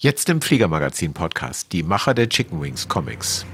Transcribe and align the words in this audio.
Jetzt 0.00 0.28
im 0.28 0.40
Fliegermagazin-Podcast, 0.40 1.72
die 1.72 1.82
Macher 1.82 2.14
der 2.14 2.28
Chicken 2.28 2.62
Wings 2.62 2.86
Comics. 2.86 3.44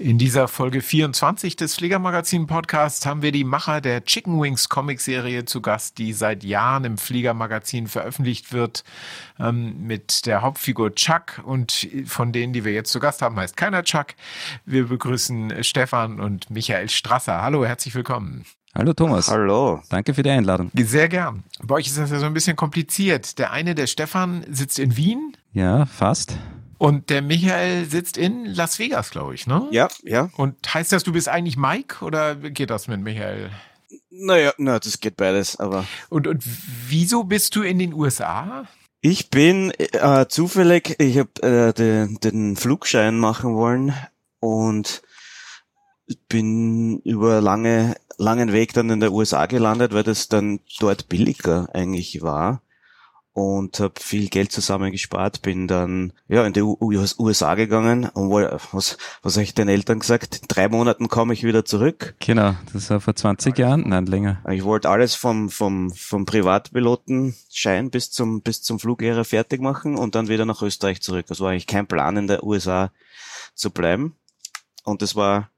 In 0.00 0.16
dieser 0.16 0.48
Folge 0.48 0.80
24 0.80 1.56
des 1.56 1.74
Fliegermagazin 1.74 2.46
Podcasts 2.46 3.04
haben 3.04 3.20
wir 3.20 3.32
die 3.32 3.44
Macher 3.44 3.82
der 3.82 4.02
Chicken 4.02 4.40
Wings 4.40 4.70
Comicserie 4.70 5.44
zu 5.44 5.60
Gast, 5.60 5.98
die 5.98 6.14
seit 6.14 6.42
Jahren 6.42 6.84
im 6.84 6.96
Fliegermagazin 6.96 7.86
veröffentlicht 7.86 8.54
wird, 8.54 8.82
ähm, 9.38 9.86
mit 9.86 10.24
der 10.24 10.40
Hauptfigur 10.40 10.94
Chuck 10.94 11.42
und 11.44 11.86
von 12.06 12.32
denen, 12.32 12.54
die 12.54 12.64
wir 12.64 12.72
jetzt 12.72 12.92
zu 12.92 12.98
Gast 12.98 13.20
haben, 13.20 13.36
heißt 13.36 13.58
keiner 13.58 13.82
Chuck. 13.82 14.14
Wir 14.64 14.88
begrüßen 14.88 15.62
Stefan 15.62 16.18
und 16.18 16.48
Michael 16.48 16.88
Strasser. 16.88 17.42
Hallo, 17.42 17.66
herzlich 17.66 17.94
willkommen. 17.94 18.46
Hallo 18.74 18.94
Thomas. 18.94 19.28
Hallo. 19.28 19.82
Danke 19.90 20.14
für 20.14 20.22
die 20.22 20.30
Einladung. 20.30 20.70
Sehr 20.74 21.10
gern. 21.10 21.44
Bei 21.62 21.74
euch 21.74 21.88
ist 21.88 21.98
das 21.98 22.10
ja 22.10 22.20
so 22.20 22.24
ein 22.24 22.32
bisschen 22.32 22.56
kompliziert. 22.56 23.38
Der 23.38 23.52
eine, 23.52 23.74
der 23.74 23.86
Stefan, 23.86 24.46
sitzt 24.50 24.78
in 24.78 24.96
Wien. 24.96 25.36
Ja, 25.52 25.84
fast. 25.84 26.38
Und 26.80 27.10
der 27.10 27.20
Michael 27.20 27.84
sitzt 27.84 28.16
in 28.16 28.46
Las 28.46 28.78
Vegas, 28.78 29.10
glaube 29.10 29.34
ich, 29.34 29.46
ne? 29.46 29.68
Ja, 29.70 29.88
ja. 30.02 30.30
Und 30.38 30.56
heißt 30.72 30.90
das, 30.92 31.02
du 31.02 31.12
bist 31.12 31.28
eigentlich 31.28 31.58
Mike 31.58 32.02
oder 32.02 32.34
geht 32.34 32.70
das 32.70 32.88
mit 32.88 33.02
Michael? 33.02 33.50
Naja, 34.08 34.54
na, 34.56 34.78
das 34.78 34.98
geht 34.98 35.18
beides, 35.18 35.60
aber. 35.60 35.84
Und, 36.08 36.26
und 36.26 36.42
wieso 36.88 37.24
bist 37.24 37.54
du 37.54 37.60
in 37.60 37.78
den 37.78 37.92
USA? 37.92 38.64
Ich 39.02 39.28
bin 39.28 39.72
äh, 39.72 40.24
zufällig, 40.26 40.96
ich 40.98 41.18
habe 41.18 41.42
äh, 41.42 41.74
den, 41.74 42.18
den 42.20 42.56
Flugschein 42.56 43.18
machen 43.18 43.54
wollen 43.56 43.94
und 44.38 45.02
bin 46.30 47.00
über 47.00 47.42
lange 47.42 47.94
langen 48.16 48.54
Weg 48.54 48.72
dann 48.72 48.88
in 48.88 49.00
der 49.00 49.12
USA 49.12 49.44
gelandet, 49.44 49.92
weil 49.92 50.02
das 50.02 50.28
dann 50.28 50.60
dort 50.78 51.10
billiger 51.10 51.68
eigentlich 51.74 52.22
war 52.22 52.62
und 53.40 53.80
habe 53.80 53.94
viel 53.98 54.28
Geld 54.28 54.52
zusammengespart, 54.52 55.42
bin 55.42 55.66
dann 55.66 56.12
ja 56.28 56.44
in 56.44 56.52
die 56.52 56.62
USA 56.62 57.54
gegangen 57.54 58.08
und 58.08 58.30
was 58.30 58.98
was 59.22 59.36
habe 59.36 59.44
ich 59.44 59.54
den 59.54 59.68
Eltern 59.68 60.00
gesagt? 60.00 60.40
In 60.42 60.48
drei 60.48 60.68
Monaten 60.68 61.08
komme 61.08 61.32
ich 61.32 61.42
wieder 61.42 61.64
zurück. 61.64 62.14
Genau, 62.20 62.54
das 62.72 62.90
war 62.90 63.00
vor 63.00 63.16
20 63.16 63.56
Jahren, 63.58 63.88
nein 63.88 64.06
länger. 64.06 64.42
Ich 64.50 64.64
wollte 64.64 64.90
alles 64.90 65.14
vom 65.14 65.48
vom 65.48 65.90
vom 65.90 66.26
Privatpilotenschein 66.26 67.90
bis 67.90 68.10
zum 68.10 68.42
bis 68.42 68.62
zum 68.62 68.78
Fluglehrer 68.78 69.24
fertig 69.24 69.60
machen 69.60 69.96
und 69.96 70.14
dann 70.14 70.28
wieder 70.28 70.44
nach 70.44 70.62
Österreich 70.62 71.00
zurück. 71.00 71.26
Das 71.28 71.40
war 71.40 71.50
eigentlich 71.50 71.66
kein 71.66 71.86
Plan 71.86 72.16
in 72.16 72.26
der 72.26 72.44
USA 72.44 72.92
zu 73.54 73.70
bleiben 73.70 74.16
und 74.84 75.02
das 75.02 75.16
war 75.16 75.50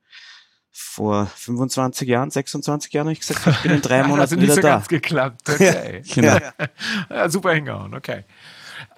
vor 0.72 1.26
25 1.26 2.08
Jahren, 2.08 2.30
26 2.30 2.92
Jahren, 2.92 3.06
habe 3.06 3.12
ich 3.12 3.20
gesagt, 3.20 3.46
ich 3.46 3.62
bin 3.62 3.72
in 3.72 3.82
drei 3.82 4.02
Monaten 4.02 4.20
also 4.20 4.40
wieder 4.40 4.54
so 4.54 4.60
da. 4.62 4.76
ganz 4.76 4.88
geklappt. 4.88 5.42
Okay. 5.52 6.02
genau. 6.14 6.38
ja, 7.10 7.28
super 7.28 7.52
hingehauen, 7.52 7.94
okay. 7.94 8.24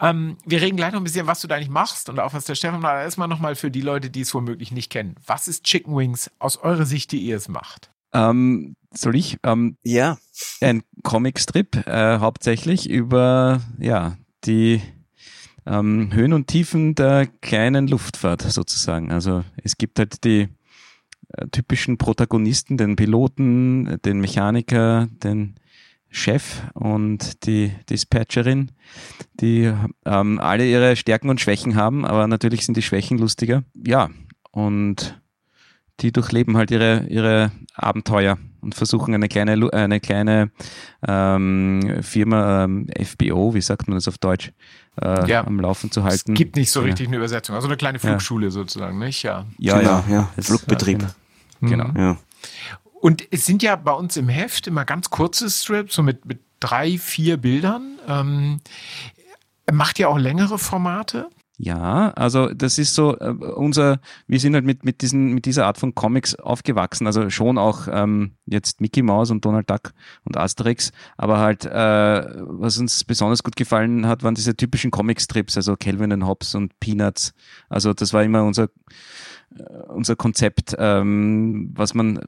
Ähm, 0.01 0.39
wir 0.45 0.63
reden 0.63 0.77
gleich 0.77 0.93
noch 0.93 1.01
ein 1.01 1.05
bisschen, 1.05 1.27
was 1.27 1.41
du 1.41 1.49
da 1.49 1.57
eigentlich 1.57 1.69
machst 1.69 2.09
und 2.09 2.21
auch 2.21 2.33
was 2.33 2.45
der 2.45 2.55
Stefan 2.55 2.81
da 2.81 3.03
erstmal 3.03 3.29
nochmal 3.29 3.55
für 3.55 3.71
die 3.71 3.81
Leute, 3.81 4.09
die 4.09 4.21
es 4.21 4.33
womöglich 4.35 4.71
nicht 4.73 4.91
kennen. 4.91 5.17
Was 5.27 5.49
ist 5.49 5.65
Chicken 5.65 5.97
Wings 5.97 6.31
aus 6.39 6.57
eurer 6.57 6.87
Sicht, 6.87 7.13
die 7.13 7.19
ihr 7.19 7.37
es 7.37 7.49
macht? 7.49 7.91
Ähm, 8.13 8.77
soll 8.93 9.17
ich? 9.17 9.39
Ähm, 9.43 9.77
ja. 9.83 10.19
Ein 10.61 10.83
Comicstrip, 11.03 11.87
äh, 11.87 12.19
hauptsächlich 12.19 12.89
über, 12.89 13.61
ja, 13.79 14.17
die 14.45 14.81
ähm, 15.67 16.11
Höhen 16.13 16.33
und 16.33 16.47
Tiefen 16.47 16.95
der 16.95 17.27
kleinen 17.27 17.89
Luftfahrt 17.89 18.43
sozusagen. 18.43 19.11
Also 19.13 19.45
es 19.63 19.77
gibt 19.77 19.99
halt 19.99 20.25
die 20.25 20.49
typischen 21.51 21.99
Protagonisten, 21.99 22.77
den 22.77 22.97
Piloten, 22.97 23.99
den 24.05 24.21
Mechaniker, 24.21 25.09
den 25.23 25.55
Chef 26.11 26.63
und 26.75 27.45
die 27.47 27.73
Dispatcherin, 27.91 28.71
die 29.41 29.73
ähm, 30.05 30.39
alle 30.39 30.67
ihre 30.67 30.97
Stärken 30.97 31.29
und 31.29 31.41
Schwächen 31.41 31.75
haben, 31.75 32.05
aber 32.05 32.29
natürlich 32.29 32.65
sind 32.65 32.77
die 32.77 32.83
Schwächen 32.83 33.19
lustiger. 33.19 33.65
Ja, 33.85 34.11
und 34.53 35.21
die 36.01 36.13
durchleben 36.13 36.57
halt 36.57 36.71
ihre, 36.71 37.07
ihre 37.09 37.53
Abenteuer 37.75 38.39
und 38.61 38.75
versuchen 38.75 39.15
eine 39.15 39.29
kleine, 39.29 39.73
eine 39.73 40.01
kleine 40.01 40.51
ähm, 41.07 41.99
Firma, 42.03 42.65
ähm, 42.65 42.87
FBO, 43.01 43.55
wie 43.55 43.61
sagt 43.61 43.89
man 43.89 43.97
das 43.97 44.09
auf 44.09 44.19
Deutsch, 44.19 44.53
äh, 45.01 45.29
ja. 45.29 45.45
am 45.45 45.61
Laufen 45.61 45.91
zu 45.91 46.05
halten. 46.05 46.33
Es 46.33 46.39
gibt 46.39 46.57
nicht 46.57 46.71
so 46.71 46.81
richtig 46.81 47.09
eine 47.09 47.17
Übersetzung, 47.17 47.55
also 47.55 47.69
eine 47.69 47.77
kleine 47.77 47.99
Flugschule 47.99 48.47
ja. 48.47 48.51
sozusagen, 48.51 48.99
nicht? 48.99 49.23
Ja, 49.23 49.47
ja, 49.59 49.79
genau, 49.79 50.05
ja. 50.09 50.29
ja. 50.37 50.43
Flugbetrieb. 50.43 51.01
Genau. 51.01 51.13
Genau. 51.67 51.89
Mhm. 51.89 51.97
Ja. 51.97 52.17
Und 53.01 53.23
es 53.31 53.45
sind 53.45 53.63
ja 53.63 53.77
bei 53.77 53.93
uns 53.93 54.17
im 54.17 54.29
Heft 54.29 54.67
immer 54.67 54.85
ganz 54.85 55.11
kurze 55.11 55.51
Strips, 55.51 55.95
so 55.95 56.03
mit, 56.03 56.25
mit 56.25 56.41
drei, 56.61 56.97
vier 56.99 57.37
Bildern. 57.37 57.99
Ähm, 58.09 58.61
macht 59.71 59.99
ihr 59.99 60.09
auch 60.09 60.19
längere 60.19 60.59
Formate? 60.59 61.29
Ja, 61.57 62.11
also 62.11 62.53
das 62.53 62.79
ist 62.79 62.97
so 62.97 63.17
äh, 63.17 63.29
unser, 63.29 64.01
wir 64.27 64.41
sind 64.41 64.55
halt 64.55 64.65
mit, 64.65 64.85
mit, 64.85 65.03
diesen, 65.03 65.35
mit 65.35 65.47
dieser 65.47 65.67
Art 65.67 65.79
von 65.79 65.95
Comics 65.95 66.35
aufgewachsen, 66.35 67.07
also 67.07 67.31
schon 67.31 67.59
auch 67.59 67.87
ähm, 67.89 68.33
jetzt 68.47 68.81
Mickey 68.81 69.03
Mouse 69.03 69.31
und 69.31 69.45
Donald 69.45 69.71
Duck 69.71 69.93
und 70.25 70.37
Asterix, 70.37 70.91
aber 71.17 71.39
halt, 71.39 71.65
äh, 71.65 71.71
was 71.71 72.79
uns 72.79 73.05
besonders 73.05 73.45
gut 73.45 73.55
gefallen 73.55 74.09
hat, 74.09 74.25
waren 74.25 74.35
diese 74.35 74.57
typischen 74.57 74.91
Comicstrips, 74.91 75.57
also 75.57 75.77
Calvin 75.77 76.11
and 76.13 76.27
Hobbes 76.27 76.57
und 76.57 76.79
Peanuts. 76.81 77.35
Also 77.69 77.93
das 77.93 78.13
war 78.13 78.25
immer 78.25 78.43
unser, 78.43 78.65
äh, 78.65 78.69
unser 79.89 80.17
Konzept, 80.17 80.75
ähm, 80.79 81.71
was 81.75 81.95
man 81.95 82.21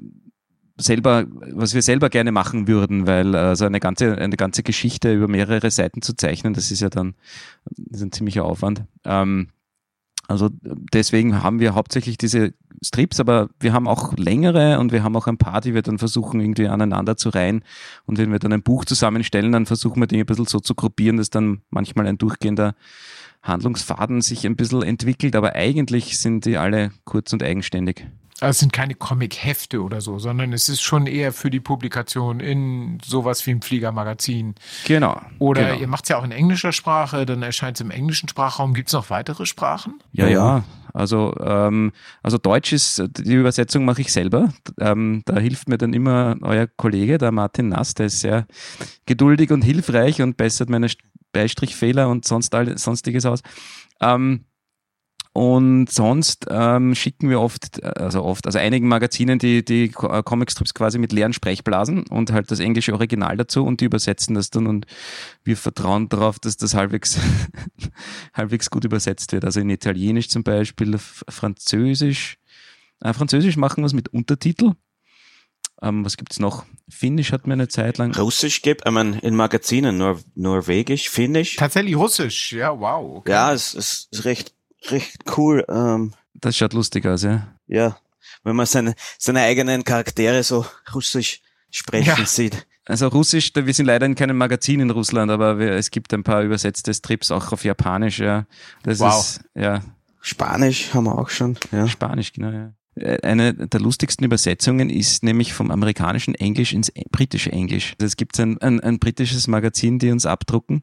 selber, 0.79 1.25
was 1.53 1.75
wir 1.75 1.83
selber 1.83 2.11
gerne 2.11 2.33
machen 2.33 2.69
würden, 2.69 3.07
weil 3.07 3.35
also 3.35 3.65
eine 3.65 3.81
ganze, 3.81 4.19
eine 4.19 4.37
ganze 4.37 4.63
Geschichte 4.63 5.15
über 5.15 5.29
mehrere 5.29 5.71
Seiten 5.71 6.03
zu 6.03 6.15
zeichnen, 6.15 6.55
das 6.55 6.71
ist 6.71 6.81
ja 6.81 6.91
dann 6.91 7.15
ist 7.91 8.03
ein 8.03 8.13
ziemlicher 8.13 8.45
Aufwand. 8.45 8.85
Ähm, 9.05 9.49
also 10.29 10.51
deswegen 10.63 11.43
haben 11.43 11.61
wir 11.61 11.75
hauptsächlich 11.75 12.19
diese 12.19 12.53
Strips, 12.85 13.21
aber 13.21 13.49
wir 13.61 13.73
haben 13.73 13.87
auch 13.87 14.17
längere 14.17 14.79
und 14.81 14.93
wir 14.93 15.03
haben 15.03 15.17
auch 15.17 15.29
ein 15.29 15.39
paar, 15.39 15.61
die 15.61 15.73
wir 15.73 15.83
dann 15.83 15.99
versuchen 15.99 16.41
irgendwie 16.41 16.69
aneinander 16.69 17.17
zu 17.17 17.29
reihen. 17.29 17.63
Und 18.07 18.19
wenn 18.19 18.33
wir 18.33 18.39
dann 18.41 18.53
ein 18.53 18.63
Buch 18.63 18.85
zusammenstellen, 18.85 19.53
dann 19.53 19.67
versuchen 19.67 20.03
wir 20.03 20.09
die 20.09 20.19
ein 20.19 20.27
bisschen 20.27 20.47
so 20.47 20.59
zu 20.59 20.75
gruppieren, 20.75 21.17
dass 21.17 21.31
dann 21.31 21.63
manchmal 21.71 22.07
ein 22.07 22.19
durchgehender 22.19 22.75
Handlungsfaden 23.47 24.21
sich 24.21 24.47
ein 24.47 24.57
bisschen 24.57 24.83
entwickelt, 24.83 25.37
aber 25.37 25.55
eigentlich 25.55 26.19
sind 26.19 26.45
die 26.45 26.59
alle 26.59 26.91
kurz 27.05 27.33
und 27.33 27.43
eigenständig. 27.43 28.07
Also 28.41 28.51
es 28.51 28.59
sind 28.59 28.73
keine 28.73 28.95
Comic-Hefte 28.95 29.83
oder 29.83 30.03
so, 30.03 30.19
sondern 30.19 30.53
es 30.53 30.69
ist 30.69 30.83
schon 30.83 31.07
eher 31.07 31.33
für 31.33 31.49
die 31.49 31.61
Publikation 31.61 32.41
in 32.41 32.99
sowas 33.03 33.47
wie 33.47 33.53
ein 33.53 33.63
Fliegermagazin. 33.63 34.55
Genau. 34.87 35.19
Oder 35.39 35.65
genau. 35.65 35.81
ihr 35.81 35.87
macht 35.87 36.05
es 36.05 36.11
ja 36.11 36.19
auch 36.19 36.25
in 36.25 36.33
englischer 36.33 36.73
Sprache, 36.73 37.25
dann 37.25 37.43
erscheint 37.43 37.79
es 37.79 37.81
im 37.81 37.91
englischen 37.91 38.29
Sprachraum. 38.29 38.75
Gibt 38.75 38.89
es 38.89 38.93
noch 38.93 39.09
weitere 39.09 39.47
Sprachen? 39.47 40.01
Ja, 40.13 40.29
ja. 40.29 40.65
Also, 40.93 41.35
ähm, 41.41 41.93
also 42.23 42.37
Deutsch 42.37 42.73
ist, 42.73 43.03
die 43.19 43.35
Übersetzung 43.35 43.87
mache 43.87 44.03
ich 44.03 44.13
selber. 44.13 44.53
Ähm, 44.81 45.23
da 45.25 45.39
hilft 45.39 45.69
mir 45.69 45.79
dann 45.79 45.95
immer 45.95 46.37
euer 46.43 46.67
Kollege, 46.67 47.19
der 47.19 47.33
Martin 47.33 47.71
Nass, 47.71 47.95
der 47.95 48.07
ist 48.07 48.21
sehr 48.21 48.47
geduldig 49.07 49.51
und 49.51 49.63
hilfreich 49.63 50.21
und 50.21 50.37
bessert 50.37 50.69
meine 50.69 50.89
Beistrichfehler 51.33 52.09
und 52.09 52.25
sonst 52.25 52.55
all, 52.55 52.77
sonstiges 52.79 53.27
aus. 53.27 53.41
Ähm, 54.01 54.47
und 55.37 55.91
sonst 55.93 56.47
ähm, 56.49 56.95
schicken 56.95 57.29
wir 57.29 57.43
oft, 57.43 57.85
also 57.85 58.25
oft, 58.25 58.47
also 58.47 58.59
einigen 58.59 58.89
Magazinen 58.89 59.39
die, 59.39 59.63
die 59.63 59.93
äh, 60.01 60.23
Comicstrips 60.23 60.73
quasi 60.73 60.99
mit 60.99 61.13
leeren 61.13 61.35
Sprechblasen 61.35 62.05
und 62.07 62.33
halt 62.33 62.51
das 62.51 62.59
englische 62.59 62.95
Original 62.95 63.37
dazu 63.37 63.63
und 63.63 63.83
die 63.83 63.85
übersetzen 63.85 64.35
das 64.35 64.49
dann 64.49 64.67
und 64.67 64.87
wir 65.45 65.59
vertrauen 65.59 66.09
darauf, 66.09 66.39
dass 66.39 66.57
das 66.57 66.73
halbwegs, 66.73 67.19
halbwegs 68.33 68.71
gut 68.71 68.87
übersetzt 68.87 69.33
wird. 69.33 69.45
Also 69.45 69.61
in 69.61 69.69
Italienisch 69.69 70.31
zum 70.31 70.43
Beispiel, 70.43 70.97
Französisch. 70.99 72.39
Äh, 73.01 73.13
Französisch 73.13 73.59
machen 73.59 73.83
wir 73.83 73.89
es 73.89 73.93
mit 73.93 74.09
Untertitel. 74.09 74.73
Ähm, 75.83 76.05
was 76.05 76.17
gibt's 76.17 76.39
noch? 76.39 76.65
Finnisch 76.89 77.33
hat 77.33 77.47
mir 77.47 77.55
eine 77.55 77.69
Zeit 77.69 77.99
lang. 77.99 78.15
Russisch 78.17 78.63
gibt, 78.63 78.87
ich 78.87 78.93
meine, 78.93 79.19
in 79.19 79.35
Magazinen, 79.35 79.99
Nor 79.99 80.21
Norwegisch, 80.35 81.11
Finnisch. 81.11 81.57
Tatsächlich 81.57 81.97
Russisch, 81.97 82.53
ja, 82.53 82.79
wow. 82.79 83.19
Okay. 83.19 83.33
Ja, 83.33 83.53
es, 83.53 83.75
es 83.75 84.09
ist 84.11 84.25
recht 84.25 84.53
recht 84.91 85.25
cool. 85.37 85.65
Ähm, 85.69 86.13
das 86.35 86.57
schaut 86.57 86.73
lustig 86.73 87.07
aus, 87.07 87.23
ja. 87.23 87.55
Ja, 87.67 87.97
wenn 88.45 88.57
man 88.57 88.67
seine, 88.67 88.95
seine 89.19 89.41
eigenen 89.41 89.85
Charaktere 89.85 90.43
so 90.43 90.65
russisch 90.95 91.43
sprechen 91.71 92.15
ja. 92.19 92.27
sieht. 92.27 92.67
Also 92.89 93.09
Russisch, 93.09 93.51
wir 93.53 93.75
sind 93.75 93.87
leider 93.87 94.07
in 94.07 94.15
keinem 94.15 94.37
Magazin 94.37 94.79
in 94.79 94.91
Russland, 94.91 95.33
aber 95.33 95.59
wir, 95.59 95.73
es 95.73 95.91
gibt 95.91 96.15
ein 96.15 96.23
paar 96.23 96.43
übersetzte 96.43 96.95
Strips 96.95 97.33
auch 97.33 97.51
auf 97.51 97.65
Japanisch, 97.65 98.21
ja. 98.21 98.47
Das 98.85 99.01
wow. 99.01 99.19
ist, 99.19 99.41
ja. 99.57 99.83
Spanisch 100.21 100.95
haben 100.95 101.05
wir 101.05 101.19
auch 101.19 101.29
schon. 101.29 101.59
Ja. 101.73 101.89
Spanisch, 101.89 102.33
genau. 102.33 102.51
Ja. 102.51 102.73
Eine 103.23 103.53
der 103.55 103.81
lustigsten 103.81 104.25
Übersetzungen 104.25 104.89
ist 104.89 105.23
nämlich 105.23 105.53
vom 105.53 105.71
amerikanischen 105.71 106.35
Englisch 106.35 106.73
ins 106.73 106.91
britische 107.11 107.53
Englisch. 107.53 107.95
Also 107.99 108.07
es 108.07 108.17
gibt 108.17 108.39
ein, 108.41 108.59
ein, 108.63 108.81
ein 108.81 108.99
britisches 108.99 109.49
Magazin, 109.49 109.99
die 109.99 110.11
uns 110.11 110.25
abdrucken 110.25 110.83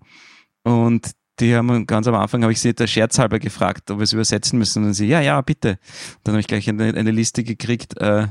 und 0.63 1.12
die 1.39 1.56
haben 1.56 1.88
ganz 1.88 2.07
am 2.07 2.15
Anfang, 2.15 2.44
habe 2.44 2.54
ich 2.54 2.62
sie 2.62 2.74
der 2.74 2.88
scherzhalber 2.88 3.39
gefragt, 3.39 3.89
ob 3.89 3.98
wir 3.98 4.04
es 4.04 4.13
übersetzen 4.13 4.60
müssen. 4.60 4.83
Und 4.83 4.94
sie, 4.94 5.07
ja, 5.07 5.19
ja, 5.21 5.42
bitte. 5.42 5.80
Dann 6.24 6.33
habe 6.33 6.42
ich 6.42 6.48
gleich 6.48 6.69
eine, 6.69 6.94
eine 6.94 7.12
Liste 7.12 7.44
gekriegt. 7.44 8.00
Äh, 8.00 8.27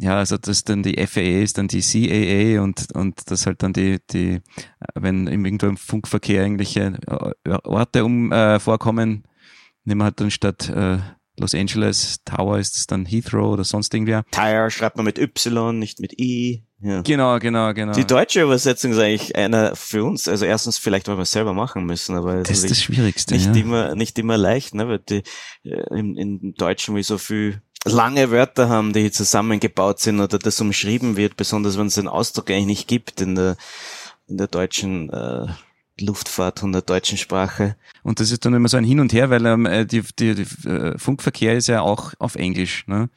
ja, 0.00 0.16
also 0.18 0.38
das 0.38 0.62
dann 0.62 0.84
die 0.84 1.04
FAA 1.04 1.42
ist 1.42 1.58
dann 1.58 1.66
die 1.66 1.80
CAA 1.80 2.62
und, 2.62 2.92
und 2.94 3.28
das 3.30 3.46
halt 3.46 3.64
dann 3.64 3.72
die, 3.72 3.98
die, 4.12 4.40
wenn 4.94 5.26
irgendwo 5.26 5.66
im 5.66 5.76
Funkverkehr 5.76 6.42
irgendwelche 6.42 6.96
äh, 7.44 7.50
Orte 7.64 8.04
um 8.04 8.30
äh, 8.30 8.60
vorkommen, 8.60 9.24
nehmen 9.84 10.00
wir 10.00 10.04
halt 10.04 10.20
dann 10.20 10.30
statt 10.30 10.68
äh, 10.68 10.98
Los 11.38 11.54
Angeles 11.54 12.18
Tower 12.24 12.58
ist 12.58 12.76
es 12.76 12.86
dann 12.86 13.06
Heathrow 13.06 13.52
oder 13.52 13.64
sonst 13.64 13.94
irgendwer. 13.94 14.24
Tire 14.30 14.70
schreibt 14.70 14.96
man 14.96 15.06
mit 15.06 15.18
Y, 15.18 15.78
nicht 15.78 16.00
mit 16.00 16.18
I. 16.18 16.64
Ja. 16.80 17.02
Genau, 17.02 17.38
genau, 17.38 17.74
genau. 17.74 17.92
Die 17.92 18.06
deutsche 18.06 18.42
Übersetzung 18.42 18.92
ist 18.92 18.98
eigentlich 18.98 19.34
einer 19.34 19.74
für 19.74 20.04
uns, 20.04 20.28
also 20.28 20.44
erstens 20.44 20.78
vielleicht, 20.78 21.08
weil 21.08 21.16
wir 21.16 21.22
es 21.22 21.32
selber 21.32 21.52
machen 21.52 21.84
müssen, 21.84 22.14
aber 22.16 22.42
das 22.42 22.50
ist 22.50 22.70
das 22.70 22.82
Schwierigste. 22.82 23.34
Nicht 23.34 23.46
ja. 23.46 23.62
immer, 23.62 23.94
nicht 23.96 24.18
immer 24.18 24.36
leicht, 24.36 24.74
ne, 24.74 24.86
weil 24.88 24.98
die, 25.00 25.22
äh, 25.64 25.98
im, 25.98 26.16
im 26.16 26.54
Deutschen 26.54 26.94
wie 26.94 27.02
so 27.02 27.18
viel 27.18 27.60
lange 27.84 28.30
Wörter 28.30 28.68
haben, 28.68 28.92
die 28.92 29.10
zusammengebaut 29.10 29.98
sind 30.00 30.20
oder 30.20 30.38
das 30.38 30.60
umschrieben 30.60 31.16
wird, 31.16 31.36
besonders 31.36 31.78
wenn 31.78 31.86
es 31.86 31.94
den 31.94 32.08
Ausdruck 32.08 32.50
eigentlich 32.50 32.66
nicht 32.66 32.88
gibt 32.88 33.20
in 33.20 33.34
der, 33.34 33.56
in 34.28 34.36
der 34.36 34.46
deutschen 34.46 35.10
äh, 35.10 35.46
Luftfahrt 36.00 36.62
und 36.62 36.72
der 36.72 36.82
deutschen 36.82 37.18
Sprache. 37.18 37.76
Und 38.02 38.20
das 38.20 38.30
ist 38.30 38.44
dann 38.44 38.54
immer 38.54 38.68
so 38.68 38.76
ein 38.76 38.84
Hin 38.84 39.00
und 39.00 39.12
Her, 39.12 39.30
weil 39.30 39.44
ähm, 39.46 39.66
äh, 39.66 39.86
die, 39.86 40.02
die, 40.18 40.34
die 40.34 40.68
äh, 40.68 40.98
Funkverkehr 40.98 41.56
ist 41.56 41.68
ja 41.68 41.80
auch 41.80 42.14
auf 42.18 42.34
Englisch. 42.34 42.86
Ne? 42.86 43.08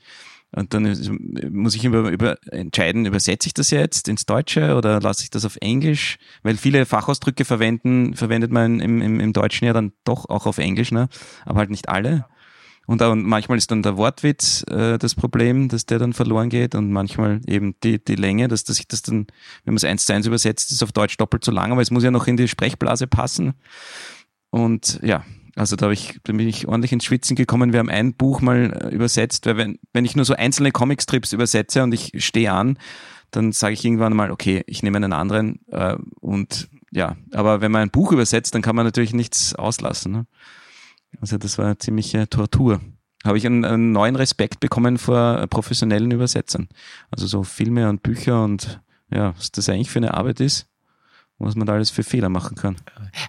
Und 0.54 0.74
dann 0.74 0.86
ist, 0.86 1.10
muss 1.50 1.76
ich 1.76 1.86
über, 1.86 2.10
über 2.10 2.38
entscheiden, 2.52 3.06
übersetze 3.06 3.48
ich 3.48 3.54
das 3.54 3.72
jetzt 3.72 4.10
ins 4.10 4.26
Deutsche 4.26 4.76
oder 4.76 5.00
lasse 5.00 5.24
ich 5.24 5.30
das 5.30 5.46
auf 5.46 5.58
Englisch? 5.62 6.18
Weil 6.44 6.58
viele 6.58 6.86
Fachausdrücke 6.86 7.46
verwenden, 7.46 8.16
verwendet 8.16 8.52
man 8.52 8.82
im, 8.82 9.02
im, 9.02 9.20
im 9.20 9.34
Deutschen 9.34 9.66
ja 9.66 9.74
dann 9.74 9.94
doch 10.04 10.28
auch 10.30 10.46
auf 10.46 10.58
Englisch, 10.58 10.92
ne? 10.92 11.08
aber 11.46 11.60
halt 11.60 11.70
nicht 11.70 11.88
alle. 11.88 12.26
Und, 12.92 13.02
und 13.02 13.24
manchmal 13.24 13.58
ist 13.58 13.72
dann 13.72 13.84
der 13.84 13.96
Wortwitz 13.96 14.66
äh, 14.70 14.98
das 14.98 15.16
Problem, 15.16 15.70
dass 15.70 15.86
der 15.86 15.98
dann 15.98 16.12
verloren 16.12 16.50
geht 16.50 16.76
und 16.76 16.92
manchmal 16.92 17.40
eben 17.48 17.74
die, 17.86 18.04
die 18.04 18.16
Länge, 18.16 18.50
dass, 18.50 18.66
dass 18.66 18.80
ich 18.80 18.88
das 18.90 19.02
dann, 19.02 19.28
wenn 19.64 19.74
man 19.74 19.78
es 19.78 19.86
eins 19.86 20.06
zu 20.06 20.14
eins 20.14 20.28
übersetzt, 20.28 20.74
ist 20.74 20.84
auf 20.84 20.92
Deutsch 20.92 21.16
doppelt 21.16 21.46
so 21.46 21.54
lang, 21.54 21.72
aber 21.72 21.82
es 21.82 21.90
muss 21.90 22.04
ja 22.04 22.12
noch 22.12 22.28
in 22.28 22.36
die 22.36 22.50
Sprechblase 22.50 23.08
passen. 23.08 23.54
Und 24.50 25.00
ja, 25.04 25.24
also 25.56 25.78
da, 25.78 25.90
ich, 25.90 26.20
da 26.26 26.34
bin 26.34 26.50
ich 26.50 26.68
ordentlich 26.68 26.92
ins 26.92 27.06
Schwitzen 27.06 27.38
gekommen. 27.38 27.72
Wir 27.72 27.80
haben 27.80 27.90
ein 27.90 28.14
Buch 28.14 28.42
mal 28.42 28.74
äh, 28.74 28.94
übersetzt, 28.94 29.46
weil 29.46 29.56
wenn, 29.56 29.80
wenn 29.94 30.04
ich 30.04 30.18
nur 30.18 30.26
so 30.26 30.34
einzelne 30.34 30.74
Comicstrips 30.74 31.32
übersetze 31.32 31.84
und 31.84 31.94
ich 31.94 32.12
stehe 32.18 32.52
an, 32.52 32.78
dann 33.32 33.54
sage 33.54 33.74
ich 33.74 33.86
irgendwann 33.86 34.18
mal, 34.18 34.32
okay, 34.32 34.64
ich 34.68 34.84
nehme 34.84 34.98
einen 34.98 35.14
anderen 35.14 35.62
äh, 35.72 35.96
und 36.20 36.68
ja, 36.92 37.16
aber 37.32 37.62
wenn 37.62 37.72
man 37.72 37.84
ein 37.84 37.90
Buch 37.90 38.12
übersetzt, 38.12 38.54
dann 38.54 38.62
kann 38.62 38.76
man 38.76 38.86
natürlich 38.86 39.14
nichts 39.14 39.56
auslassen. 39.56 40.12
Ne? 40.12 40.26
Also 41.20 41.38
das 41.38 41.58
war 41.58 41.66
eine 41.66 41.78
ziemliche 41.78 42.30
Tortur. 42.30 42.80
Habe 43.24 43.38
ich 43.38 43.46
einen, 43.46 43.66
einen 43.66 43.92
neuen 43.92 44.16
Respekt 44.16 44.60
bekommen 44.60 44.98
vor 44.98 45.46
professionellen 45.48 46.12
Übersetzern. 46.12 46.70
Also 47.12 47.28
so 47.28 47.44
Filme 47.44 47.90
und 47.90 48.02
Bücher 48.02 48.44
und 48.44 48.82
ja, 49.12 49.36
was 49.36 49.52
das 49.52 49.70
eigentlich 49.70 49.92
für 49.92 50.00
eine 50.00 50.14
Arbeit 50.14 50.40
ist 50.40 50.68
was 51.44 51.56
man 51.56 51.68
da 51.68 51.74
alles 51.74 51.90
für 51.90 52.04
Fehler 52.04 52.30
machen 52.30 52.56
kann. 52.56 52.78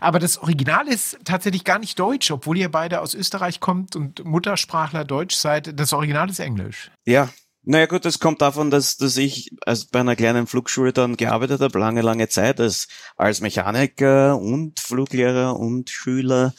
Aber 0.01 0.19
das 0.19 0.39
Original 0.39 0.87
ist 0.89 1.19
tatsächlich 1.25 1.65
gar 1.65 1.79
nicht 1.79 1.99
deutsch, 1.99 2.31
obwohl 2.31 2.59
ihr 2.59 2.71
beide 2.71 3.01
aus 3.01 3.15
Österreich 3.15 3.61
kommt 3.61 3.97
und 3.97 4.25
Muttersprachler 4.25 5.05
Deutsch 5.05 5.37
seid. 5.37 5.79
Das 5.79 5.93
Original 5.93 6.31
ist 6.31 6.41
Englisch. 6.41 6.91
Ja. 7.05 7.29
Naja 7.65 7.87
gut, 7.87 8.05
das 8.05 8.19
kommt 8.19 8.43
davon, 8.43 8.73
dass, 8.73 8.97
dass 8.97 9.17
ich 9.17 9.53
also 9.65 9.87
bei 9.93 10.01
einer 10.01 10.17
kleinen 10.17 10.49
Flugschule 10.49 10.93
dann 10.93 11.17
gearbeitet 11.17 11.61
habe, 11.61 11.79
lange, 11.79 12.03
lange 12.03 12.29
Zeit 12.29 12.59
als, 12.59 12.89
als 13.17 13.41
Mechaniker 13.41 14.37
und 14.37 14.81
Fluglehrer 14.81 15.57
und 15.57 15.89
Schüler. 15.89 16.55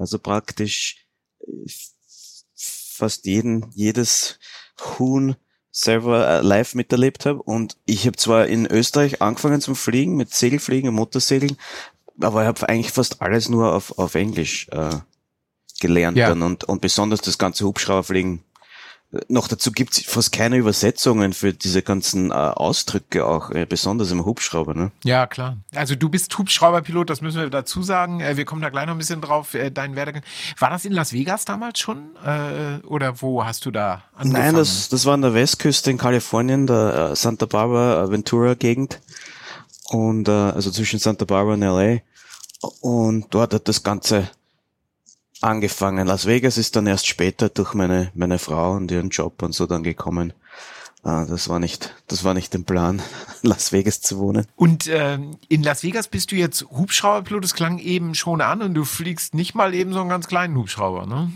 Also 0.00 0.18
praktisch 0.18 1.04
äh, 1.40 1.70
fast 2.54 3.26
jeden, 3.26 3.70
jedes 3.74 4.38
Huhn 4.98 5.36
selber 5.70 6.42
live 6.42 6.74
miterlebt 6.74 7.26
habe. 7.26 7.42
Und 7.42 7.76
ich 7.84 8.06
habe 8.06 8.16
zwar 8.16 8.46
in 8.46 8.66
Österreich 8.66 9.22
angefangen 9.22 9.60
zum 9.60 9.76
Fliegen, 9.76 10.16
mit 10.16 10.34
Segelfliegen 10.34 10.88
und 10.88 10.96
Motorsegeln, 10.96 11.56
aber 12.20 12.42
ich 12.42 12.48
habe 12.48 12.68
eigentlich 12.68 12.92
fast 12.92 13.22
alles 13.22 13.48
nur 13.48 13.74
auf, 13.74 13.98
auf 13.98 14.14
Englisch 14.14 14.68
äh, 14.70 14.96
gelernt 15.80 16.16
ja. 16.16 16.28
dann 16.28 16.42
und, 16.42 16.64
und 16.64 16.80
besonders 16.80 17.20
das 17.20 17.38
ganze 17.38 17.64
Hubschrauberfliegen 17.64 18.42
noch 19.28 19.48
dazu 19.48 19.72
gibt 19.72 19.92
es 19.92 20.04
fast 20.04 20.30
keine 20.30 20.56
Übersetzungen 20.56 21.32
für 21.32 21.52
diese 21.52 21.82
ganzen 21.82 22.30
äh, 22.30 22.34
Ausdrücke 22.34 23.26
auch, 23.26 23.50
äh, 23.50 23.66
besonders 23.66 24.12
im 24.12 24.24
Hubschrauber. 24.24 24.74
Ne? 24.74 24.92
Ja, 25.02 25.26
klar. 25.26 25.56
Also 25.74 25.96
du 25.96 26.08
bist 26.08 26.36
Hubschrauberpilot, 26.38 27.10
das 27.10 27.20
müssen 27.20 27.40
wir 27.40 27.50
dazu 27.50 27.82
sagen. 27.82 28.20
Äh, 28.20 28.36
wir 28.36 28.44
kommen 28.44 28.62
da 28.62 28.68
gleich 28.68 28.86
noch 28.86 28.94
ein 28.94 28.98
bisschen 28.98 29.20
drauf, 29.20 29.54
äh, 29.54 29.70
dein 29.70 29.96
Werdegang. 29.96 30.22
War 30.58 30.70
das 30.70 30.84
in 30.84 30.92
Las 30.92 31.12
Vegas 31.12 31.44
damals 31.44 31.80
schon? 31.80 32.10
Äh, 32.24 32.86
oder 32.86 33.20
wo 33.20 33.44
hast 33.44 33.66
du 33.66 33.72
da 33.72 34.04
angefangen? 34.14 34.44
Nein, 34.44 34.54
das, 34.54 34.88
das 34.88 35.04
war 35.06 35.14
an 35.14 35.22
der 35.22 35.34
Westküste 35.34 35.90
in 35.90 35.98
Kalifornien, 35.98 36.68
der 36.68 37.10
äh, 37.10 37.16
Santa 37.16 37.46
Barbara 37.46 38.10
Ventura-Gegend. 38.10 39.00
Und 39.88 40.28
äh, 40.28 40.30
also 40.30 40.70
zwischen 40.70 41.00
Santa 41.00 41.24
Barbara 41.24 41.54
und 41.54 41.62
LA. 41.62 41.98
Und 42.80 43.26
dort 43.30 43.54
hat 43.54 43.66
das 43.66 43.82
Ganze 43.82 44.30
angefangen. 45.40 46.06
Las 46.06 46.26
Vegas 46.26 46.58
ist 46.58 46.76
dann 46.76 46.86
erst 46.86 47.06
später 47.06 47.48
durch 47.48 47.74
meine, 47.74 48.10
meine 48.14 48.38
Frau 48.38 48.72
und 48.72 48.90
ihren 48.90 49.10
Job 49.10 49.42
und 49.42 49.54
so 49.54 49.66
dann 49.66 49.82
gekommen. 49.82 50.32
Ah, 51.02 51.24
das 51.24 51.48
war 51.48 51.58
nicht, 51.60 51.94
das 52.08 52.24
war 52.24 52.34
nicht 52.34 52.54
im 52.54 52.64
Plan, 52.64 53.00
Las 53.42 53.72
Vegas 53.72 54.02
zu 54.02 54.18
wohnen. 54.18 54.46
Und 54.56 54.86
ähm, 54.92 55.38
in 55.48 55.62
Las 55.62 55.82
Vegas 55.82 56.08
bist 56.08 56.30
du 56.30 56.36
jetzt 56.36 56.62
Hubschrauberpilot. 56.70 57.42
Das 57.42 57.54
klang 57.54 57.78
eben 57.78 58.14
schon 58.14 58.42
an 58.42 58.60
und 58.60 58.74
du 58.74 58.84
fliegst 58.84 59.34
nicht 59.34 59.54
mal 59.54 59.74
eben 59.74 59.94
so 59.94 60.00
einen 60.00 60.10
ganz 60.10 60.26
kleinen 60.26 60.56
Hubschrauber, 60.56 61.06
ne? 61.06 61.32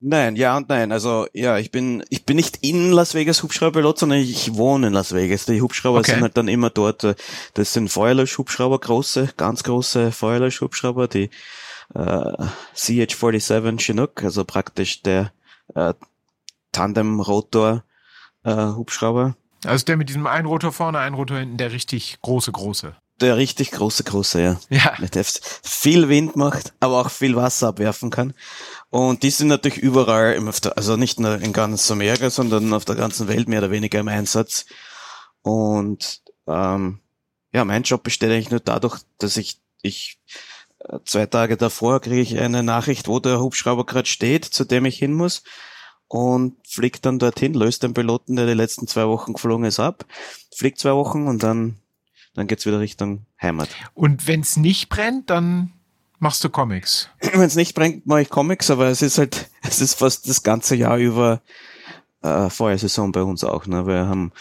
Nein, 0.00 0.36
ja 0.36 0.56
und 0.56 0.68
nein. 0.68 0.92
Also 0.92 1.26
ja, 1.32 1.58
ich 1.58 1.72
bin 1.72 2.04
ich 2.08 2.24
bin 2.24 2.36
nicht 2.36 2.58
in 2.60 2.92
Las 2.92 3.14
Vegas 3.14 3.42
Hubschrauberpilot, 3.42 3.98
sondern 3.98 4.20
ich 4.20 4.54
wohne 4.54 4.86
in 4.86 4.92
Las 4.92 5.12
Vegas. 5.12 5.46
Die 5.46 5.60
Hubschrauber 5.60 5.98
okay. 5.98 6.12
sind 6.12 6.22
halt 6.22 6.36
dann 6.36 6.46
immer 6.46 6.70
dort. 6.70 7.02
Äh, 7.02 7.16
das 7.54 7.72
sind 7.72 7.88
Feuerlöschhubschrauber, 7.88 8.78
große, 8.78 9.30
ganz 9.36 9.64
große 9.64 10.12
Feuerlöschhubschrauber, 10.12 11.08
die 11.08 11.30
äh, 11.94 12.46
CH-47 12.74 13.80
Chinook, 13.80 14.22
also 14.22 14.44
praktisch 14.44 15.02
der 15.02 15.32
äh, 15.74 15.94
Tandem-Rotor 16.72 17.84
äh, 18.44 18.54
Hubschrauber. 18.54 19.36
Also 19.64 19.84
der 19.84 19.96
mit 19.96 20.08
diesem 20.08 20.26
einen 20.26 20.46
Rotor 20.46 20.72
vorne, 20.72 20.98
einen 20.98 21.16
Rotor 21.16 21.38
hinten, 21.38 21.56
der 21.56 21.72
richtig 21.72 22.18
große, 22.22 22.52
große. 22.52 22.96
Der 23.20 23.36
richtig 23.36 23.72
große, 23.72 24.04
große, 24.04 24.40
ja. 24.40 24.60
Ja. 24.68 24.94
Der 25.12 25.24
viel 25.24 26.08
Wind 26.08 26.36
macht, 26.36 26.72
aber 26.78 27.00
auch 27.00 27.10
viel 27.10 27.34
Wasser 27.34 27.68
abwerfen 27.68 28.10
kann. 28.10 28.32
Und 28.90 29.24
die 29.24 29.30
sind 29.30 29.48
natürlich 29.48 29.78
überall, 29.78 30.38
also 30.76 30.96
nicht 30.96 31.18
nur 31.18 31.40
in 31.40 31.52
ganz 31.52 31.90
Amerika, 31.90 32.30
sondern 32.30 32.72
auf 32.72 32.84
der 32.84 32.94
ganzen 32.94 33.26
Welt 33.26 33.48
mehr 33.48 33.58
oder 33.58 33.72
weniger 33.72 33.98
im 33.98 34.08
Einsatz. 34.08 34.66
Und 35.42 36.22
ähm, 36.46 37.00
ja, 37.52 37.64
mein 37.64 37.82
Job 37.82 38.04
besteht 38.04 38.30
eigentlich 38.30 38.50
nur 38.50 38.60
dadurch, 38.60 39.00
dass 39.18 39.36
ich, 39.36 39.60
ich 39.82 40.18
zwei 41.04 41.26
Tage 41.26 41.56
davor 41.56 42.00
kriege 42.00 42.20
ich 42.20 42.38
eine 42.38 42.62
Nachricht, 42.62 43.08
wo 43.08 43.18
der 43.20 43.40
Hubschrauber 43.40 43.86
gerade 43.86 44.08
steht, 44.08 44.44
zu 44.44 44.64
dem 44.64 44.84
ich 44.84 44.98
hin 44.98 45.12
muss 45.12 45.42
und 46.08 46.56
fliegt 46.66 47.04
dann 47.04 47.18
dorthin, 47.18 47.54
löst 47.54 47.82
den 47.82 47.94
Piloten, 47.94 48.36
der 48.36 48.46
die 48.46 48.54
letzten 48.54 48.86
zwei 48.86 49.06
Wochen 49.06 49.34
geflogen 49.34 49.66
ist, 49.66 49.78
ab, 49.78 50.06
fliegt 50.54 50.78
zwei 50.78 50.94
Wochen 50.94 51.26
und 51.26 51.42
dann, 51.42 51.76
dann 52.34 52.46
geht's 52.46 52.66
wieder 52.66 52.80
Richtung 52.80 53.26
Heimat. 53.40 53.68
Und 53.94 54.26
wenn's 54.26 54.56
nicht 54.56 54.88
brennt, 54.88 55.30
dann 55.30 55.72
machst 56.18 56.42
du 56.42 56.48
Comics? 56.48 57.10
Wenn's 57.34 57.54
nicht 57.54 57.74
brennt, 57.74 58.06
mache 58.06 58.22
ich 58.22 58.30
Comics, 58.30 58.70
aber 58.70 58.86
es 58.86 59.02
ist 59.02 59.18
halt, 59.18 59.50
es 59.62 59.80
ist 59.80 59.94
fast 59.94 60.28
das 60.28 60.42
ganze 60.42 60.74
Jahr 60.74 60.96
über 60.96 61.42
äh, 62.22 62.48
Feuersaison 62.48 63.12
bei 63.12 63.22
uns 63.22 63.44
auch. 63.44 63.66
Ne? 63.66 63.86
Wir 63.86 64.08
haben 64.08 64.32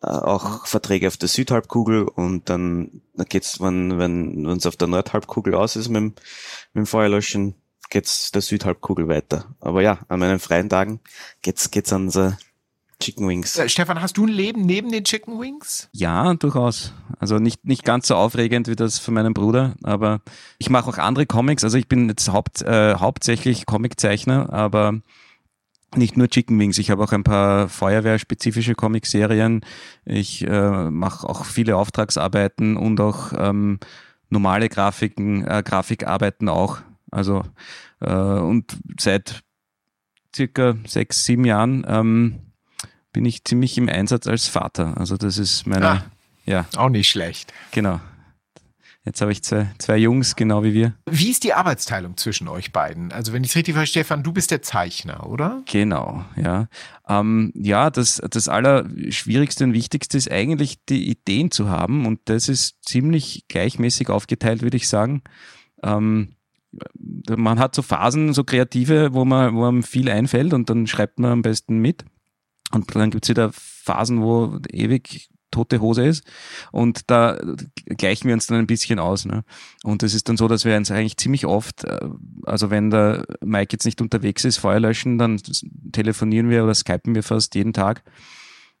auch 0.00 0.66
Verträge 0.66 1.08
auf 1.08 1.16
der 1.16 1.28
Südhalbkugel 1.28 2.02
und 2.02 2.48
dann 2.48 3.02
geht's, 3.28 3.60
wenn 3.60 3.98
wenn 3.98 4.46
wenn 4.46 4.56
es 4.56 4.66
auf 4.66 4.76
der 4.76 4.88
Nordhalbkugel 4.88 5.54
aus 5.54 5.76
ist 5.76 5.88
mit, 5.88 5.96
dem, 5.96 6.14
mit 6.74 6.82
dem 6.82 6.86
Feuerlöschen, 6.86 7.54
geht's 7.90 8.30
der 8.30 8.42
Südhalbkugel 8.42 9.08
weiter. 9.08 9.54
Aber 9.60 9.82
ja, 9.82 9.98
an 10.08 10.20
meinen 10.20 10.38
freien 10.38 10.68
Tagen 10.68 11.00
geht's 11.42 11.70
geht's 11.70 11.92
an 11.92 12.04
unser 12.04 12.38
Chicken 13.00 13.28
Wings. 13.28 13.58
Äh, 13.58 13.68
Stefan, 13.68 14.00
hast 14.00 14.16
du 14.16 14.26
ein 14.26 14.32
Leben 14.32 14.62
neben 14.62 14.90
den 14.90 15.04
Chicken 15.04 15.38
Wings? 15.40 15.88
Ja, 15.92 16.32
durchaus. 16.34 16.92
Also 17.18 17.38
nicht, 17.38 17.64
nicht 17.64 17.84
ganz 17.84 18.06
so 18.08 18.14
aufregend 18.14 18.68
wie 18.68 18.76
das 18.76 18.98
von 18.98 19.14
meinem 19.14 19.34
Bruder, 19.34 19.74
aber 19.82 20.20
ich 20.58 20.70
mache 20.70 20.88
auch 20.88 20.98
andere 20.98 21.26
Comics. 21.26 21.62
Also 21.62 21.76
ich 21.76 21.88
bin 21.88 22.08
jetzt 22.08 22.32
haupt, 22.32 22.62
äh, 22.62 22.94
hauptsächlich 22.94 23.66
Comiczeichner, 23.66 24.52
aber 24.52 25.00
nicht 25.94 26.16
nur 26.16 26.28
Chicken 26.28 26.58
Wings, 26.58 26.78
ich 26.78 26.90
habe 26.90 27.02
auch 27.02 27.12
ein 27.12 27.24
paar 27.24 27.68
Feuerwehrspezifische 27.68 28.74
Comicserien. 28.74 29.64
Ich 30.04 30.46
äh, 30.46 30.90
mache 30.90 31.28
auch 31.28 31.44
viele 31.44 31.76
Auftragsarbeiten 31.76 32.76
und 32.76 33.00
auch 33.00 33.32
ähm, 33.36 33.78
normale 34.28 34.68
Grafiken, 34.68 35.46
äh, 35.46 35.62
Grafikarbeiten 35.64 36.48
auch. 36.48 36.78
Also 37.10 37.44
äh, 38.00 38.12
und 38.12 38.76
seit 38.98 39.42
circa 40.34 40.76
sechs, 40.86 41.24
sieben 41.24 41.44
Jahren 41.44 41.86
ähm, 41.88 42.40
bin 43.12 43.24
ich 43.24 43.44
ziemlich 43.44 43.78
im 43.78 43.88
Einsatz 43.88 44.26
als 44.26 44.48
Vater. 44.48 44.98
Also 44.98 45.16
das 45.16 45.38
ist 45.38 45.66
meine, 45.66 45.88
ah, 45.88 46.04
ja. 46.44 46.66
Auch 46.76 46.90
nicht 46.90 47.08
schlecht. 47.08 47.52
Genau. 47.70 48.00
Jetzt 49.06 49.20
habe 49.20 49.30
ich 49.30 49.44
zwei, 49.44 49.70
zwei 49.78 49.98
Jungs, 49.98 50.34
genau 50.34 50.64
wie 50.64 50.74
wir. 50.74 50.94
Wie 51.08 51.30
ist 51.30 51.44
die 51.44 51.54
Arbeitsteilung 51.54 52.16
zwischen 52.16 52.48
euch 52.48 52.72
beiden? 52.72 53.12
Also 53.12 53.32
wenn 53.32 53.44
ich 53.44 53.50
es 53.50 53.56
richtig 53.56 53.76
verstehe, 53.76 54.02
Stefan, 54.02 54.24
du 54.24 54.32
bist 54.32 54.50
der 54.50 54.62
Zeichner, 54.62 55.28
oder? 55.28 55.62
Genau, 55.70 56.24
ja. 56.34 56.66
Ähm, 57.08 57.52
ja, 57.54 57.90
das, 57.90 58.20
das 58.28 58.48
Allerschwierigste 58.48 59.62
und 59.62 59.74
Wichtigste 59.74 60.18
ist 60.18 60.30
eigentlich 60.30 60.84
die 60.86 61.08
Ideen 61.08 61.52
zu 61.52 61.70
haben 61.70 62.04
und 62.04 62.18
das 62.24 62.48
ist 62.48 62.84
ziemlich 62.84 63.44
gleichmäßig 63.46 64.10
aufgeteilt, 64.10 64.62
würde 64.62 64.76
ich 64.76 64.88
sagen. 64.88 65.22
Ähm, 65.84 66.34
man 67.28 67.60
hat 67.60 67.76
so 67.76 67.82
Phasen, 67.82 68.34
so 68.34 68.42
kreative, 68.42 69.14
wo 69.14 69.24
man, 69.24 69.54
wo 69.54 69.60
man 69.60 69.84
viel 69.84 70.10
einfällt 70.10 70.52
und 70.52 70.68
dann 70.68 70.88
schreibt 70.88 71.20
man 71.20 71.30
am 71.30 71.42
besten 71.42 71.78
mit. 71.78 72.04
Und 72.72 72.92
dann 72.96 73.10
gibt 73.12 73.24
es 73.24 73.28
wieder 73.28 73.52
Phasen, 73.52 74.20
wo 74.20 74.58
ewig 74.68 75.28
tote 75.56 75.80
Hose 75.80 76.04
ist. 76.04 76.24
Und 76.70 77.10
da 77.10 77.38
gleichen 77.96 78.28
wir 78.28 78.34
uns 78.34 78.46
dann 78.46 78.58
ein 78.58 78.66
bisschen 78.66 78.98
aus. 78.98 79.24
Ne? 79.24 79.42
Und 79.84 80.02
es 80.02 80.12
ist 80.12 80.28
dann 80.28 80.36
so, 80.36 80.48
dass 80.48 80.64
wir 80.66 80.76
uns 80.76 80.90
eigentlich 80.90 81.16
ziemlich 81.16 81.46
oft, 81.46 81.84
äh, 81.84 82.08
also 82.44 82.70
wenn 82.70 82.90
der 82.90 83.24
Mike 83.40 83.72
jetzt 83.72 83.86
nicht 83.86 84.02
unterwegs 84.02 84.44
ist, 84.44 84.58
Feuer 84.58 84.80
löschen, 84.80 85.18
dann 85.18 85.40
telefonieren 85.92 86.50
wir 86.50 86.64
oder 86.64 86.74
skypen 86.74 87.14
wir 87.14 87.22
fast 87.22 87.54
jeden 87.54 87.72
Tag 87.72 88.02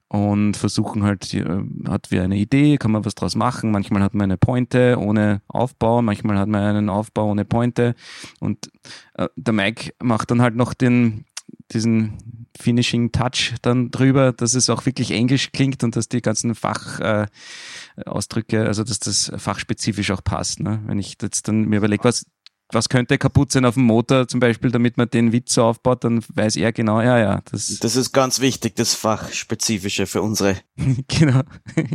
und 0.08 0.56
versuchen 0.56 1.02
halt, 1.02 1.32
äh, 1.32 1.62
hat 1.88 2.10
wir 2.10 2.22
eine 2.22 2.36
Idee, 2.36 2.76
kann 2.76 2.92
man 2.92 3.04
was 3.04 3.14
draus 3.14 3.34
machen. 3.34 3.70
Manchmal 3.70 4.02
hat 4.02 4.14
man 4.14 4.24
eine 4.24 4.36
Pointe 4.36 4.98
ohne 5.00 5.40
Aufbau, 5.48 6.02
manchmal 6.02 6.38
hat 6.38 6.48
man 6.48 6.62
einen 6.62 6.90
Aufbau 6.90 7.30
ohne 7.30 7.44
Pointe. 7.44 7.94
Und 8.38 8.70
äh, 9.14 9.28
der 9.36 9.54
Mike 9.54 9.94
macht 10.02 10.30
dann 10.30 10.42
halt 10.42 10.54
noch 10.54 10.74
den, 10.74 11.24
diesen 11.72 12.46
Finishing 12.58 13.12
Touch 13.12 13.54
dann 13.62 13.90
drüber, 13.90 14.32
dass 14.32 14.54
es 14.54 14.70
auch 14.70 14.86
wirklich 14.86 15.10
Englisch 15.10 15.52
klingt 15.52 15.84
und 15.84 15.96
dass 15.96 16.08
die 16.08 16.22
ganzen 16.22 16.54
Fachausdrücke, 16.54 18.56
äh, 18.56 18.66
also 18.66 18.84
dass 18.84 18.98
das 18.98 19.30
fachspezifisch 19.36 20.10
auch 20.10 20.24
passt. 20.24 20.60
Ne? 20.60 20.82
Wenn 20.86 20.98
ich 20.98 21.16
jetzt 21.20 21.48
dann 21.48 21.64
mir 21.64 21.78
überlege, 21.78 22.04
was, 22.04 22.26
was 22.72 22.88
könnte 22.88 23.18
kaputt 23.18 23.52
sein 23.52 23.64
auf 23.64 23.74
dem 23.74 23.84
Motor 23.84 24.28
zum 24.28 24.40
Beispiel, 24.40 24.70
damit 24.70 24.96
man 24.96 25.10
den 25.10 25.32
Witz 25.32 25.54
so 25.54 25.64
aufbaut, 25.64 26.04
dann 26.04 26.24
weiß 26.28 26.56
er 26.56 26.72
genau, 26.72 27.00
ja, 27.00 27.18
ja. 27.18 27.42
Das, 27.50 27.78
das 27.80 27.96
ist 27.96 28.12
ganz 28.12 28.40
wichtig, 28.40 28.76
das 28.76 28.94
Fachspezifische 28.94 30.06
für 30.06 30.22
unsere, 30.22 30.56
genau. 31.08 31.42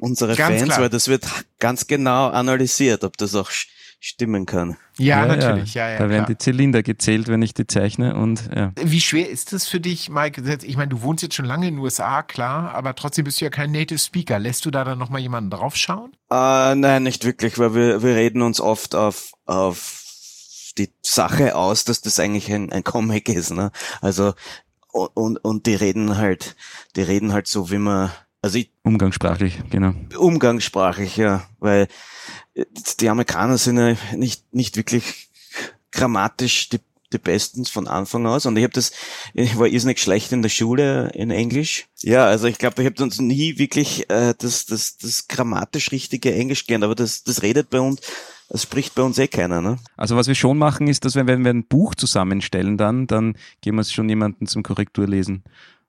unsere 0.02 0.36
Fans, 0.36 0.64
klar. 0.64 0.82
weil 0.82 0.90
das 0.90 1.08
wird 1.08 1.26
ganz 1.60 1.88
genau 1.88 2.30
analysiert, 2.30 3.04
ob 3.04 3.18
das 3.18 3.36
auch 3.36 3.52
stimmen 4.04 4.48
kann. 4.48 4.78
Ja, 4.98 5.26
ja 5.26 5.36
natürlich. 5.36 5.76
Ja. 5.76 5.88
Ja, 5.88 6.00
da 6.00 6.10
werden 6.10 6.26
klar. 6.26 6.36
die 6.36 6.38
Zylinder 6.40 6.82
gezählt, 6.82 7.28
wenn 7.28 7.44
ich 7.44 7.54
die 7.54 7.68
zeichne. 7.68 8.16
Und, 8.16 8.50
ja. 8.54 8.74
Wie 8.82 9.00
schwer 9.00 9.30
ist 9.30 9.54
das 9.54 9.68
für 9.68 9.80
dich, 9.80 10.10
Mike? 10.10 10.42
Ich 10.64 10.76
meine, 10.76 10.90
du 10.90 11.04
wohnst 11.04 11.22
jetzt 11.22 11.36
schon 11.36 11.46
lange 11.46 11.68
in 11.68 11.76
den 11.76 11.84
USA, 11.84 12.24
klar, 12.24 12.74
aber 12.74 12.96
trotzdem 12.96 13.26
bist 13.26 13.40
du 13.40 13.46
ja 13.46 13.52
kein 13.52 13.72
Native 13.72 14.00
Speaker. 14.00 14.40
Lässt 14.40 14.66
du 14.66 14.72
da 14.72 14.84
dann 14.84 14.98
nochmal 14.98 15.22
jemanden 15.22 15.52
draufschauen? 15.52 16.12
Uh, 16.32 16.74
nein, 16.76 17.04
nicht 17.04 17.24
wirklich, 17.26 17.60
weil 17.60 17.76
wir, 17.76 18.02
wir 18.02 18.16
reden 18.16 18.42
uns 18.42 18.60
oft 18.60 18.96
auf, 18.96 19.34
auf 19.46 20.74
die 20.80 20.90
Sache 21.04 21.56
aus, 21.56 21.86
dass 21.86 22.02
das 22.02 22.20
eigentlich 22.20 22.52
ein, 22.52 22.72
ein 22.72 22.84
Comic 22.84 23.30
ist. 23.30 23.52
Ne? 23.52 23.72
Also 24.02 24.34
und, 24.92 25.38
und 25.38 25.68
die 25.68 25.76
reden 25.76 26.18
halt, 26.18 26.56
die 26.96 27.04
reden 27.04 27.34
halt 27.34 27.48
so, 27.48 27.70
wie 27.70 27.78
man 27.78 28.12
also 28.42 28.58
ich, 28.58 28.72
umgangssprachlich, 28.84 29.62
genau. 29.70 29.94
Umgangssprachlich, 30.18 31.18
ja, 31.18 31.48
weil 31.60 31.88
die 33.00 33.10
Amerikaner 33.10 33.58
sind 33.58 33.78
ja 33.78 33.96
nicht, 34.16 34.54
nicht 34.54 34.78
wirklich 34.78 35.30
grammatisch 35.92 36.70
die, 36.70 36.80
die 37.14 37.18
Bestens 37.18 37.70
von 37.70 37.88
Anfang 37.88 38.26
aus. 38.26 38.46
Und 38.46 38.58
ich 38.58 38.64
habe 38.64 38.74
das, 38.74 38.92
ich 39.34 39.58
war 39.60 39.68
irrsinnig 39.68 40.00
schlecht 40.00 40.32
in 40.32 40.42
der 40.42 40.50
Schule 40.50 41.12
in 41.14 41.30
Englisch. 41.30 41.86
Ja, 42.02 42.26
also 42.26 42.48
ich 42.48 42.58
glaube, 42.58 42.82
ich 42.82 42.88
habe 42.88 43.04
uns 43.04 43.20
nie 43.20 43.58
wirklich 43.58 44.10
äh, 44.10 44.34
das, 44.38 44.66
das, 44.66 44.98
das 44.98 45.28
grammatisch 45.28 45.92
richtige 45.92 46.34
Englisch 46.34 46.66
gelernt, 46.66 46.86
aber 46.86 46.96
das, 46.96 47.24
das 47.24 47.44
redet 47.44 47.70
bei 47.70 47.80
uns, 47.80 48.02
das 48.50 48.64
spricht 48.64 48.96
bei 48.96 49.04
uns 49.04 49.18
eh 49.20 49.28
keiner. 49.28 49.62
Ne? 49.62 49.78
Also 49.98 50.16
was 50.16 50.28
wir 50.28 50.36
schon 50.36 50.58
machen, 50.58 50.88
ist, 50.88 51.06
dass 51.06 51.16
wir, 51.16 51.28
wenn 51.28 51.44
wir 51.44 51.54
ein 51.54 51.68
Buch 51.68 51.96
zusammenstellen, 51.96 52.78
dann, 52.78 53.08
dann 53.08 53.38
gehen 53.62 53.76
wir 53.76 53.82
es 53.82 53.94
schon 53.94 54.10
jemanden 54.10 54.48
zum 54.48 54.64
Korrekturlesen. 54.64 55.44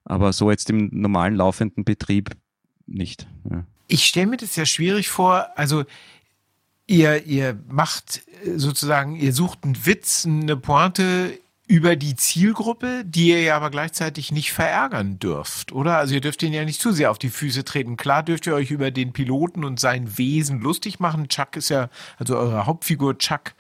Aber 0.04 0.32
so 0.32 0.50
jetzt 0.50 0.70
im 0.70 0.88
normalen 0.92 1.36
laufenden 1.36 1.84
Betrieb 1.84 2.30
nicht. 2.86 3.26
Ja. 3.50 3.64
Ich 3.88 4.06
stelle 4.06 4.26
mir 4.26 4.36
das 4.36 4.56
ja 4.56 4.66
schwierig 4.66 5.08
vor. 5.08 5.46
Also 5.56 5.84
ihr, 6.86 7.24
ihr 7.26 7.58
macht 7.68 8.22
sozusagen, 8.56 9.16
ihr 9.16 9.32
sucht 9.32 9.64
einen 9.64 9.86
Witz, 9.86 10.26
eine 10.26 10.56
Pointe 10.56 11.38
über 11.72 11.96
die 11.96 12.14
Zielgruppe, 12.16 13.02
die 13.02 13.30
ihr 13.30 13.40
ja 13.40 13.56
aber 13.56 13.70
gleichzeitig 13.70 14.30
nicht 14.30 14.52
verärgern 14.52 15.18
dürft, 15.18 15.72
oder? 15.72 15.96
Also 15.96 16.12
ihr 16.12 16.20
dürft 16.20 16.42
ihn 16.42 16.52
ja 16.52 16.66
nicht 16.66 16.82
zu 16.82 16.92
sehr 16.92 17.10
auf 17.10 17.16
die 17.16 17.30
Füße 17.30 17.64
treten. 17.64 17.96
Klar 17.96 18.22
dürft 18.22 18.46
ihr 18.46 18.54
euch 18.54 18.70
über 18.70 18.90
den 18.90 19.14
Piloten 19.14 19.64
und 19.64 19.80
sein 19.80 20.18
Wesen 20.18 20.60
lustig 20.60 21.00
machen. 21.00 21.28
Chuck 21.28 21.56
ist 21.56 21.70
ja, 21.70 21.88
also 22.18 22.36
eure 22.36 22.66
Hauptfigur 22.66 23.16
Chuck 23.16 23.54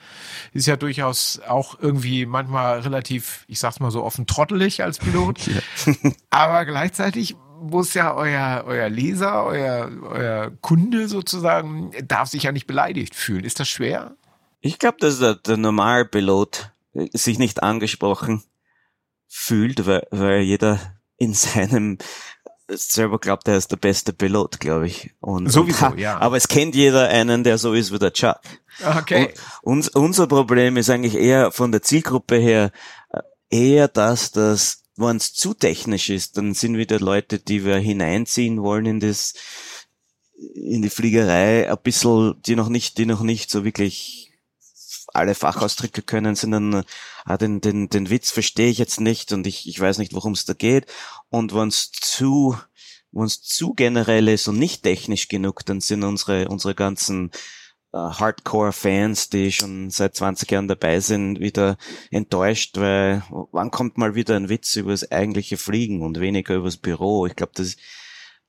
ist 0.52 0.66
ja 0.66 0.76
durchaus 0.76 1.40
auch 1.48 1.80
irgendwie 1.80 2.26
manchmal 2.26 2.80
relativ, 2.80 3.46
ich 3.48 3.58
sag's 3.58 3.80
mal 3.80 3.90
so 3.90 4.04
offen 4.04 4.26
trottelig 4.26 4.82
als 4.82 4.98
Pilot. 4.98 5.48
aber 6.28 6.66
gleichzeitig 6.66 7.34
muss 7.62 7.94
ja 7.94 8.14
euer, 8.14 8.64
euer 8.66 8.90
Leser, 8.90 9.42
euer, 9.46 9.90
euer 10.02 10.52
Kunde 10.60 11.08
sozusagen, 11.08 11.92
darf 12.06 12.28
sich 12.28 12.42
ja 12.42 12.52
nicht 12.52 12.66
beleidigt 12.66 13.14
fühlen. 13.14 13.44
Ist 13.44 13.58
das 13.58 13.70
schwer? 13.70 14.16
Ich 14.60 14.78
glaube, 14.78 14.98
dass 15.00 15.18
der, 15.18 15.36
der 15.36 15.56
Normalpilot 15.56 16.71
sich 17.12 17.38
nicht 17.38 17.62
angesprochen 17.62 18.42
fühlt, 19.28 19.86
weil, 19.86 20.06
weil 20.10 20.40
jeder 20.42 20.78
in 21.16 21.34
seinem 21.34 21.98
selber 22.68 23.18
glaubt, 23.18 23.48
er 23.48 23.56
ist 23.56 23.70
der 23.70 23.76
beste 23.76 24.12
Pilot, 24.12 24.60
glaube 24.60 24.86
ich. 24.86 25.10
Und, 25.20 25.50
Sowieso, 25.50 25.86
und, 25.86 25.98
ja. 25.98 26.18
Aber 26.18 26.36
es 26.36 26.48
kennt 26.48 26.74
jeder 26.74 27.08
einen, 27.08 27.44
der 27.44 27.58
so 27.58 27.74
ist 27.74 27.92
wie 27.92 27.98
der 27.98 28.12
Chuck. 28.12 28.40
Okay. 28.84 29.34
Und 29.62 29.86
uns, 29.86 29.88
unser 29.88 30.26
Problem 30.26 30.76
ist 30.76 30.90
eigentlich 30.90 31.16
eher 31.16 31.52
von 31.52 31.72
der 31.72 31.82
Zielgruppe 31.82 32.36
her 32.36 32.72
äh, 33.10 33.20
eher 33.50 33.88
das, 33.88 34.32
dass 34.32 34.84
wenn 34.96 35.16
es 35.16 35.32
zu 35.32 35.54
technisch 35.54 36.10
ist, 36.10 36.36
dann 36.36 36.54
sind 36.54 36.76
wieder 36.76 37.00
Leute, 37.00 37.38
die 37.38 37.64
wir 37.64 37.76
hineinziehen 37.76 38.62
wollen 38.62 38.86
in 38.86 39.00
das, 39.00 39.34
in 40.54 40.82
die 40.82 40.90
Fliegerei, 40.90 41.70
ein 41.70 41.78
bisschen, 41.82 42.40
die 42.42 42.56
noch 42.56 42.68
nicht, 42.68 42.98
die 42.98 43.06
noch 43.06 43.22
nicht 43.22 43.50
so 43.50 43.64
wirklich 43.64 44.31
alle 45.14 45.34
Fachausdrücke 45.34 46.02
können, 46.02 46.34
sondern 46.34 46.84
ah, 47.24 47.36
den, 47.36 47.60
den, 47.60 47.88
den 47.88 48.10
Witz 48.10 48.30
verstehe 48.30 48.70
ich 48.70 48.78
jetzt 48.78 49.00
nicht 49.00 49.32
und 49.32 49.46
ich, 49.46 49.68
ich 49.68 49.78
weiß 49.78 49.98
nicht, 49.98 50.14
worum 50.14 50.32
es 50.32 50.44
da 50.44 50.54
geht. 50.54 50.86
Und 51.28 51.54
wenn 51.54 51.68
es 51.68 51.90
zu, 51.92 52.56
wenn 53.10 53.24
es 53.24 53.42
zu 53.42 53.74
generell 53.74 54.28
ist 54.28 54.48
und 54.48 54.58
nicht 54.58 54.82
technisch 54.82 55.28
genug, 55.28 55.64
dann 55.66 55.80
sind 55.80 56.02
unsere, 56.04 56.48
unsere 56.48 56.74
ganzen 56.74 57.30
äh, 57.92 57.98
Hardcore-Fans, 57.98 59.28
die 59.28 59.52
schon 59.52 59.90
seit 59.90 60.16
20 60.16 60.50
Jahren 60.50 60.68
dabei 60.68 61.00
sind, 61.00 61.40
wieder 61.40 61.76
enttäuscht, 62.10 62.78
weil 62.78 63.22
wann 63.52 63.70
kommt 63.70 63.98
mal 63.98 64.14
wieder 64.14 64.36
ein 64.36 64.48
Witz 64.48 64.76
über 64.76 64.92
das 64.92 65.10
eigentliche 65.10 65.56
Fliegen 65.56 66.02
und 66.02 66.20
weniger 66.20 66.54
über 66.54 66.66
das 66.66 66.78
Büro? 66.78 67.26
Ich 67.26 67.36
glaube, 67.36 67.52
das 67.54 67.76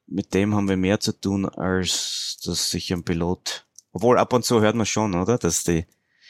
mit 0.05 0.34
dem 0.34 0.53
haben 0.53 0.70
wir 0.70 0.77
mehr 0.77 1.00
zu 1.00 1.13
tun, 1.20 1.48
als 1.48 2.38
dass 2.46 2.70
sich 2.70 2.91
ein 2.93 3.03
Pilot. 3.03 3.65
Obwohl 3.93 4.17
ab 4.17 4.34
und 4.34 4.43
zu 4.43 4.62
hört 4.62 4.75
man 4.75 4.86
schon, 4.86 5.15
oder? 5.15 5.38
Dass 5.38 5.63
die 5.63 5.86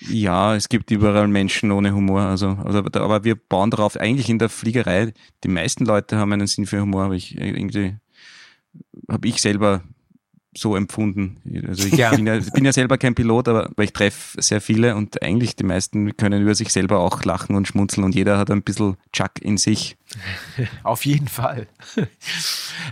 ja, 0.10 0.55
es 0.55 0.69
gibt 0.69 0.91
überall 0.91 1.27
Menschen 1.27 1.72
ohne 1.72 1.93
Humor. 1.93 2.22
Also, 2.22 2.57
also, 2.63 2.79
aber 2.79 3.24
wir 3.24 3.36
bauen 3.36 3.72
darauf, 3.72 3.98
eigentlich 3.98 4.29
in 4.29 4.39
der 4.39 4.50
Fliegerei, 4.50 5.13
die 5.43 5.48
meisten 5.48 5.86
Leute 5.86 6.17
haben 6.17 6.31
einen 6.33 6.48
Sinn 6.48 6.65
für 6.65 6.81
Humor, 6.81 7.03
aber 7.03 7.15
ich 7.15 7.38
irgendwie 7.38 7.95
habe 9.10 9.27
ich 9.27 9.41
selber 9.41 9.83
so 10.55 10.75
empfunden. 10.75 11.38
Also 11.67 11.88
ich 11.88 11.93
ja. 11.93 12.12
Bin, 12.12 12.27
ja, 12.27 12.39
bin, 12.53 12.65
ja, 12.65 12.72
selber 12.72 12.98
kein 12.98 13.15
Pilot, 13.15 13.48
aber, 13.48 13.65
aber 13.65 13.83
ich 13.83 13.93
treffe 13.93 14.41
sehr 14.41 14.62
viele 14.62 14.95
und 14.95 15.22
eigentlich 15.22 15.55
die 15.55 15.63
meisten 15.63 16.15
können 16.15 16.41
über 16.41 16.55
sich 16.55 16.72
selber 16.72 17.00
auch 17.00 17.24
lachen 17.24 17.55
und 17.55 17.67
schmunzeln 17.67 18.03
und 18.03 18.15
jeder 18.15 18.38
hat 18.38 18.51
ein 18.51 18.62
bisschen 18.62 18.98
Chuck 19.12 19.41
in 19.41 19.57
sich. 19.57 19.98
Auf 20.83 21.05
jeden 21.05 21.27
Fall. 21.27 21.67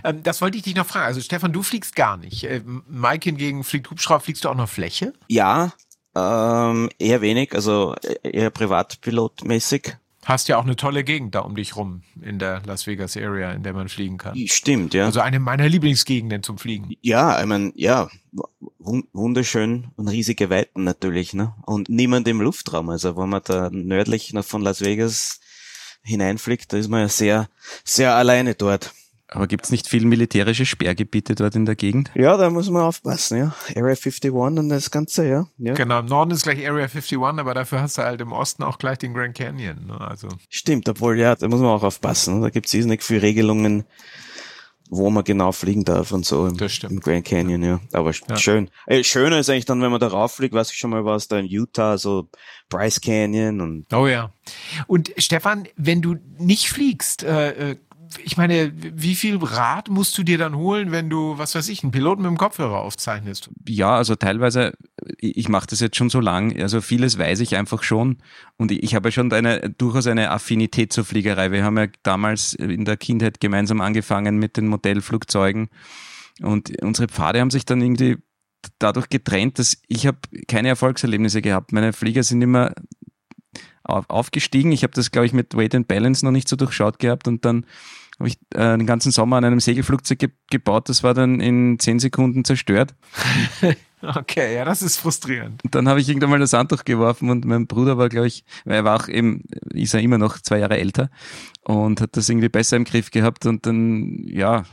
Ähm, 0.04 0.22
das 0.22 0.40
wollte 0.40 0.56
ich 0.56 0.62
dich 0.62 0.74
noch 0.74 0.86
fragen. 0.86 1.06
Also 1.06 1.20
Stefan, 1.20 1.52
du 1.52 1.62
fliegst 1.62 1.94
gar 1.94 2.16
nicht. 2.16 2.44
Äh, 2.44 2.62
Mike 2.88 3.28
hingegen 3.28 3.62
fliegt 3.62 3.90
Hubschrauber. 3.90 4.20
Fliegst 4.20 4.44
du 4.44 4.48
auch 4.48 4.54
noch 4.54 4.68
Fläche? 4.68 5.12
Ja, 5.28 5.72
ähm, 6.14 6.90
eher 6.98 7.20
wenig, 7.20 7.54
also 7.54 7.94
eher 8.22 8.50
privatpilotmäßig. 8.50 9.96
Hast 10.24 10.46
ja 10.46 10.56
auch 10.56 10.64
eine 10.64 10.76
tolle 10.76 11.02
Gegend 11.02 11.34
da 11.34 11.40
um 11.40 11.56
dich 11.56 11.74
rum 11.74 12.02
in 12.20 12.38
der 12.38 12.62
Las 12.64 12.86
Vegas 12.86 13.16
Area, 13.16 13.50
in 13.52 13.64
der 13.64 13.72
man 13.72 13.88
fliegen 13.88 14.18
kann. 14.18 14.38
Stimmt, 14.46 14.94
ja. 14.94 15.06
Also 15.06 15.20
eine 15.20 15.40
meiner 15.40 15.68
Lieblingsgegenden 15.68 16.44
zum 16.44 16.58
Fliegen. 16.58 16.94
Ja, 17.00 17.40
ich 17.40 17.46
meine, 17.46 17.72
ja, 17.74 18.08
wunderschön 18.78 19.88
und 19.96 20.06
riesige 20.06 20.48
Weiten 20.48 20.84
natürlich, 20.84 21.34
ne? 21.34 21.54
Und 21.66 21.88
niemand 21.88 22.28
im 22.28 22.40
Luftraum. 22.40 22.90
Also 22.90 23.16
wenn 23.16 23.30
man 23.30 23.42
da 23.44 23.68
nördlich 23.72 24.32
noch 24.32 24.44
von 24.44 24.62
Las 24.62 24.80
Vegas 24.80 25.40
hineinfliegt, 26.04 26.72
da 26.72 26.76
ist 26.76 26.88
man 26.88 27.00
ja 27.00 27.08
sehr, 27.08 27.48
sehr 27.84 28.14
alleine 28.14 28.54
dort. 28.54 28.92
Aber 29.34 29.46
gibt 29.46 29.64
es 29.64 29.70
nicht 29.70 29.88
viel 29.88 30.04
militärische 30.04 30.66
Sperrgebiete 30.66 31.34
dort 31.34 31.54
in 31.54 31.64
der 31.64 31.74
Gegend? 31.74 32.10
Ja, 32.14 32.36
da 32.36 32.50
muss 32.50 32.70
man 32.70 32.82
aufpassen, 32.82 33.38
ja. 33.38 33.54
Area 33.76 33.94
51 33.94 34.32
und 34.32 34.68
das 34.68 34.90
Ganze, 34.90 35.26
ja. 35.26 35.46
ja. 35.58 35.74
Genau, 35.74 36.00
im 36.00 36.06
Norden 36.06 36.30
ist 36.32 36.42
gleich 36.42 36.58
Area 36.66 36.84
51, 36.84 37.18
aber 37.18 37.54
dafür 37.54 37.80
hast 37.80 37.98
du 37.98 38.02
halt 38.02 38.20
im 38.20 38.32
Osten 38.32 38.62
auch 38.62 38.78
gleich 38.78 38.98
den 38.98 39.14
Grand 39.14 39.34
Canyon. 39.34 39.86
Ne? 39.86 40.00
Also. 40.00 40.28
Stimmt, 40.48 40.88
obwohl, 40.88 41.18
ja, 41.18 41.34
da 41.34 41.48
muss 41.48 41.60
man 41.60 41.70
auch 41.70 41.82
aufpassen. 41.82 42.42
Da 42.42 42.50
gibt 42.50 42.72
es 42.72 42.84
nicht 42.84 43.02
viele 43.02 43.22
Regelungen, 43.22 43.84
wo 44.90 45.08
man 45.08 45.24
genau 45.24 45.52
fliegen 45.52 45.84
darf 45.84 46.12
und 46.12 46.26
so 46.26 46.46
im, 46.46 46.58
im 46.58 47.00
Grand 47.00 47.24
Canyon, 47.24 47.62
ja. 47.62 47.80
Aber 47.92 48.10
ja. 48.10 48.36
schön. 48.36 48.70
Äh, 48.86 49.02
schöner 49.02 49.38
ist 49.38 49.48
eigentlich 49.48 49.64
dann, 49.64 49.80
wenn 49.80 49.90
man 49.90 50.00
da 50.00 50.08
rauffliegt, 50.08 50.54
weiß 50.54 50.70
ich 50.70 50.76
schon 50.76 50.90
mal 50.90 51.06
was 51.06 51.28
da 51.28 51.38
in 51.38 51.46
Utah, 51.46 51.96
so 51.96 52.28
Bryce 52.68 53.00
Canyon 53.00 53.62
und. 53.62 53.92
Oh 53.94 54.06
ja. 54.06 54.34
Und 54.86 55.12
Stefan, 55.16 55.66
wenn 55.76 56.02
du 56.02 56.16
nicht 56.38 56.68
fliegst, 56.68 57.22
äh, 57.24 57.70
äh 57.70 57.76
ich 58.24 58.36
meine, 58.36 58.72
wie 58.76 59.14
viel 59.14 59.36
Rat 59.36 59.88
musst 59.88 60.16
du 60.18 60.22
dir 60.22 60.38
dann 60.38 60.56
holen, 60.56 60.92
wenn 60.92 61.08
du, 61.08 61.38
was 61.38 61.54
weiß 61.54 61.68
ich, 61.68 61.82
einen 61.82 61.92
Piloten 61.92 62.22
mit 62.22 62.30
dem 62.30 62.38
Kopfhörer 62.38 62.80
aufzeichnest? 62.80 63.50
Ja, 63.68 63.96
also 63.96 64.16
teilweise, 64.16 64.74
ich 65.18 65.48
mache 65.48 65.66
das 65.68 65.80
jetzt 65.80 65.96
schon 65.96 66.10
so 66.10 66.20
lang, 66.20 66.60
also 66.60 66.80
vieles 66.80 67.18
weiß 67.18 67.40
ich 67.40 67.56
einfach 67.56 67.82
schon 67.82 68.18
und 68.56 68.70
ich, 68.70 68.94
habe 68.94 69.12
schon 69.12 69.32
eine, 69.32 69.70
durchaus 69.70 70.06
eine 70.06 70.30
Affinität 70.30 70.92
zur 70.92 71.04
Fliegerei. 71.04 71.52
Wir 71.52 71.64
haben 71.64 71.78
ja 71.78 71.86
damals 72.02 72.54
in 72.54 72.84
der 72.84 72.96
Kindheit 72.96 73.40
gemeinsam 73.40 73.80
angefangen 73.80 74.38
mit 74.38 74.56
den 74.56 74.68
Modellflugzeugen 74.68 75.68
und 76.40 76.82
unsere 76.82 77.08
Pfade 77.08 77.40
haben 77.40 77.50
sich 77.50 77.64
dann 77.64 77.80
irgendwie 77.80 78.18
dadurch 78.78 79.08
getrennt, 79.08 79.58
dass 79.58 79.76
ich 79.88 80.06
habe 80.06 80.18
keine 80.46 80.68
Erfolgserlebnisse 80.68 81.42
gehabt. 81.42 81.72
Meine 81.72 81.92
Flieger 81.92 82.22
sind 82.22 82.42
immer 82.42 82.72
aufgestiegen. 83.84 84.72
Ich 84.72 84.82
habe 84.82 84.92
das, 84.92 85.10
glaube 85.10 85.26
ich, 85.26 85.32
mit 85.32 85.56
Weight 85.56 85.74
and 85.74 85.88
Balance 85.88 86.24
noch 86.24 86.32
nicht 86.32 86.48
so 86.48 86.56
durchschaut 86.56 86.98
gehabt 86.98 87.28
und 87.28 87.44
dann 87.44 87.66
habe 88.18 88.28
ich 88.28 88.38
äh, 88.54 88.76
den 88.76 88.86
ganzen 88.86 89.10
Sommer 89.10 89.36
an 89.36 89.44
einem 89.44 89.60
Segelflugzeug 89.60 90.18
ge 90.18 90.30
gebaut. 90.50 90.88
Das 90.88 91.02
war 91.02 91.14
dann 91.14 91.40
in 91.40 91.78
zehn 91.78 91.98
Sekunden 91.98 92.44
zerstört. 92.44 92.94
okay, 94.02 94.54
ja, 94.54 94.64
das 94.64 94.82
ist 94.82 94.98
frustrierend. 94.98 95.64
Und 95.64 95.74
dann 95.74 95.88
habe 95.88 96.00
ich 96.00 96.08
irgendwann 96.08 96.30
mal 96.30 96.38
das 96.38 96.52
Handtuch 96.52 96.84
geworfen 96.84 97.30
und 97.30 97.44
mein 97.44 97.66
Bruder 97.66 97.98
war, 97.98 98.08
glaube 98.08 98.28
ich, 98.28 98.44
er 98.64 98.84
war 98.84 99.00
auch 99.00 99.08
eben, 99.08 99.44
ist 99.72 99.94
er 99.94 100.00
immer 100.00 100.18
noch 100.18 100.38
zwei 100.38 100.58
Jahre 100.58 100.78
älter 100.78 101.10
und 101.64 102.00
hat 102.00 102.16
das 102.16 102.28
irgendwie 102.28 102.48
besser 102.48 102.76
im 102.76 102.84
Griff 102.84 103.10
gehabt 103.10 103.46
und 103.46 103.66
dann, 103.66 104.22
ja, 104.26 104.64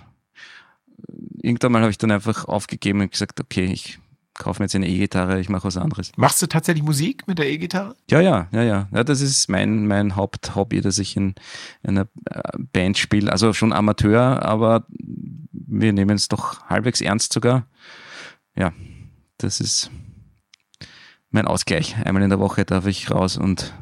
irgendwann 1.42 1.72
mal 1.72 1.82
habe 1.82 1.92
ich 1.92 1.98
dann 1.98 2.12
einfach 2.12 2.46
aufgegeben 2.46 3.02
und 3.02 3.12
gesagt, 3.12 3.40
okay, 3.40 3.66
ich 3.66 4.00
kaufe 4.40 4.62
mir 4.62 4.66
jetzt 4.66 4.76
eine 4.76 4.88
E-Gitarre, 4.88 5.40
ich 5.40 5.50
mache 5.50 5.66
was 5.66 5.78
anderes. 5.78 6.12
Machst 6.16 6.42
du 6.42 6.48
tatsächlich 6.48 6.84
Musik 6.84 7.28
mit 7.28 7.38
der 7.38 7.48
E-Gitarre? 7.48 7.96
Ja, 8.10 8.20
ja, 8.22 8.48
ja, 8.52 8.64
ja. 8.64 8.88
Ja, 8.92 9.04
das 9.04 9.22
ist 9.22 9.50
mein, 9.50 9.86
mein 9.86 10.16
Haupthobby, 10.16 10.82
dass 10.82 10.98
ich 10.98 11.16
in, 11.16 11.36
in 11.84 11.98
einer 11.98 12.08
äh, 12.26 12.42
Band 12.58 12.98
spiele. 12.98 13.32
Also 13.32 13.54
schon 13.54 13.74
Amateur, 13.74 14.42
aber 14.44 14.86
wir 15.52 15.94
nehmen 15.94 16.16
es 16.16 16.30
doch 16.30 16.66
halbwegs 16.68 17.02
ernst 17.02 17.34
sogar. 17.34 17.68
Ja, 18.56 18.74
das 19.38 19.60
ist 19.60 19.92
mein 21.30 21.46
Ausgleich. 21.46 21.96
Einmal 22.04 22.24
in 22.24 22.30
der 22.30 22.40
Woche 22.40 22.66
darf 22.66 22.88
ich 22.88 23.12
raus 23.12 23.38
und 23.38 23.74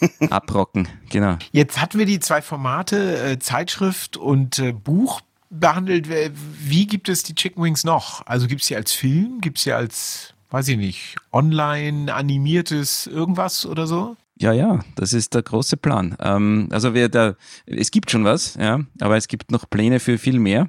abrocken, 0.30 0.86
genau. 1.10 1.38
Jetzt 1.50 1.80
hatten 1.80 1.98
wir 1.98 2.06
die 2.06 2.20
zwei 2.20 2.42
Formate, 2.42 3.22
äh, 3.22 3.38
Zeitschrift 3.38 4.16
und 4.16 4.58
äh, 4.58 4.72
Buch 4.72 5.22
behandelt. 5.60 6.08
Wie 6.08 6.86
gibt 6.86 7.08
es 7.08 7.22
die 7.22 7.34
Chicken 7.34 7.62
Wings 7.62 7.84
noch? 7.84 8.26
Also 8.26 8.46
gibt 8.46 8.62
es 8.62 8.68
sie 8.68 8.76
als 8.76 8.92
Film? 8.92 9.40
Gibt 9.40 9.58
es 9.58 9.64
sie 9.64 9.72
als, 9.72 10.34
weiß 10.50 10.68
ich 10.68 10.76
nicht, 10.76 11.16
online 11.32 12.12
animiertes 12.12 13.06
irgendwas 13.06 13.66
oder 13.66 13.86
so? 13.86 14.16
Ja, 14.36 14.52
ja, 14.52 14.80
das 14.96 15.12
ist 15.12 15.34
der 15.34 15.42
große 15.42 15.76
Plan. 15.76 16.16
Ähm, 16.20 16.68
also 16.72 16.94
wir 16.94 17.08
da, 17.08 17.36
es 17.66 17.90
gibt 17.90 18.10
schon 18.10 18.24
was, 18.24 18.54
ja, 18.54 18.80
aber 19.00 19.16
es 19.16 19.28
gibt 19.28 19.52
noch 19.52 19.70
Pläne 19.70 20.00
für 20.00 20.18
viel 20.18 20.40
mehr. 20.40 20.68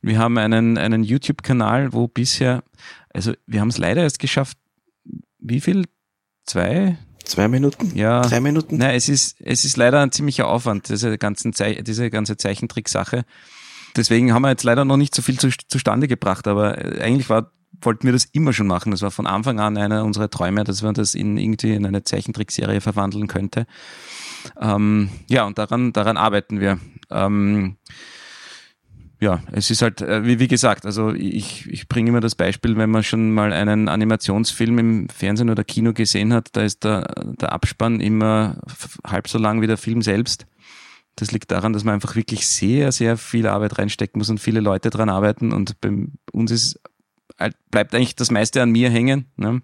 Wir 0.00 0.18
haben 0.18 0.38
einen, 0.38 0.78
einen 0.78 1.02
YouTube-Kanal, 1.02 1.92
wo 1.92 2.06
bisher, 2.06 2.62
also 3.12 3.32
wir 3.46 3.60
haben 3.60 3.68
es 3.68 3.78
leider 3.78 4.02
erst 4.02 4.20
geschafft, 4.20 4.56
wie 5.38 5.60
viel? 5.60 5.86
Zwei? 6.46 6.96
Zwei 7.24 7.48
Minuten? 7.48 7.94
Ja. 7.96 8.22
Drei 8.22 8.40
Minuten? 8.40 8.78
Nein, 8.78 8.94
es 8.94 9.08
ist, 9.08 9.40
es 9.40 9.64
ist 9.64 9.76
leider 9.76 10.00
ein 10.00 10.12
ziemlicher 10.12 10.48
Aufwand, 10.48 10.88
diese, 10.88 11.18
ganzen 11.18 11.52
Ze 11.52 11.82
diese 11.82 12.10
ganze 12.10 12.36
Zeichentricksache. 12.36 13.24
Deswegen 13.96 14.32
haben 14.32 14.42
wir 14.42 14.50
jetzt 14.50 14.64
leider 14.64 14.84
noch 14.84 14.96
nicht 14.96 15.14
so 15.14 15.22
viel 15.22 15.38
zu, 15.38 15.50
zustande 15.68 16.08
gebracht, 16.08 16.46
aber 16.46 16.78
äh, 16.78 17.02
eigentlich 17.02 17.28
war, 17.28 17.52
wollten 17.80 18.04
wir 18.04 18.12
das 18.12 18.24
immer 18.26 18.52
schon 18.52 18.66
machen. 18.66 18.90
Das 18.90 19.02
war 19.02 19.10
von 19.10 19.26
Anfang 19.26 19.60
an 19.60 19.76
einer 19.76 20.04
unserer 20.04 20.30
Träume, 20.30 20.64
dass 20.64 20.82
man 20.82 20.94
das 20.94 21.14
in 21.14 21.36
irgendwie 21.36 21.74
in 21.74 21.86
eine 21.86 22.04
Zeichentrickserie 22.04 22.80
verwandeln 22.80 23.26
könnte. 23.26 23.66
Ähm, 24.60 25.10
ja, 25.28 25.44
und 25.44 25.58
daran, 25.58 25.92
daran 25.92 26.16
arbeiten 26.16 26.60
wir. 26.60 26.78
Ähm, 27.10 27.76
ja, 29.20 29.42
es 29.52 29.70
ist 29.70 29.82
halt, 29.82 30.00
äh, 30.00 30.24
wie, 30.24 30.38
wie 30.38 30.48
gesagt, 30.48 30.86
also 30.86 31.12
ich, 31.12 31.68
ich 31.68 31.88
bringe 31.88 32.08
immer 32.08 32.20
das 32.20 32.34
Beispiel, 32.34 32.76
wenn 32.78 32.90
man 32.90 33.02
schon 33.02 33.32
mal 33.32 33.52
einen 33.52 33.88
Animationsfilm 33.88 34.78
im 34.78 35.08
Fernsehen 35.10 35.50
oder 35.50 35.62
Kino 35.62 35.92
gesehen 35.92 36.32
hat, 36.32 36.48
da 36.52 36.62
ist 36.62 36.84
der, 36.84 37.06
der 37.38 37.52
Abspann 37.52 38.00
immer 38.00 38.56
halb 39.06 39.28
so 39.28 39.38
lang 39.38 39.60
wie 39.60 39.66
der 39.66 39.76
Film 39.76 40.00
selbst. 40.00 40.46
Das 41.20 41.32
liegt 41.32 41.50
daran, 41.50 41.74
dass 41.74 41.84
man 41.84 41.94
einfach 41.94 42.16
wirklich 42.16 42.46
sehr, 42.46 42.92
sehr 42.92 43.18
viel 43.18 43.46
Arbeit 43.46 43.78
reinstecken 43.78 44.18
muss 44.18 44.30
und 44.30 44.40
viele 44.40 44.60
Leute 44.60 44.88
dran 44.88 45.10
arbeiten. 45.10 45.52
Und 45.52 45.78
bei 45.82 45.90
uns 46.32 46.50
ist, 46.50 46.80
halt, 47.38 47.54
bleibt 47.70 47.94
eigentlich 47.94 48.16
das 48.16 48.30
meiste 48.30 48.62
an 48.62 48.70
mir 48.70 48.88
hängen. 48.88 49.26
Ne? 49.36 49.60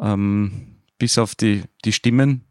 Ähm, 0.00 0.76
bis 0.98 1.18
auf 1.18 1.34
die, 1.34 1.64
die 1.84 1.92
Stimmen. 1.92 2.44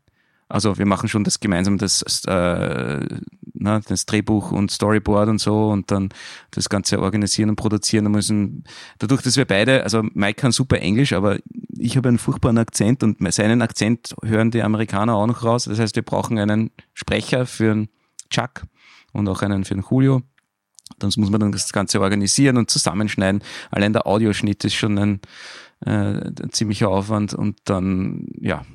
Also 0.50 0.78
wir 0.78 0.86
machen 0.86 1.08
schon 1.08 1.24
das 1.24 1.40
gemeinsam 1.40 1.78
das, 1.78 2.04
äh, 2.26 3.08
na, 3.58 3.80
das 3.80 4.06
Drehbuch 4.06 4.52
und 4.52 4.72
Storyboard 4.72 5.30
und 5.30 5.40
so 5.40 5.70
und 5.70 5.92
dann 5.92 6.10
das 6.52 6.70
Ganze 6.70 7.02
organisieren 7.02 7.50
und 7.50 7.56
produzieren. 7.56 8.12
Müssen, 8.12 8.64
dadurch, 9.00 9.22
dass 9.22 9.38
wir 9.38 9.46
beide, 9.46 9.84
also 9.84 10.04
Mike 10.14 10.42
kann 10.42 10.52
super 10.52 10.80
Englisch, 10.80 11.14
aber 11.14 11.40
ich 11.78 11.98
habe 11.98 12.10
einen 12.10 12.18
furchtbaren 12.18 12.58
Akzent 12.58 13.04
und 13.04 13.18
seinen 13.34 13.62
Akzent 13.62 14.16
hören 14.24 14.52
die 14.52 14.64
Amerikaner 14.64 15.16
auch 15.16 15.28
noch 15.28 15.44
raus. 15.44 15.66
Das 15.66 15.80
heißt, 15.80 15.96
wir 15.96 16.04
brauchen 16.04 16.38
einen 16.38 16.72
Sprecher 16.94 17.46
für 17.46 17.72
einen 17.72 17.90
Chuck 18.30 18.64
und 19.14 19.28
auch 19.28 19.42
einen 19.42 19.66
für 19.66 19.74
einen 19.74 19.86
Julio. 19.90 20.22
Dann 21.00 21.12
muss 21.18 21.30
man 21.30 21.40
dann 21.40 21.52
das 21.52 21.74
Ganze 21.74 22.00
organisieren 22.00 22.58
und 22.58 22.70
zusammenschneiden. 22.70 23.42
Allein 23.72 23.94
der 23.94 24.06
Audioschnitt 24.08 24.64
ist 24.64 24.76
schon 24.76 24.98
ein, 24.98 25.22
äh, 25.86 25.92
ein 25.92 26.52
ziemlicher 26.52 26.90
Aufwand 26.90 27.34
und 27.34 27.58
dann, 27.66 28.28
ja, 28.40 28.66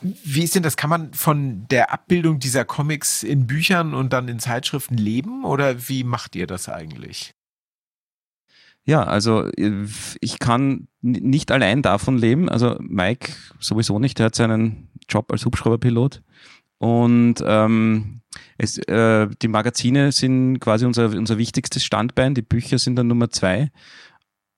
wie 0.02 0.44
ist 0.44 0.56
denn 0.56 0.64
das? 0.64 0.78
Kann 0.78 0.90
man 0.90 1.14
von 1.14 1.68
der 1.70 1.92
Abbildung 1.92 2.40
dieser 2.40 2.66
Comics 2.66 3.24
in 3.24 3.48
Büchern 3.48 3.94
und 3.94 4.14
dann 4.14 4.28
in 4.28 4.40
Zeitschriften 4.40 4.96
leben 4.96 5.44
oder 5.44 5.90
wie 5.90 6.04
macht 6.04 6.36
ihr 6.36 6.48
das 6.48 6.70
eigentlich? 6.70 7.34
Ja, 8.86 9.04
also 9.04 9.50
ich 9.56 10.40
kann 10.40 10.88
nicht 11.02 11.52
allein 11.52 11.82
davon 11.82 12.18
leben. 12.18 12.48
Also 12.48 12.78
Mike 12.80 13.34
sowieso 13.60 14.00
nicht. 14.00 14.20
Er 14.20 14.28
hat 14.28 14.36
seinen 14.36 14.90
Job 15.10 15.32
als 15.32 15.46
Hubschrauberpilot. 15.46 16.22
Und 16.80 17.36
ähm, 17.46 18.22
es, 18.58 18.78
äh, 18.78 19.28
die 19.42 19.48
Magazine 19.48 20.12
sind 20.12 20.60
quasi 20.60 20.86
unser, 20.86 21.10
unser 21.10 21.38
wichtigstes 21.38 21.84
Standbein, 21.84 22.36
die 22.36 22.42
Bücher 22.42 22.78
sind 22.78 22.96
dann 22.96 23.08
Nummer 23.08 23.30
zwei. 23.30 23.72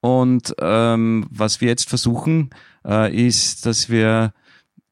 Und 0.02 0.54
ähm, 0.60 1.28
was 1.30 1.62
wir 1.62 1.68
jetzt 1.68 1.90
versuchen, 1.90 2.52
äh, 2.86 3.14
ist, 3.14 3.66
dass 3.66 3.90
wir 3.90 4.34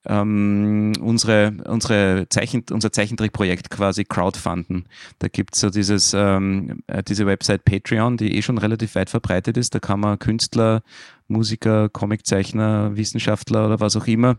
ähm, 0.06 0.94
unsere, 1.02 1.54
unsere 1.66 2.28
Zeichen, 2.30 2.63
unser 2.72 2.92
Zeichentrickprojekt 2.92 3.70
quasi 3.70 4.06
crowdfunden. 4.06 4.88
Da 5.20 5.28
gibt's 5.28 5.60
so 5.60 5.70
dieses, 5.70 6.13
ähm, 6.13 6.84
äh, 6.88 7.04
diese 7.04 7.26
Website 7.26 7.66
Patreon, 7.66 8.18
die 8.18 8.36
eh 8.36 8.42
schon 8.42 8.58
relativ 8.58 8.96
weit 8.96 9.10
verbreitet 9.10 9.58
ist. 9.58 9.76
Da 9.76 9.80
kann 9.80 10.00
man 10.00 10.20
Künstler, 10.20 10.82
Musiker, 11.28 11.90
Comiczeichner, 11.90 12.96
Wissenschaftler 12.96 13.66
oder 13.66 13.80
was 13.80 13.96
auch 13.96 14.08
immer 14.08 14.38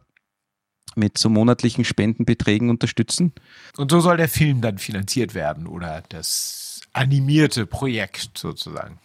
mit 0.98 1.16
so 1.16 1.28
monatlichen 1.28 1.84
Spendenbeträgen 1.84 2.68
unterstützen. 2.70 3.32
Und 3.76 3.90
so 3.90 4.00
soll 4.00 4.16
der 4.16 4.28
Film 4.28 4.61
dann 4.61 4.78
finanziert 4.78 5.34
werden 5.34 5.66
oder 5.66 6.02
das 6.08 6.80
animierte 6.92 7.64
Projekt 7.66 8.37
sozusagen. 8.37 8.98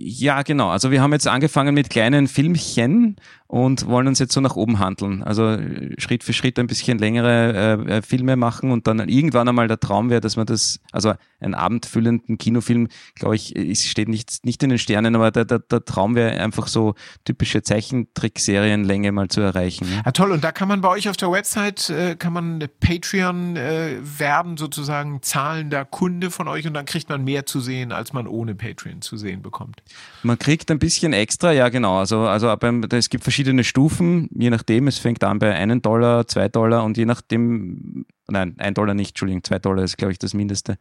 Ja, 0.00 0.42
genau. 0.42 0.68
Also 0.68 0.92
wir 0.92 1.02
haben 1.02 1.12
jetzt 1.12 1.26
angefangen 1.26 1.74
mit 1.74 1.90
kleinen 1.90 2.28
Filmchen 2.28 3.16
und 3.48 3.86
wollen 3.86 4.06
uns 4.06 4.20
jetzt 4.20 4.32
so 4.32 4.40
nach 4.40 4.54
oben 4.54 4.78
handeln. 4.78 5.24
Also 5.24 5.48
äh, 5.48 5.98
Schritt 5.98 6.22
für 6.22 6.32
Schritt 6.32 6.58
ein 6.58 6.68
bisschen 6.68 6.98
längere 6.98 7.86
äh, 7.88 7.96
äh, 7.96 8.02
Filme 8.02 8.36
machen 8.36 8.70
und 8.70 8.86
dann 8.86 9.08
irgendwann 9.08 9.48
einmal 9.48 9.66
der 9.66 9.80
Traum 9.80 10.08
wäre, 10.08 10.20
dass 10.20 10.36
man 10.36 10.46
das, 10.46 10.78
also 10.92 11.14
einen 11.40 11.54
abendfüllenden 11.54 12.38
Kinofilm, 12.38 12.88
glaube 13.16 13.34
ich, 13.34 13.56
ist, 13.56 13.88
steht 13.88 14.08
nicht, 14.08 14.44
nicht 14.44 14.62
in 14.62 14.68
den 14.68 14.78
Sternen, 14.78 15.16
aber 15.16 15.32
der, 15.32 15.46
der, 15.46 15.58
der 15.58 15.84
Traum 15.84 16.14
wäre 16.14 16.38
einfach 16.38 16.68
so 16.68 16.94
typische 17.24 17.62
Zeichentrickserienlänge 17.62 19.10
mal 19.10 19.28
zu 19.28 19.40
erreichen. 19.40 19.88
Ne? 19.88 20.02
Ja, 20.04 20.12
toll. 20.12 20.30
Und 20.30 20.44
da 20.44 20.52
kann 20.52 20.68
man 20.68 20.80
bei 20.80 20.90
euch 20.90 21.08
auf 21.08 21.16
der 21.16 21.32
Website, 21.32 21.90
äh, 21.90 22.14
kann 22.14 22.34
man 22.34 22.68
Patreon 22.80 23.56
äh, 23.56 23.96
werden, 24.02 24.58
sozusagen 24.58 25.22
zahlender 25.22 25.84
Kunde 25.84 26.30
von 26.30 26.46
euch 26.46 26.68
und 26.68 26.74
dann 26.74 26.84
kriegt 26.84 27.08
man 27.08 27.24
mehr 27.24 27.46
zu 27.46 27.60
sehen, 27.60 27.90
als 27.90 28.12
man 28.12 28.28
ohne 28.28 28.54
Patreon 28.54 29.00
zu 29.00 29.16
sehen 29.16 29.42
bekommt. 29.42 29.82
Man 30.22 30.38
kriegt 30.38 30.70
ein 30.70 30.78
bisschen 30.78 31.12
extra, 31.12 31.52
ja 31.52 31.68
genau. 31.68 31.98
Also, 31.98 32.20
also 32.20 32.54
beim, 32.56 32.84
es 32.90 33.10
gibt 33.10 33.24
verschiedene 33.24 33.64
Stufen, 33.64 34.28
je 34.34 34.50
nachdem. 34.50 34.88
Es 34.88 34.98
fängt 34.98 35.22
an 35.24 35.38
bei 35.38 35.54
einem 35.54 35.82
Dollar, 35.82 36.26
zwei 36.26 36.48
Dollar 36.48 36.84
und 36.84 36.96
je 36.96 37.04
nachdem, 37.04 38.06
nein, 38.28 38.54
ein 38.58 38.74
Dollar 38.74 38.94
nicht, 38.94 39.10
Entschuldigung, 39.10 39.44
zwei 39.44 39.58
Dollar 39.58 39.84
ist, 39.84 39.98
glaube 39.98 40.12
ich, 40.12 40.18
das 40.18 40.34
Mindeste. 40.34 40.78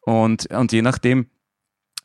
Und, 0.00 0.46
und 0.52 0.72
je 0.72 0.82
nachdem 0.82 1.26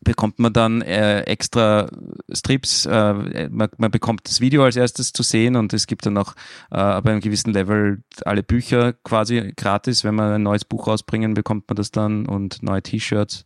bekommt 0.03 0.39
man 0.39 0.53
dann 0.53 0.81
äh, 0.81 1.21
extra 1.21 1.87
Strips, 2.31 2.85
äh, 2.85 3.49
man, 3.49 3.69
man, 3.77 3.91
bekommt 3.91 4.27
das 4.27 4.41
Video 4.41 4.63
als 4.63 4.75
erstes 4.75 5.13
zu 5.13 5.23
sehen 5.23 5.55
und 5.55 5.73
es 5.73 5.87
gibt 5.87 6.05
dann 6.05 6.17
auch 6.17 6.33
äh, 6.71 7.01
bei 7.01 7.11
einem 7.11 7.21
gewissen 7.21 7.53
Level 7.53 8.03
alle 8.25 8.43
Bücher 8.43 8.93
quasi 8.93 9.53
gratis. 9.55 10.03
Wenn 10.03 10.15
man 10.15 10.33
ein 10.33 10.43
neues 10.43 10.65
Buch 10.65 10.87
rausbringen, 10.87 11.33
bekommt 11.33 11.67
man 11.69 11.75
das 11.75 11.91
dann 11.91 12.25
und 12.25 12.61
neue 12.63 12.81
T-Shirts 12.81 13.45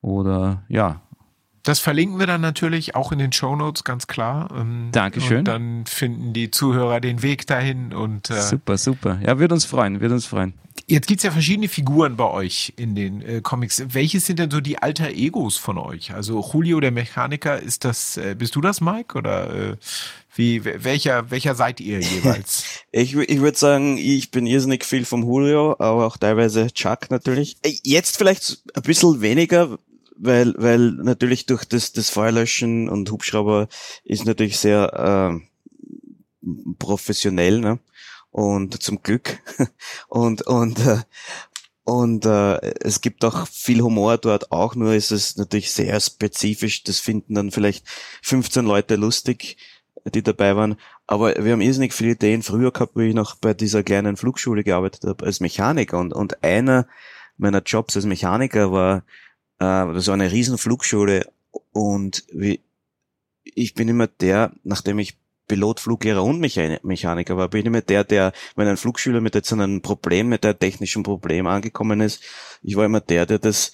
oder 0.00 0.64
ja, 0.68 1.00
das 1.64 1.80
verlinken 1.80 2.18
wir 2.18 2.26
dann 2.26 2.42
natürlich 2.42 2.94
auch 2.94 3.10
in 3.10 3.18
den 3.18 3.32
Show 3.32 3.56
Notes, 3.56 3.84
ganz 3.84 4.06
klar. 4.06 4.50
Ähm, 4.54 4.90
Dankeschön. 4.92 5.38
Und 5.38 5.44
dann 5.48 5.86
finden 5.86 6.32
die 6.34 6.50
Zuhörer 6.50 7.00
den 7.00 7.22
Weg 7.22 7.46
dahin 7.46 7.92
und 7.92 8.30
äh, 8.30 8.40
super, 8.40 8.76
super. 8.76 9.18
Ja, 9.24 9.38
wird 9.38 9.50
uns 9.50 9.64
freuen, 9.64 10.00
wird 10.00 10.12
uns 10.12 10.26
freuen. 10.26 10.52
Jetzt 10.86 11.06
gibt's 11.06 11.22
ja 11.24 11.30
verschiedene 11.30 11.68
Figuren 11.68 12.16
bei 12.16 12.30
euch 12.30 12.74
in 12.76 12.94
den 12.94 13.22
äh, 13.22 13.40
Comics. 13.40 13.82
Welches 13.88 14.26
sind 14.26 14.38
denn 14.38 14.50
so 14.50 14.60
die 14.60 14.76
alter 14.78 15.08
Egos 15.08 15.56
von 15.56 15.78
euch? 15.78 16.12
Also 16.12 16.44
Julio 16.52 16.78
der 16.80 16.90
Mechaniker, 16.90 17.58
ist 17.58 17.86
das, 17.86 18.18
äh, 18.18 18.34
bist 18.36 18.54
du 18.54 18.60
das, 18.60 18.82
Mike? 18.82 19.16
Oder 19.16 19.70
äh, 19.70 19.76
wie, 20.34 20.62
welcher, 20.64 21.30
welcher 21.30 21.54
seid 21.54 21.80
ihr 21.80 22.00
jeweils? 22.00 22.64
ich 22.92 23.16
ich 23.16 23.40
würde 23.40 23.56
sagen, 23.56 23.96
ich 23.96 24.30
bin 24.30 24.46
irrsinnig 24.46 24.84
viel 24.84 25.06
vom 25.06 25.22
Julio, 25.22 25.72
aber 25.78 26.06
auch 26.06 26.18
teilweise 26.18 26.70
Chuck 26.70 27.10
natürlich. 27.10 27.56
Äh, 27.62 27.78
jetzt 27.82 28.18
vielleicht 28.18 28.62
ein 28.74 28.82
bisschen 28.82 29.22
weniger, 29.22 29.78
weil, 30.16 30.54
weil 30.56 30.92
natürlich 30.92 31.46
durch 31.46 31.64
das, 31.64 31.92
das 31.92 32.10
Feuerlöschen 32.10 32.88
und 32.88 33.10
Hubschrauber 33.10 33.68
ist 34.04 34.26
natürlich 34.26 34.58
sehr 34.58 35.40
äh, 35.40 36.46
professionell, 36.78 37.60
ne? 37.60 37.78
Und 38.30 38.82
zum 38.82 39.02
Glück. 39.02 39.38
und, 40.08 40.42
und, 40.42 40.78
äh, 40.80 40.98
und 41.84 42.26
äh, 42.26 42.56
es 42.80 43.00
gibt 43.00 43.24
auch 43.24 43.46
viel 43.46 43.80
Humor 43.80 44.18
dort 44.18 44.50
auch, 44.50 44.74
nur 44.74 44.94
ist 44.94 45.12
es 45.12 45.36
natürlich 45.36 45.70
sehr 45.70 46.00
spezifisch. 46.00 46.82
Das 46.82 46.98
finden 46.98 47.34
dann 47.34 47.50
vielleicht 47.50 47.86
15 48.22 48.64
Leute 48.64 48.96
lustig, 48.96 49.56
die 50.04 50.22
dabei 50.22 50.56
waren. 50.56 50.76
Aber 51.06 51.44
wir 51.44 51.52
haben 51.52 51.60
irrsinnig 51.60 51.92
viele 51.92 52.12
Ideen. 52.12 52.42
Früher 52.42 52.72
gehabt, 52.72 52.96
wie 52.96 53.08
ich 53.08 53.14
noch 53.14 53.36
bei 53.36 53.54
dieser 53.54 53.82
kleinen 53.82 54.16
Flugschule 54.16 54.64
gearbeitet 54.64 55.04
habe, 55.04 55.24
als 55.24 55.40
Mechaniker. 55.40 55.98
Und, 55.98 56.12
und 56.12 56.42
einer 56.42 56.88
meiner 57.36 57.62
Jobs 57.62 57.96
als 57.96 58.06
Mechaniker 58.06 58.72
war, 58.72 59.04
das 59.58 60.06
war 60.06 60.14
eine 60.14 60.32
riesen 60.32 60.58
Flugschule 60.58 61.30
und 61.72 62.24
wie, 62.32 62.60
ich 63.42 63.74
bin 63.74 63.88
immer 63.88 64.06
der, 64.06 64.52
nachdem 64.62 64.98
ich 64.98 65.18
Pilot, 65.46 65.80
Fluglehrer 65.80 66.24
und 66.24 66.40
Mechaniker 66.40 67.36
war, 67.36 67.48
bin 67.48 67.66
immer 67.66 67.82
der, 67.82 68.04
der, 68.04 68.32
wenn 68.56 68.66
ein 68.66 68.78
Flugschüler 68.78 69.20
mit 69.20 69.34
jetzt 69.34 69.52
einem 69.52 69.82
Problem, 69.82 70.28
mit 70.28 70.44
einem 70.44 70.58
technischen 70.58 71.02
Problem 71.02 71.46
angekommen 71.46 72.00
ist, 72.00 72.22
ich 72.62 72.76
war 72.76 72.86
immer 72.86 73.00
der, 73.00 73.26
der 73.26 73.38
das 73.38 73.72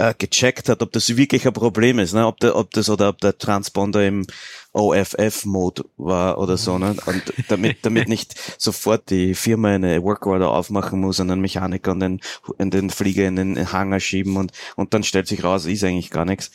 äh, 0.00 0.14
gecheckt 0.16 0.68
hat, 0.70 0.82
ob 0.82 0.92
das 0.92 1.14
wirklich 1.16 1.46
ein 1.46 1.52
Problem 1.52 1.98
ist, 1.98 2.14
ne? 2.14 2.26
ob, 2.26 2.40
der, 2.40 2.56
ob 2.56 2.70
das 2.70 2.88
oder 2.88 3.10
ob 3.10 3.20
der 3.20 3.36
Transponder 3.36 4.06
im 4.06 4.26
OFF-Mode 4.72 5.84
war 5.98 6.38
oder 6.38 6.56
so, 6.56 6.78
ne? 6.78 6.96
und 7.04 7.22
damit, 7.48 7.78
damit 7.82 8.08
nicht 8.08 8.34
sofort 8.58 9.10
die 9.10 9.34
Firma 9.34 9.68
eine 9.68 10.02
Workorder 10.02 10.50
aufmachen 10.50 11.00
muss 11.00 11.20
und 11.20 11.30
einen 11.30 11.42
Mechaniker 11.42 11.92
und 11.92 12.00
den, 12.00 12.20
den 12.58 12.88
Flieger 12.88 13.28
in 13.28 13.36
den 13.36 13.72
Hangar 13.72 14.00
schieben 14.00 14.36
und, 14.36 14.52
und 14.76 14.94
dann 14.94 15.02
stellt 15.02 15.26
sich 15.26 15.44
raus, 15.44 15.66
ist 15.66 15.84
eigentlich 15.84 16.10
gar 16.10 16.24
nichts. 16.24 16.50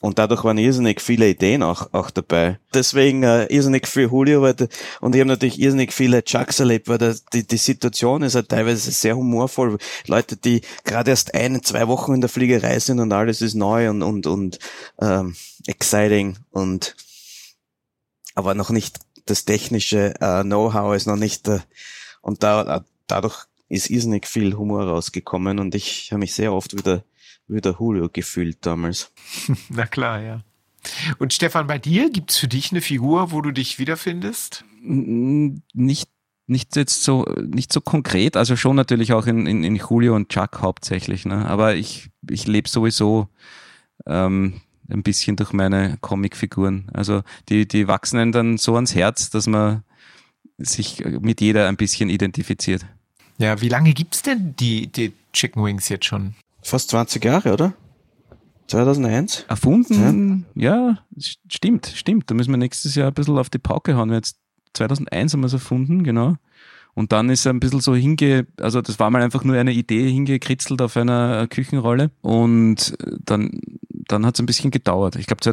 Und 0.00 0.18
dadurch 0.18 0.44
waren 0.44 0.58
irrsinnig 0.58 1.00
viele 1.00 1.28
Ideen 1.28 1.62
auch, 1.62 1.92
auch 1.94 2.10
dabei. 2.10 2.58
Deswegen 2.74 3.22
äh, 3.22 3.46
irrsinnig 3.46 3.88
viel 3.88 4.04
Julio, 4.04 4.42
weil, 4.42 4.54
und 5.00 5.14
ich 5.14 5.20
habe 5.20 5.28
natürlich 5.28 5.58
irrsinnig 5.58 5.92
viele 5.92 6.22
Chucks 6.22 6.60
erlebt, 6.60 6.88
weil 6.88 7.16
die, 7.32 7.46
die 7.46 7.56
Situation 7.56 8.22
ist 8.22 8.34
halt 8.34 8.50
teilweise 8.50 8.90
sehr 8.90 9.16
humorvoll. 9.16 9.78
Leute, 10.06 10.36
die 10.36 10.60
gerade 10.84 11.10
erst 11.10 11.34
ein, 11.34 11.62
zwei 11.62 11.88
Wochen 11.88 12.12
in 12.12 12.20
der 12.20 12.28
Fliegerei 12.28 12.78
sind 12.78 13.00
und 13.00 13.12
alles 13.12 13.40
ist 13.40 13.54
neu 13.54 13.88
und, 13.88 14.02
und, 14.02 14.26
und 14.26 14.58
ähm, 15.00 15.34
exciting 15.66 16.36
und 16.50 16.94
aber 18.34 18.54
noch 18.54 18.70
nicht 18.70 18.98
das 19.24 19.46
technische 19.46 20.14
äh, 20.20 20.42
Know-how 20.42 20.94
ist 20.94 21.06
noch 21.06 21.16
nicht 21.16 21.48
äh, 21.48 21.60
und 22.20 22.42
da, 22.42 22.84
dadurch 23.06 23.46
ist 23.68 23.90
irrsinnig 23.90 24.26
viel 24.26 24.56
Humor 24.56 24.84
rausgekommen 24.84 25.58
und 25.58 25.74
ich 25.74 26.12
habe 26.12 26.20
mich 26.20 26.34
sehr 26.34 26.52
oft 26.52 26.76
wieder 26.76 27.02
wie 27.48 27.60
der 27.60 27.76
Julio 27.78 28.08
gefühlt 28.12 28.58
damals. 28.60 29.12
Na 29.68 29.86
klar, 29.86 30.20
ja. 30.20 30.42
Und 31.18 31.32
Stefan, 31.32 31.66
bei 31.66 31.78
dir 31.78 32.10
gibt 32.10 32.30
es 32.30 32.38
für 32.38 32.48
dich 32.48 32.70
eine 32.70 32.80
Figur, 32.80 33.32
wo 33.32 33.40
du 33.40 33.50
dich 33.50 33.78
wiederfindest? 33.78 34.64
Nicht 34.82 36.08
nicht 36.48 36.76
jetzt 36.76 37.02
so 37.02 37.24
nicht 37.44 37.72
so 37.72 37.80
konkret, 37.80 38.36
also 38.36 38.54
schon 38.54 38.76
natürlich 38.76 39.12
auch 39.12 39.26
in, 39.26 39.46
in, 39.46 39.64
in 39.64 39.76
Julio 39.76 40.14
und 40.14 40.28
Chuck 40.28 40.60
hauptsächlich, 40.60 41.26
ne? 41.26 41.44
Aber 41.46 41.74
ich, 41.74 42.08
ich 42.30 42.46
lebe 42.46 42.68
sowieso 42.68 43.28
ähm, 44.06 44.60
ein 44.88 45.02
bisschen 45.02 45.36
durch 45.36 45.52
meine 45.52 45.96
Comicfiguren. 46.00 46.88
Also 46.92 47.22
die, 47.48 47.66
die 47.66 47.88
wachsen 47.88 48.18
einem 48.18 48.32
dann 48.32 48.58
so 48.58 48.76
ans 48.76 48.94
Herz, 48.94 49.30
dass 49.30 49.48
man 49.48 49.82
sich 50.58 51.04
mit 51.04 51.40
jeder 51.40 51.68
ein 51.68 51.76
bisschen 51.76 52.08
identifiziert. 52.08 52.86
Ja, 53.38 53.60
wie 53.60 53.68
lange 53.68 53.92
gibt's 53.92 54.22
denn 54.22 54.54
die, 54.56 54.86
die 54.86 55.12
Chicken 55.32 55.64
Wings 55.64 55.88
jetzt 55.88 56.06
schon? 56.06 56.34
Fast 56.66 56.90
20 56.90 57.24
Jahre, 57.24 57.52
oder? 57.52 57.74
2001? 58.68 59.44
Erfunden? 59.48 60.46
Ja. 60.54 60.88
ja, 60.90 60.98
stimmt, 61.48 61.86
stimmt. 61.94 62.30
Da 62.30 62.34
müssen 62.34 62.50
wir 62.50 62.56
nächstes 62.56 62.94
Jahr 62.94 63.08
ein 63.08 63.14
bisschen 63.14 63.38
auf 63.38 63.50
die 63.50 63.58
Pauke 63.58 63.96
hauen. 63.96 64.12
Jetzt 64.12 64.38
2001 64.74 65.32
haben 65.32 65.40
wir 65.40 65.46
es 65.46 65.52
erfunden, 65.52 66.02
genau. 66.02 66.36
Und 66.94 67.12
dann 67.12 67.28
ist 67.28 67.44
er 67.44 67.52
ein 67.52 67.60
bisschen 67.60 67.80
so 67.80 67.94
hinge, 67.94 68.46
also 68.58 68.80
das 68.80 68.98
war 68.98 69.10
mal 69.10 69.22
einfach 69.22 69.44
nur 69.44 69.56
eine 69.56 69.72
Idee 69.72 70.10
hingekritzelt 70.10 70.80
auf 70.80 70.96
einer 70.96 71.46
Küchenrolle. 71.46 72.10
Und 72.22 72.96
dann, 73.24 73.60
dann 73.90 74.24
hat 74.24 74.34
es 74.34 74.40
ein 74.40 74.46
bisschen 74.46 74.70
gedauert. 74.70 75.16
Ich 75.16 75.26
glaube 75.26 75.44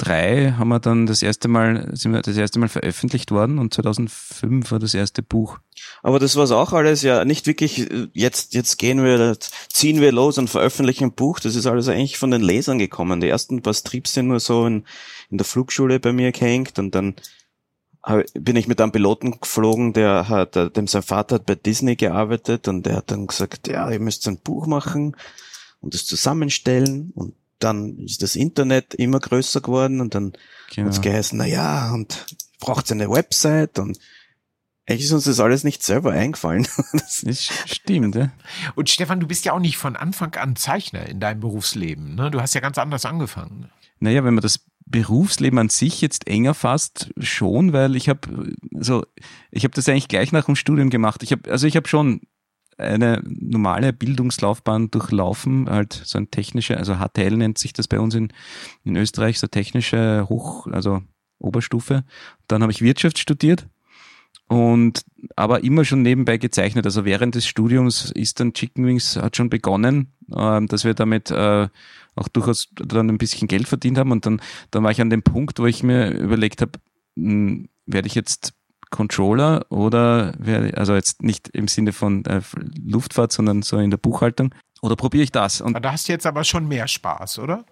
2003 0.00 0.54
haben 0.58 0.68
wir 0.68 0.80
dann 0.80 1.06
das 1.06 1.22
erste 1.22 1.48
Mal, 1.48 1.88
sind 1.92 2.12
wir 2.12 2.22
das 2.22 2.36
erste 2.36 2.58
Mal 2.58 2.68
veröffentlicht 2.68 3.30
worden 3.30 3.58
und 3.58 3.74
2005 3.74 4.70
war 4.70 4.78
das 4.78 4.94
erste 4.94 5.22
Buch. 5.22 5.58
Aber 6.02 6.18
das 6.18 6.36
war 6.36 6.50
auch 6.50 6.72
alles 6.72 7.02
ja 7.02 7.24
nicht 7.24 7.46
wirklich, 7.46 7.88
jetzt, 8.12 8.54
jetzt 8.54 8.78
gehen 8.78 9.04
wir, 9.04 9.36
ziehen 9.68 10.00
wir 10.00 10.12
los 10.12 10.38
und 10.38 10.48
veröffentlichen 10.48 11.04
ein 11.04 11.12
Buch. 11.12 11.40
Das 11.40 11.54
ist 11.54 11.66
alles 11.66 11.88
eigentlich 11.88 12.18
von 12.18 12.30
den 12.30 12.42
Lesern 12.42 12.78
gekommen. 12.78 13.20
Die 13.20 13.28
ersten 13.28 13.62
paar 13.62 13.74
Strips 13.74 14.14
sind 14.14 14.28
nur 14.28 14.40
so 14.40 14.66
in, 14.66 14.84
in 15.30 15.38
der 15.38 15.44
Flugschule 15.44 16.00
bei 16.00 16.12
mir 16.12 16.32
gehängt 16.32 16.78
und 16.78 16.94
dann 16.94 17.14
bin 18.32 18.56
ich 18.56 18.66
mit 18.66 18.80
einem 18.80 18.92
Piloten 18.92 19.40
geflogen, 19.40 19.92
der 19.92 20.30
hat, 20.30 20.56
dem 20.56 20.86
sein 20.86 21.02
Vater 21.02 21.34
hat 21.34 21.46
bei 21.46 21.54
Disney 21.54 21.96
gearbeitet 21.96 22.66
und 22.66 22.86
der 22.86 22.96
hat 22.96 23.10
dann 23.10 23.26
gesagt, 23.26 23.68
ja, 23.68 23.90
ihr 23.90 24.00
müsst 24.00 24.26
ein 24.26 24.38
Buch 24.38 24.66
machen 24.66 25.16
und 25.80 25.92
das 25.92 26.06
zusammenstellen 26.06 27.12
und 27.14 27.34
dann 27.60 27.98
ist 27.98 28.22
das 28.22 28.36
Internet 28.36 28.94
immer 28.94 29.20
größer 29.20 29.60
geworden 29.60 30.00
und 30.00 30.14
dann 30.14 30.32
genau. 30.74 30.86
hat 30.86 30.94
es 30.94 31.00
geheißen, 31.00 31.38
na 31.38 31.46
ja, 31.46 31.92
und 31.92 32.26
braucht 32.58 32.90
eine 32.90 33.10
Website 33.10 33.78
und 33.78 33.98
eigentlich 34.90 35.04
ist 35.04 35.12
uns 35.12 35.24
das 35.24 35.38
alles 35.38 35.62
nicht 35.62 35.82
selber 35.84 36.12
eingefallen. 36.12 36.66
Das 37.22 37.50
stimmt, 37.66 38.14
ja. 38.14 38.32
Und 38.74 38.90
Stefan, 38.90 39.20
du 39.20 39.26
bist 39.26 39.44
ja 39.44 39.52
auch 39.52 39.60
nicht 39.60 39.76
von 39.76 39.94
Anfang 39.94 40.34
an 40.34 40.56
Zeichner 40.56 41.06
in 41.06 41.20
deinem 41.20 41.40
Berufsleben. 41.40 42.14
Ne? 42.14 42.30
Du 42.30 42.40
hast 42.40 42.54
ja 42.54 42.60
ganz 42.60 42.78
anders 42.78 43.04
angefangen. 43.04 43.70
Naja, 44.00 44.24
wenn 44.24 44.34
man 44.34 44.42
das 44.42 44.64
Berufsleben 44.86 45.58
an 45.58 45.68
sich 45.68 46.00
jetzt 46.00 46.26
enger 46.26 46.54
fasst, 46.54 47.10
schon, 47.18 47.72
weil 47.72 47.94
ich 47.94 48.08
habe 48.08 48.54
also 48.74 49.04
ich 49.50 49.64
habe 49.64 49.74
das 49.74 49.88
eigentlich 49.88 50.08
gleich 50.08 50.32
nach 50.32 50.46
dem 50.46 50.56
Studium 50.56 50.90
gemacht. 50.90 51.22
Ich 51.22 51.30
habe 51.30 51.50
also 51.50 51.66
ich 51.66 51.76
habe 51.76 51.86
schon 51.86 52.22
eine 52.80 53.22
normale 53.24 53.92
Bildungslaufbahn 53.92 54.90
durchlaufen, 54.90 55.68
halt 55.68 55.92
so 55.92 56.18
ein 56.18 56.30
technischer, 56.30 56.78
also 56.78 56.96
HTL 56.96 57.36
nennt 57.36 57.58
sich 57.58 57.72
das 57.72 57.88
bei 57.88 58.00
uns 58.00 58.14
in, 58.14 58.32
in 58.84 58.96
Österreich, 58.96 59.38
so 59.38 59.46
technische 59.46 60.26
Hoch, 60.28 60.66
also 60.66 61.02
Oberstufe. 61.38 62.04
Dann 62.48 62.62
habe 62.62 62.72
ich 62.72 62.82
Wirtschaft 62.82 63.18
studiert 63.18 63.66
und 64.48 65.04
aber 65.36 65.62
immer 65.62 65.84
schon 65.84 66.02
nebenbei 66.02 66.36
gezeichnet. 66.36 66.84
Also 66.84 67.04
während 67.04 67.34
des 67.34 67.46
Studiums 67.46 68.10
ist 68.10 68.40
dann 68.40 68.52
Chicken 68.52 68.86
Wings 68.86 69.16
hat 69.16 69.36
schon 69.36 69.50
begonnen, 69.50 70.12
äh, 70.34 70.60
dass 70.66 70.84
wir 70.84 70.94
damit 70.94 71.30
äh, 71.30 71.68
auch 72.16 72.28
durchaus 72.28 72.68
dann 72.74 73.08
ein 73.08 73.18
bisschen 73.18 73.48
Geld 73.48 73.68
verdient 73.68 73.98
haben. 73.98 74.12
Und 74.12 74.26
dann, 74.26 74.42
dann 74.70 74.82
war 74.82 74.90
ich 74.90 75.00
an 75.00 75.10
dem 75.10 75.22
Punkt, 75.22 75.58
wo 75.58 75.66
ich 75.66 75.82
mir 75.82 76.10
überlegt 76.10 76.62
habe, 76.62 76.72
hm, 77.16 77.68
werde 77.86 78.08
ich 78.08 78.14
jetzt 78.14 78.54
Controller 78.90 79.64
oder 79.70 80.34
also 80.74 80.94
jetzt 80.94 81.22
nicht 81.22 81.48
im 81.48 81.68
Sinne 81.68 81.92
von 81.92 82.24
äh, 82.24 82.40
Luftfahrt, 82.84 83.32
sondern 83.32 83.62
so 83.62 83.78
in 83.78 83.90
der 83.90 83.98
Buchhaltung. 83.98 84.54
Oder 84.82 84.96
probiere 84.96 85.24
ich 85.24 85.32
das? 85.32 85.60
Und 85.60 85.80
da 85.82 85.92
hast 85.92 86.08
du 86.08 86.12
jetzt 86.12 86.26
aber 86.26 86.44
schon 86.44 86.66
mehr 86.66 86.88
Spaß, 86.88 87.38
oder? 87.38 87.64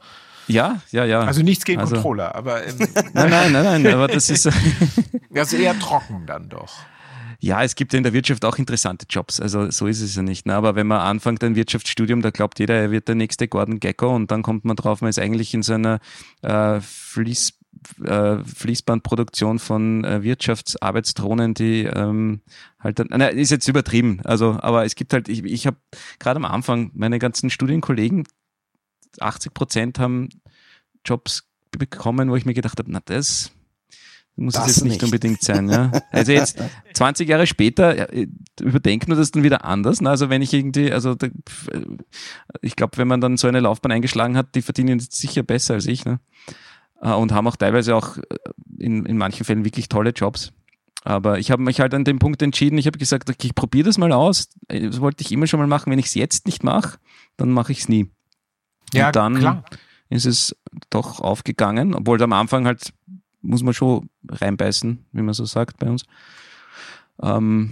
Ja, 0.47 0.81
ja, 0.91 1.05
ja. 1.05 1.21
Also 1.21 1.43
nichts 1.43 1.65
gegen 1.65 1.81
also, 1.81 1.95
Controller, 1.97 2.35
aber. 2.35 2.67
Ähm, 2.67 2.79
nein, 3.13 3.31
nein, 3.31 3.53
nein, 3.53 3.83
nein, 3.83 3.95
aber 3.95 4.09
das 4.09 4.31
ist. 4.31 4.49
also 5.35 5.57
eher 5.57 5.79
trocken 5.79 6.25
dann 6.27 6.49
doch. 6.49 6.73
Ja, 7.41 7.63
es 7.63 7.77
gibt 7.77 7.93
ja 7.93 7.99
in 7.99 8.03
der 8.03 8.13
Wirtschaft 8.13 8.45
auch 8.45 8.59
interessante 8.59 9.07
Jobs, 9.09 9.41
also 9.41 9.71
so 9.71 9.87
ist 9.87 10.01
es 10.01 10.17
ja 10.17 10.23
nicht. 10.23 10.45
Ne? 10.45 10.55
Aber 10.55 10.75
wenn 10.75 10.89
man 10.89 11.01
anfängt 11.01 11.45
ein 11.45 11.55
Wirtschaftsstudium, 11.55 12.21
da 12.21 12.31
glaubt 12.31 12.59
jeder, 12.59 12.75
er 12.75 12.91
wird 12.91 13.07
der 13.07 13.15
nächste 13.15 13.47
Gordon 13.47 13.79
Gecko 13.79 14.13
und 14.13 14.33
dann 14.33 14.43
kommt 14.43 14.65
man 14.65 14.75
drauf, 14.75 15.03
man 15.03 15.11
ist 15.11 15.21
eigentlich 15.21 15.55
in 15.55 15.63
so 15.63 15.75
einer 15.75 16.01
äh, 16.43 16.81
Fließ, 16.81 17.58
äh, 18.05 18.38
Fließbandproduktion 18.45 19.59
von 19.59 20.05
äh, 20.05 20.23
Wirtschaftsarbeitsdrohnen, 20.23 21.55
die 21.55 21.85
ähm, 21.85 22.41
halt, 22.79 22.99
dann, 22.99 23.09
na, 23.11 23.29
ist 23.29 23.51
jetzt 23.51 23.69
übertrieben, 23.69 24.21
also, 24.25 24.59
aber 24.61 24.85
es 24.85 24.95
gibt 24.95 25.12
halt, 25.12 25.29
ich, 25.29 25.45
ich 25.45 25.67
habe 25.67 25.77
gerade 26.19 26.37
am 26.37 26.45
Anfang 26.45 26.91
meine 26.95 27.19
ganzen 27.19 27.51
Studienkollegen, 27.51 28.25
80 29.21 29.55
Prozent 29.55 29.99
haben 29.99 30.29
Jobs 31.05 31.49
bekommen, 31.71 32.31
wo 32.31 32.37
ich 32.37 32.45
mir 32.45 32.55
gedacht 32.55 32.79
habe, 32.79 32.91
na 32.91 33.01
das 33.05 33.53
muss 34.38 34.55
das 34.55 34.69
es 34.69 34.77
jetzt 34.77 34.85
nicht, 34.85 34.93
nicht, 34.93 35.05
unbedingt 35.05 35.43
sein. 35.43 35.69
Ja? 35.69 35.91
Also 36.11 36.33
jetzt 36.33 36.62
20 36.95 37.29
Jahre 37.29 37.47
später 37.47 38.12
äh, 38.12 38.29
überdenken 38.61 39.09
wir 39.09 39.17
das 39.17 39.31
dann 39.31 39.43
wieder 39.43 39.64
anders. 39.64 40.01
Ne? 40.01 40.11
Also 40.11 40.31
wenn 40.31 40.43
ich 40.43 40.53
irgendwie, 40.53 40.93
also 40.93 41.14
da, 41.14 41.27
ich 42.62 42.77
glaube, 42.77 42.97
wenn 42.99 43.09
man 43.09 43.21
dann 43.21 43.37
so 43.37 43.49
eine 43.49 43.61
Laufbahn 43.61 43.93
eingeschlagen 43.93 44.37
hat, 44.37 44.55
die 44.55 44.62
verdienen 44.62 45.01
sicher 45.01 45.43
besser 45.43 45.75
als 45.75 45.87
ich. 45.87 46.05
Ne? 46.05 46.21
Äh, 47.01 47.13
und 47.13 47.33
haben 47.33 47.47
auch 47.47 47.57
teilweise 47.57 47.95
auch 47.95 48.17
äh, 48.17 48.23
in, 48.79 49.07
in 49.07 49.19
manchen 49.19 49.45
Fällen 49.45 49.65
wirklich 49.65 49.89
tolle 49.89 50.11
Jobs. 50.11 50.53
Aber 51.05 51.39
ich 51.39 51.51
habe 51.51 51.63
mich 51.63 51.81
halt 51.81 51.95
an 51.95 52.05
dem 52.05 52.19
Punkt 52.19 52.43
entschieden, 52.43 52.77
ich 52.77 52.87
habe 52.87 52.99
gesagt, 52.99 53.31
okay, 53.31 53.47
ich 53.47 53.55
probiere 53.55 53.87
das 53.87 53.99
mal 53.99 54.13
aus. 54.13 54.49
Das 54.69 55.01
wollte 55.01 55.23
ich 55.23 55.33
immer 55.33 55.47
schon 55.47 55.61
mal 55.61 55.67
machen. 55.67 55.91
Wenn 55.91 55.99
ich 55.99 56.07
es 56.07 56.15
jetzt 56.15 56.47
nicht 56.47 56.65
mache, 56.65 56.99
dann 57.37 57.51
mache 57.51 57.73
ich 57.73 57.81
es 57.81 57.89
nie. 57.89 58.11
Ja, 58.93 59.07
und 59.07 59.17
dann 59.17 59.39
klar. 59.39 59.65
ist 60.09 60.27
es 60.27 60.57
doch 60.91 61.21
aufgegangen, 61.21 61.95
obwohl 61.95 62.23
am 62.23 62.33
Anfang 62.33 62.67
halt 62.67 62.93
muss 63.41 63.63
man 63.63 63.75
schon 63.75 64.11
reinbeißen, 64.29 65.07
wie 65.13 65.23
man 65.23 65.35
so 65.35 65.45
sagt 65.45 65.79
bei 65.79 65.89
uns. 65.89 66.05
Ähm, 67.23 67.71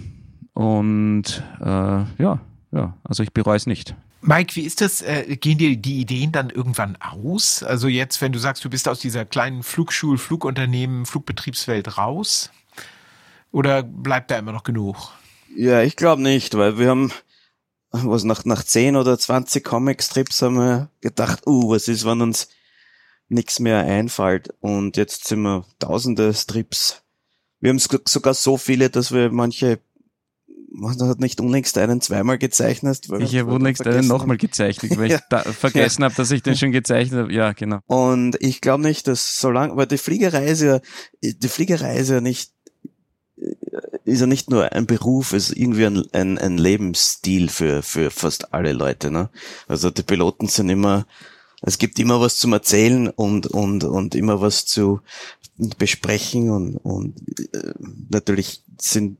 und 0.53 1.43
äh, 1.59 1.65
ja, 1.65 2.39
ja, 2.71 2.97
also 3.03 3.23
ich 3.23 3.33
bereue 3.33 3.57
es 3.57 3.67
nicht. 3.67 3.95
Mike, 4.27 4.57
wie 4.57 4.65
ist 4.65 4.81
das? 4.81 5.01
Äh, 5.01 5.37
gehen 5.37 5.57
dir 5.57 5.77
die 5.77 6.01
Ideen 6.01 6.33
dann 6.33 6.49
irgendwann 6.49 6.97
aus? 6.97 7.63
Also 7.63 7.87
jetzt, 7.87 8.19
wenn 8.19 8.33
du 8.33 8.39
sagst, 8.39 8.65
du 8.65 8.69
bist 8.69 8.89
aus 8.89 8.99
dieser 8.99 9.23
kleinen 9.23 9.63
Flugschul-, 9.63 10.17
Flugunternehmen, 10.17 11.05
Flugbetriebswelt 11.05 11.97
raus? 11.97 12.51
Oder 13.53 13.83
bleibt 13.83 14.29
da 14.29 14.37
immer 14.37 14.51
noch 14.51 14.65
genug? 14.65 15.13
Ja, 15.55 15.81
ich 15.81 15.95
glaube 15.95 16.21
nicht, 16.21 16.57
weil 16.57 16.77
wir 16.77 16.89
haben, 16.89 17.13
was 17.91 18.25
nach, 18.25 18.43
nach 18.43 18.63
10 18.63 18.97
oder 18.97 19.17
20 19.17 19.63
Comic-Strips 19.63 20.41
haben 20.41 20.57
wir 20.57 20.89
gedacht, 20.99 21.47
uh, 21.47 21.69
was 21.69 21.87
ist, 21.87 22.03
wenn 22.03 22.19
uns 22.19 22.49
nichts 23.29 23.61
mehr 23.61 23.79
einfällt. 23.79 24.53
Und 24.59 24.97
jetzt 24.97 25.25
sind 25.27 25.39
wir 25.43 25.63
tausende 25.79 26.33
Strips. 26.33 27.01
Wir 27.61 27.69
haben 27.69 27.79
sogar 27.79 28.33
so 28.33 28.57
viele, 28.57 28.89
dass 28.89 29.13
wir 29.13 29.31
manche 29.31 29.79
man 30.77 30.99
hat 31.01 31.19
nicht 31.19 31.41
unlängst 31.41 31.77
einen 31.77 32.01
zweimal 32.01 32.37
gezeichnet. 32.37 33.07
ich 33.19 33.35
habe 33.35 33.51
unlängst 33.51 33.85
einen 33.85 34.07
nochmal 34.07 34.37
gezeichnet, 34.37 34.97
weil 34.97 35.11
ich 35.11 35.19
da 35.29 35.39
vergessen 35.39 36.03
ja. 36.03 36.05
habe, 36.05 36.15
dass 36.15 36.31
ich 36.31 36.43
den 36.43 36.55
schon 36.55 36.71
gezeichnet 36.71 37.19
habe. 37.21 37.33
Ja, 37.33 37.53
genau. 37.53 37.79
Und 37.87 38.37
ich 38.39 38.61
glaube 38.61 38.83
nicht, 38.83 39.07
dass 39.07 39.39
so 39.39 39.49
lange, 39.49 39.75
weil 39.75 39.87
die 39.87 39.97
Fliegerei 39.97 40.45
ist 40.45 40.61
ja, 40.61 40.79
die 41.23 41.47
Fliegerei 41.47 41.97
ist 41.97 42.09
ja 42.09 42.21
nicht, 42.21 42.51
ist 44.05 44.21
ja 44.21 44.27
nicht 44.27 44.49
nur 44.49 44.71
ein 44.71 44.85
Beruf, 44.85 45.33
ist 45.33 45.51
irgendwie 45.51 45.85
ein, 45.85 46.03
ein, 46.13 46.37
ein 46.37 46.57
Lebensstil 46.57 47.49
für, 47.49 47.81
für 47.81 48.11
fast 48.11 48.53
alle 48.53 48.73
Leute. 48.73 49.09
Ne? 49.09 49.29
Also 49.67 49.89
die 49.89 50.03
Piloten 50.03 50.47
sind 50.47 50.69
immer 50.69 51.07
es 51.61 51.77
gibt 51.77 51.97
immer 51.99 52.21
was 52.21 52.37
zum 52.37 52.53
Erzählen 52.53 53.09
und, 53.09 53.47
und, 53.47 53.83
und 53.83 54.13
immer 54.13 54.41
was 54.41 54.65
zu 54.65 55.01
besprechen 55.77 56.51
und, 56.51 56.77
und 56.77 57.15
äh, 57.53 57.73
natürlich 58.09 58.61
sind 58.79 59.17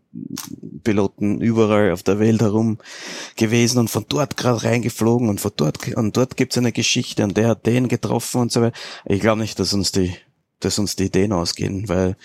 Piloten 0.84 1.42
überall 1.42 1.92
auf 1.92 2.04
der 2.04 2.20
Welt 2.20 2.42
herum 2.42 2.78
gewesen 3.36 3.80
und 3.80 3.90
von 3.90 4.06
dort 4.08 4.38
gerade 4.38 4.64
reingeflogen 4.64 5.30
und 5.30 5.42
von 5.42 5.52
dort 5.56 5.88
und 5.96 6.16
dort 6.16 6.38
gibt's 6.38 6.58
eine 6.58 6.72
Geschichte 6.72 7.24
und 7.24 7.36
der 7.38 7.48
hat 7.48 7.66
den 7.66 7.88
getroffen 7.88 8.42
und 8.42 8.52
so 8.52 8.62
weiter. 8.62 8.78
Ich 9.06 9.20
glaube 9.20 9.42
nicht, 9.42 9.60
dass 9.60 9.74
uns 9.74 9.92
die, 9.92 10.14
dass 10.60 10.78
uns 10.78 10.96
die 10.96 11.06
Ideen 11.06 11.34
ausgehen, 11.34 11.90
weil 11.90 12.18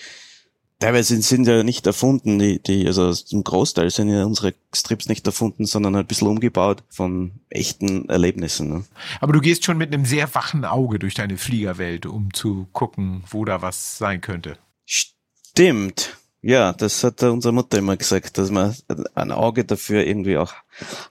teilweise 0.83 1.21
sind 1.21 1.47
ja 1.47 1.63
nicht 1.63 1.87
erfunden, 1.87 2.39
die, 2.39 2.61
die, 2.61 2.85
also 2.87 3.13
zum 3.13 3.45
Großteil 3.45 3.89
sind 3.89 4.09
ja 4.09 4.25
unsere 4.25 4.53
Strips 4.75 5.07
nicht 5.07 5.25
erfunden, 5.25 5.65
sondern 5.65 5.95
ein 5.95 6.05
bisschen 6.05 6.27
umgebaut 6.27 6.83
von 6.89 7.31
echten 7.49 8.09
Erlebnissen. 8.09 8.67
Ne? 8.67 8.83
Aber 9.21 9.31
du 9.31 9.39
gehst 9.39 9.63
schon 9.63 9.77
mit 9.77 9.93
einem 9.93 10.03
sehr 10.03 10.35
wachen 10.35 10.65
Auge 10.65 10.99
durch 10.99 11.13
deine 11.13 11.37
Fliegerwelt, 11.37 12.05
um 12.05 12.33
zu 12.33 12.67
gucken, 12.73 13.23
wo 13.29 13.45
da 13.45 13.61
was 13.61 13.97
sein 13.97 14.19
könnte. 14.19 14.57
Stimmt. 14.85 16.17
Ja, 16.41 16.73
das 16.73 17.01
hat 17.05 17.23
unsere 17.23 17.53
Mutter 17.53 17.77
immer 17.77 17.95
gesagt, 17.95 18.37
dass 18.37 18.51
man 18.51 18.75
ein 19.15 19.31
Auge 19.31 19.63
dafür 19.63 20.05
irgendwie 20.05 20.35
auch 20.37 20.53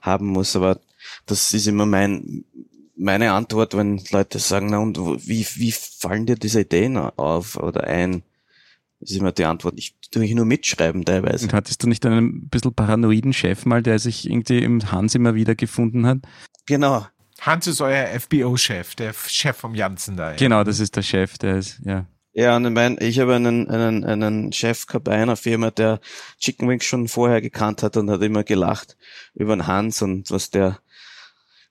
haben 0.03 0.27
muss. 0.27 0.55
Aber 0.55 0.79
das 1.25 1.51
ist 1.51 1.65
immer 1.65 1.87
mein, 1.87 2.45
meine 2.95 3.31
Antwort, 3.31 3.75
wenn 3.75 3.99
Leute 4.11 4.37
sagen, 4.37 4.67
na 4.69 4.77
und 4.77 4.99
wie, 5.27 5.47
wie 5.55 5.71
fallen 5.71 6.27
dir 6.27 6.35
diese 6.35 6.61
Ideen 6.61 6.95
auf 6.97 7.57
oder 7.57 7.85
ein? 7.85 8.21
Das 9.03 9.11
ist 9.11 9.17
immer 9.17 9.33
die 9.33 9.45
Antwort. 9.45 9.73
Ich 9.77 9.95
tue 10.11 10.23
ich 10.23 10.33
nur 10.33 10.45
mitschreiben 10.45 11.03
teilweise. 11.03 11.45
Und 11.45 11.53
hattest 11.53 11.83
du 11.83 11.87
nicht 11.87 12.05
einen 12.05 12.47
bisschen 12.47 12.73
paranoiden 12.73 13.33
Chef 13.33 13.65
mal, 13.65 13.83
der 13.83 13.99
sich 13.99 14.29
irgendwie 14.29 14.59
im 14.59 14.91
Hans 14.91 15.13
immer 15.13 15.35
wieder 15.35 15.55
gefunden 15.55 16.05
hat? 16.05 16.19
Genau. 16.65 17.05
Hans 17.41 17.67
ist 17.67 17.81
euer 17.81 18.07
FBO-Chef, 18.19 18.95
der 18.95 19.13
Chef 19.13 19.57
vom 19.57 19.75
Janssen 19.75 20.15
da. 20.15 20.31
Ja. 20.31 20.37
Genau, 20.37 20.63
das 20.63 20.79
ist 20.79 20.95
der 20.95 21.01
Chef, 21.01 21.37
der 21.37 21.57
ist, 21.57 21.81
ja. 21.83 22.07
Ja, 22.31 22.55
und 22.55 22.65
ich, 22.65 22.71
mein, 22.71 22.97
ich 22.99 23.19
habe 23.19 23.35
einen, 23.35 23.69
einen, 23.69 24.05
einen 24.05 24.53
Chef 24.53 24.87
gehabt 24.87 25.03
bei 25.03 25.11
einer 25.11 25.35
Firma, 25.35 25.69
der 25.69 25.99
Chicken 26.39 26.67
Wings 26.67 26.85
schon 26.85 27.07
vorher 27.07 27.41
gekannt 27.41 27.83
hat 27.83 27.97
und 27.97 28.09
hat 28.09 28.23
immer 28.23 28.43
gelacht 28.43 28.97
über 29.35 29.55
den 29.55 29.67
Hans 29.67 30.01
und 30.01 30.31
was 30.31 30.49
der, 30.49 30.79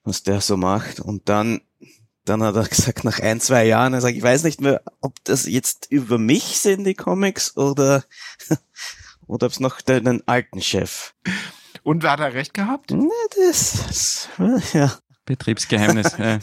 was 0.04 0.22
der 0.22 0.40
so 0.40 0.56
macht. 0.56 1.00
Und 1.00 1.28
dann 1.28 1.62
dann 2.24 2.42
hat 2.42 2.56
er 2.56 2.64
gesagt, 2.68 3.04
nach 3.04 3.20
ein, 3.20 3.40
zwei 3.40 3.64
Jahren, 3.64 3.94
er 3.94 4.00
sagt, 4.00 4.16
ich 4.16 4.22
weiß 4.22 4.44
nicht 4.44 4.60
mehr, 4.60 4.82
ob 5.00 5.14
das 5.24 5.46
jetzt 5.46 5.90
über 5.90 6.18
mich 6.18 6.58
sind, 6.58 6.84
die 6.84 6.94
Comics, 6.94 7.56
oder, 7.56 8.04
oder 9.26 9.46
ob 9.46 9.52
es 9.52 9.60
noch 9.60 9.80
den 9.80 10.26
alten 10.26 10.60
Chef. 10.62 11.14
Und 11.82 12.04
hat 12.04 12.20
er 12.20 12.34
recht 12.34 12.54
gehabt? 12.54 12.92
Na, 12.92 13.08
das, 13.36 13.84
das 13.86 14.28
ja. 14.72 14.96
Betriebsgeheimnis. 15.24 16.16
ja. 16.18 16.38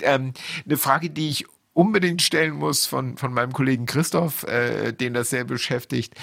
ähm, 0.00 0.32
eine 0.64 0.76
Frage, 0.76 1.10
die 1.10 1.30
ich 1.30 1.46
unbedingt 1.72 2.20
stellen 2.20 2.54
muss 2.54 2.84
von, 2.86 3.16
von 3.16 3.32
meinem 3.32 3.52
Kollegen 3.52 3.86
Christoph, 3.86 4.42
äh, 4.44 4.92
den 4.92 5.14
das 5.14 5.30
sehr 5.30 5.44
beschäftigt. 5.44 6.14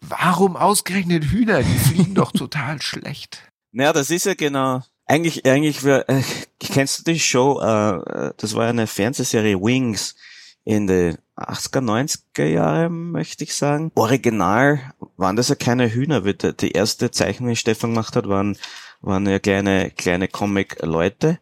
Warum 0.00 0.56
ausgerechnet 0.56 1.26
Hühner? 1.26 1.62
Die 1.62 1.78
fliegen 1.78 2.14
doch 2.14 2.32
total 2.32 2.82
schlecht. 2.82 3.52
Naja, 3.72 3.92
das 3.92 4.10
ist 4.10 4.26
ja 4.26 4.34
genau 4.34 4.82
eigentlich, 5.06 5.46
eigentlich, 5.46 5.84
äh, 5.84 6.22
kennst 6.58 6.98
du 6.98 7.12
die 7.12 7.20
Show, 7.20 7.60
äh, 7.60 8.32
das 8.36 8.54
war 8.54 8.66
eine 8.68 8.86
Fernsehserie 8.86 9.60
Wings 9.60 10.16
in 10.64 10.86
den 10.88 11.18
80er, 11.36 11.80
90er 11.80 12.44
Jahre, 12.44 12.90
möchte 12.90 13.44
ich 13.44 13.54
sagen. 13.54 13.92
Original 13.94 14.80
waren 15.16 15.36
das 15.36 15.48
ja 15.48 15.54
keine 15.54 15.88
Hühner. 15.92 16.20
Die 16.22 16.72
erste 16.72 17.10
Zeichnung, 17.10 17.50
die 17.50 17.56
Stefan 17.56 17.90
gemacht 17.90 18.16
hat, 18.16 18.28
waren, 18.28 18.58
waren 19.00 19.26
ja 19.26 19.38
kleine, 19.38 19.90
kleine 19.90 20.28
Comic-Leute. 20.28 21.38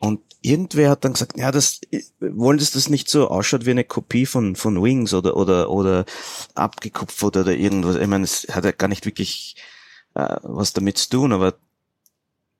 Und 0.00 0.20
irgendwer 0.42 0.90
hat 0.90 1.04
dann 1.04 1.12
gesagt, 1.12 1.38
ja, 1.38 1.52
das, 1.52 1.80
wollen 2.20 2.58
das 2.58 2.72
das 2.72 2.88
nicht 2.88 3.08
so 3.08 3.28
ausschaut 3.28 3.66
wie 3.66 3.70
eine 3.70 3.84
Kopie 3.84 4.26
von, 4.26 4.56
von 4.56 4.82
Wings 4.82 5.14
oder, 5.14 5.36
oder, 5.36 5.70
oder 5.70 6.04
abgekupfert 6.54 7.36
oder 7.36 7.54
irgendwas. 7.54 7.96
Ich 7.96 8.06
meine, 8.06 8.24
es 8.24 8.48
hat 8.50 8.64
ja 8.64 8.72
gar 8.72 8.88
nicht 8.88 9.06
wirklich 9.06 9.56
äh, 10.14 10.36
was 10.42 10.72
damit 10.72 10.98
zu 10.98 11.10
tun, 11.10 11.32
aber 11.32 11.54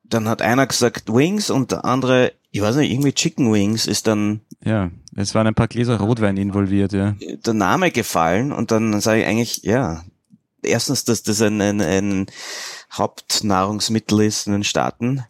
dann 0.08 0.28
hat 0.28 0.42
einer 0.42 0.66
gesagt 0.66 1.12
Wings 1.12 1.50
und 1.50 1.72
der 1.72 1.84
andere, 1.84 2.32
ich 2.50 2.60
weiß 2.60 2.76
nicht, 2.76 2.90
irgendwie 2.90 3.12
Chicken 3.12 3.52
Wings 3.52 3.86
ist 3.86 4.06
dann. 4.06 4.40
Ja, 4.64 4.90
es 5.14 5.34
waren 5.34 5.46
ein 5.46 5.54
paar 5.54 5.68
Gläser 5.68 5.98
Rotwein 5.98 6.36
involviert, 6.36 6.92
ja. 6.92 7.16
Der 7.20 7.54
Name 7.54 7.90
gefallen 7.90 8.52
und 8.52 8.70
dann 8.70 9.00
sage 9.00 9.20
ich 9.20 9.26
eigentlich, 9.26 9.62
ja, 9.62 10.04
erstens, 10.62 11.04
dass 11.04 11.22
das 11.22 11.40
ein, 11.42 11.60
ein, 11.60 11.80
ein 11.80 12.26
Hauptnahrungsmittel 12.92 14.20
ist 14.20 14.46
in 14.46 14.52
den 14.52 14.64
Staaten 14.64 15.24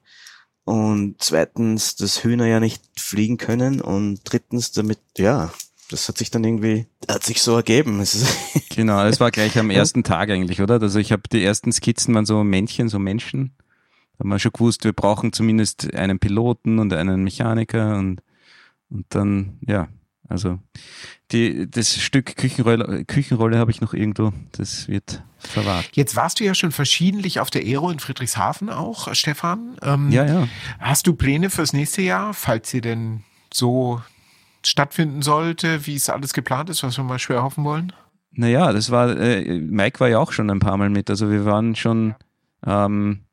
und 0.65 1.17
zweitens, 1.19 1.95
dass 1.95 2.25
Hühner 2.25 2.47
ja 2.47 2.59
nicht 2.59 2.83
fliegen 2.99 3.37
können 3.37 3.81
und 3.81 4.21
drittens, 4.25 4.73
damit, 4.73 4.99
ja, 5.17 5.53
das 5.91 6.09
hat 6.09 6.19
sich 6.19 6.33
dann 6.33 6.43
irgendwie, 6.43 6.87
hat 7.09 7.23
sich 7.23 7.41
so 7.41 7.55
ergeben. 7.55 8.03
genau, 8.75 9.05
das 9.05 9.21
war 9.21 9.31
gleich 9.31 9.57
am 9.59 9.71
ersten 9.71 10.03
Tag 10.03 10.31
eigentlich, 10.31 10.61
oder? 10.61 10.81
Also 10.81 10.99
ich 10.99 11.13
habe 11.13 11.23
die 11.31 11.45
ersten 11.45 11.71
Skizzen 11.71 12.15
waren 12.15 12.27
so 12.27 12.43
Männchen, 12.43 12.89
so 12.89 12.99
Menschen. 12.99 13.53
Da 14.19 14.25
haben 14.25 14.31
wir 14.31 14.39
schon 14.39 14.53
gewusst, 14.53 14.85
wir 14.85 14.93
brauchen 14.93 15.33
zumindest 15.33 15.95
einen 15.95 16.19
Piloten 16.19 16.79
und 16.79 16.93
einen 16.93 17.23
Mechaniker 17.23 17.99
und, 17.99 18.23
und 18.89 19.07
dann, 19.11 19.59
ja, 19.67 19.89
also 20.29 20.59
die, 21.33 21.71
das 21.71 21.97
Stück 21.97 22.37
Küchenrolle, 22.37 23.05
Küchenrolle 23.05 23.59
habe 23.59 23.71
ich 23.71 23.81
noch 23.81 23.95
irgendwo, 23.95 24.33
das 24.53 24.89
wird 24.89 25.23
verwahrt. 25.39 25.91
Jetzt 25.93 26.17
warst 26.17 26.41
du 26.41 26.45
ja 26.45 26.55
schon 26.55 26.73
verschiedentlich 26.73 27.41
auf 27.41 27.51
der 27.51 27.63
Aero 27.63 27.91
in 27.91 27.99
Friedrichshafen 27.99 28.71
auch, 28.71 29.13
Stefan. 29.15 29.77
Ähm, 29.83 30.11
ja, 30.11 30.25
ja. 30.25 30.49
Hast 30.79 31.07
du 31.07 31.15
Pläne 31.15 31.51
fürs 31.51 31.73
nächste 31.73 32.03
Jahr, 32.03 32.35
falls 32.35 32.71
sie 32.71 32.81
denn 32.81 33.23
so 33.53 34.01
stattfinden 34.65 35.23
sollte, 35.23 35.87
wie 35.87 35.95
es 35.95 36.11
alles 36.11 36.33
geplant 36.33 36.71
ist, 36.71 36.83
was 36.83 36.97
wir 36.97 37.05
mal 37.05 37.19
schwer 37.19 37.43
hoffen 37.43 37.65
wollen? 37.65 37.93
Naja, 38.33 38.73
das 38.73 38.91
war, 38.91 39.17
äh, 39.17 39.61
Mike 39.61 40.01
war 40.01 40.09
ja 40.09 40.19
auch 40.19 40.33
schon 40.33 40.51
ein 40.51 40.59
paar 40.59 40.77
Mal 40.77 40.91
mit. 40.91 41.09
Also 41.09 41.31
wir 41.31 41.45
waren 41.45 41.77
schon, 41.77 42.15
ähm, 42.67 43.26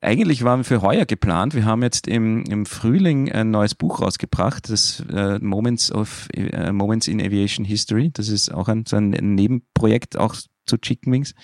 eigentlich 0.00 0.44
waren 0.44 0.60
wir 0.60 0.64
für 0.64 0.82
heuer 0.82 1.04
geplant. 1.04 1.54
Wir 1.54 1.64
haben 1.64 1.82
jetzt 1.82 2.08
im, 2.08 2.44
im 2.44 2.66
Frühling 2.66 3.30
ein 3.30 3.50
neues 3.50 3.74
Buch 3.74 4.00
rausgebracht, 4.00 4.70
das 4.70 5.04
äh, 5.12 5.38
Moments 5.40 5.92
of 5.92 6.28
äh, 6.32 6.72
Moments 6.72 7.06
in 7.06 7.20
Aviation 7.20 7.64
History. 7.64 8.10
Das 8.12 8.28
ist 8.28 8.52
auch 8.52 8.68
ein, 8.68 8.86
so 8.86 8.96
ein 8.96 9.10
Nebenprojekt 9.10 10.16
auch 10.16 10.34
zu 10.66 10.78
Chicken 10.78 11.12
Wings 11.12 11.34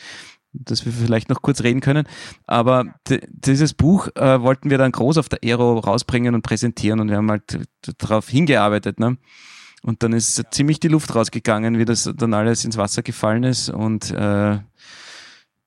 dass 0.59 0.85
wir 0.85 0.93
vielleicht 0.93 1.29
noch 1.29 1.43
kurz 1.43 1.63
reden 1.63 1.81
können. 1.81 2.07
Aber 2.47 2.87
dieses 3.29 3.75
Buch 3.75 4.09
äh, 4.15 4.41
wollten 4.41 4.71
wir 4.71 4.79
dann 4.79 4.93
groß 4.93 5.19
auf 5.19 5.29
der 5.29 5.41
Aero 5.45 5.79
rausbringen 5.79 6.35
und 6.35 6.43
präsentieren 6.43 7.01
und 7.01 7.11
wir 7.11 7.19
haben 7.19 7.31
halt 7.31 7.61
darauf 7.99 8.29
hingearbeitet. 8.29 8.99
Ne? 8.99 9.19
Und 9.83 10.03
dann 10.03 10.13
ist 10.13 10.43
ziemlich 10.51 10.81
die 10.81 10.89
Luft 10.89 11.15
rausgegangen, 11.15 11.79
wie 11.79 11.85
das 11.85 12.11
dann 12.17 12.35
alles 12.35 12.65
ins 12.65 12.77
Wasser 12.77 13.03
gefallen 13.03 13.45
ist 13.45 13.69
und 13.69 14.11
äh, 14.11 14.59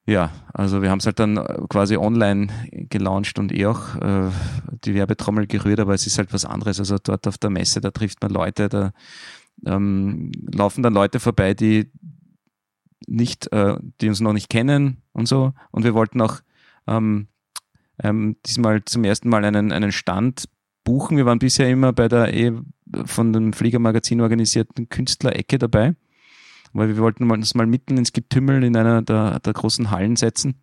ja, 0.10 0.32
also 0.54 0.82
wir 0.82 0.90
haben 0.90 1.00
es 1.00 1.06
halt 1.06 1.20
dann 1.20 1.36
quasi 1.70 1.96
online 1.96 2.48
gelauncht 2.90 3.38
und 3.38 3.54
eh 3.54 3.68
auch 3.68 3.96
äh, 3.96 4.30
die 4.84 4.96
Werbetrommel 4.96 5.46
gerührt, 5.46 5.80
aber 5.80 5.94
es 5.94 6.08
ist 6.08 6.18
halt 6.18 6.34
was 6.34 6.46
anderes. 6.46 6.80
Also 6.80 6.98
dort 7.02 7.28
auf 7.28 7.38
der 7.38 7.52
Messe, 7.52 7.80
da 7.80 7.92
trifft 7.92 8.22
man 8.22 8.32
Leute, 8.32 8.70
da 8.70 8.92
ähm, 9.66 10.32
laufen 10.52 10.82
dann 10.84 10.94
Leute 10.94 11.20
vorbei, 11.20 11.54
die 11.54 11.92
nicht, 13.08 13.52
äh, 13.52 13.78
die 14.02 14.10
uns 14.10 14.20
noch 14.20 14.34
nicht 14.34 14.50
kennen 14.50 15.04
und 15.14 15.28
so. 15.28 15.54
Und 15.72 15.84
wir 15.84 15.94
wollten 15.94 16.22
auch 16.22 16.40
ähm, 16.88 17.28
ähm, 18.02 18.38
diesmal 18.46 18.84
zum 18.86 19.04
ersten 19.04 19.30
Mal 19.30 19.46
einen, 19.46 19.72
einen 19.72 19.92
Stand 19.92 20.50
buchen. 20.84 21.18
Wir 21.18 21.26
waren 21.26 21.40
bisher 21.40 21.70
immer 21.70 21.94
bei 21.94 22.08
der 22.08 22.34
eh 22.34 22.54
von 23.06 23.32
dem 23.32 23.54
Fliegermagazin 23.54 24.22
organisierten 24.22 24.90
Künstlerecke 24.90 25.60
dabei 25.60 25.96
weil 26.74 26.90
wir 26.90 26.98
wollten 26.98 27.30
uns 27.30 27.56
mal 27.56 27.66
mitten 27.66 27.98
ins 27.98 28.14
Getümmel 28.14 28.64
in 28.64 28.76
einer 28.76 29.02
der, 29.02 29.40
der 29.40 29.54
großen 29.54 29.92
Hallen 29.92 30.16
setzen. 30.16 30.56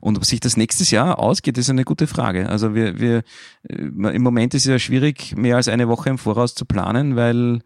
Und 0.00 0.16
ob 0.18 0.24
sich 0.24 0.40
das 0.40 0.56
nächstes 0.56 0.90
Jahr 0.90 1.18
ausgeht, 1.18 1.56
ist 1.56 1.70
eine 1.70 1.84
gute 1.84 2.06
Frage. 2.06 2.48
Also 2.50 2.74
wir, 2.74 3.00
wir 3.00 3.22
äh, 3.68 3.76
im 3.76 4.22
Moment 4.22 4.54
ist 4.54 4.66
es 4.66 4.70
ja 4.70 4.78
schwierig, 4.78 5.36
mehr 5.36 5.56
als 5.56 5.68
eine 5.68 5.88
Woche 5.88 6.10
im 6.10 6.18
Voraus 6.18 6.54
zu 6.54 6.66
planen, 6.66 7.16
weil 7.16 7.60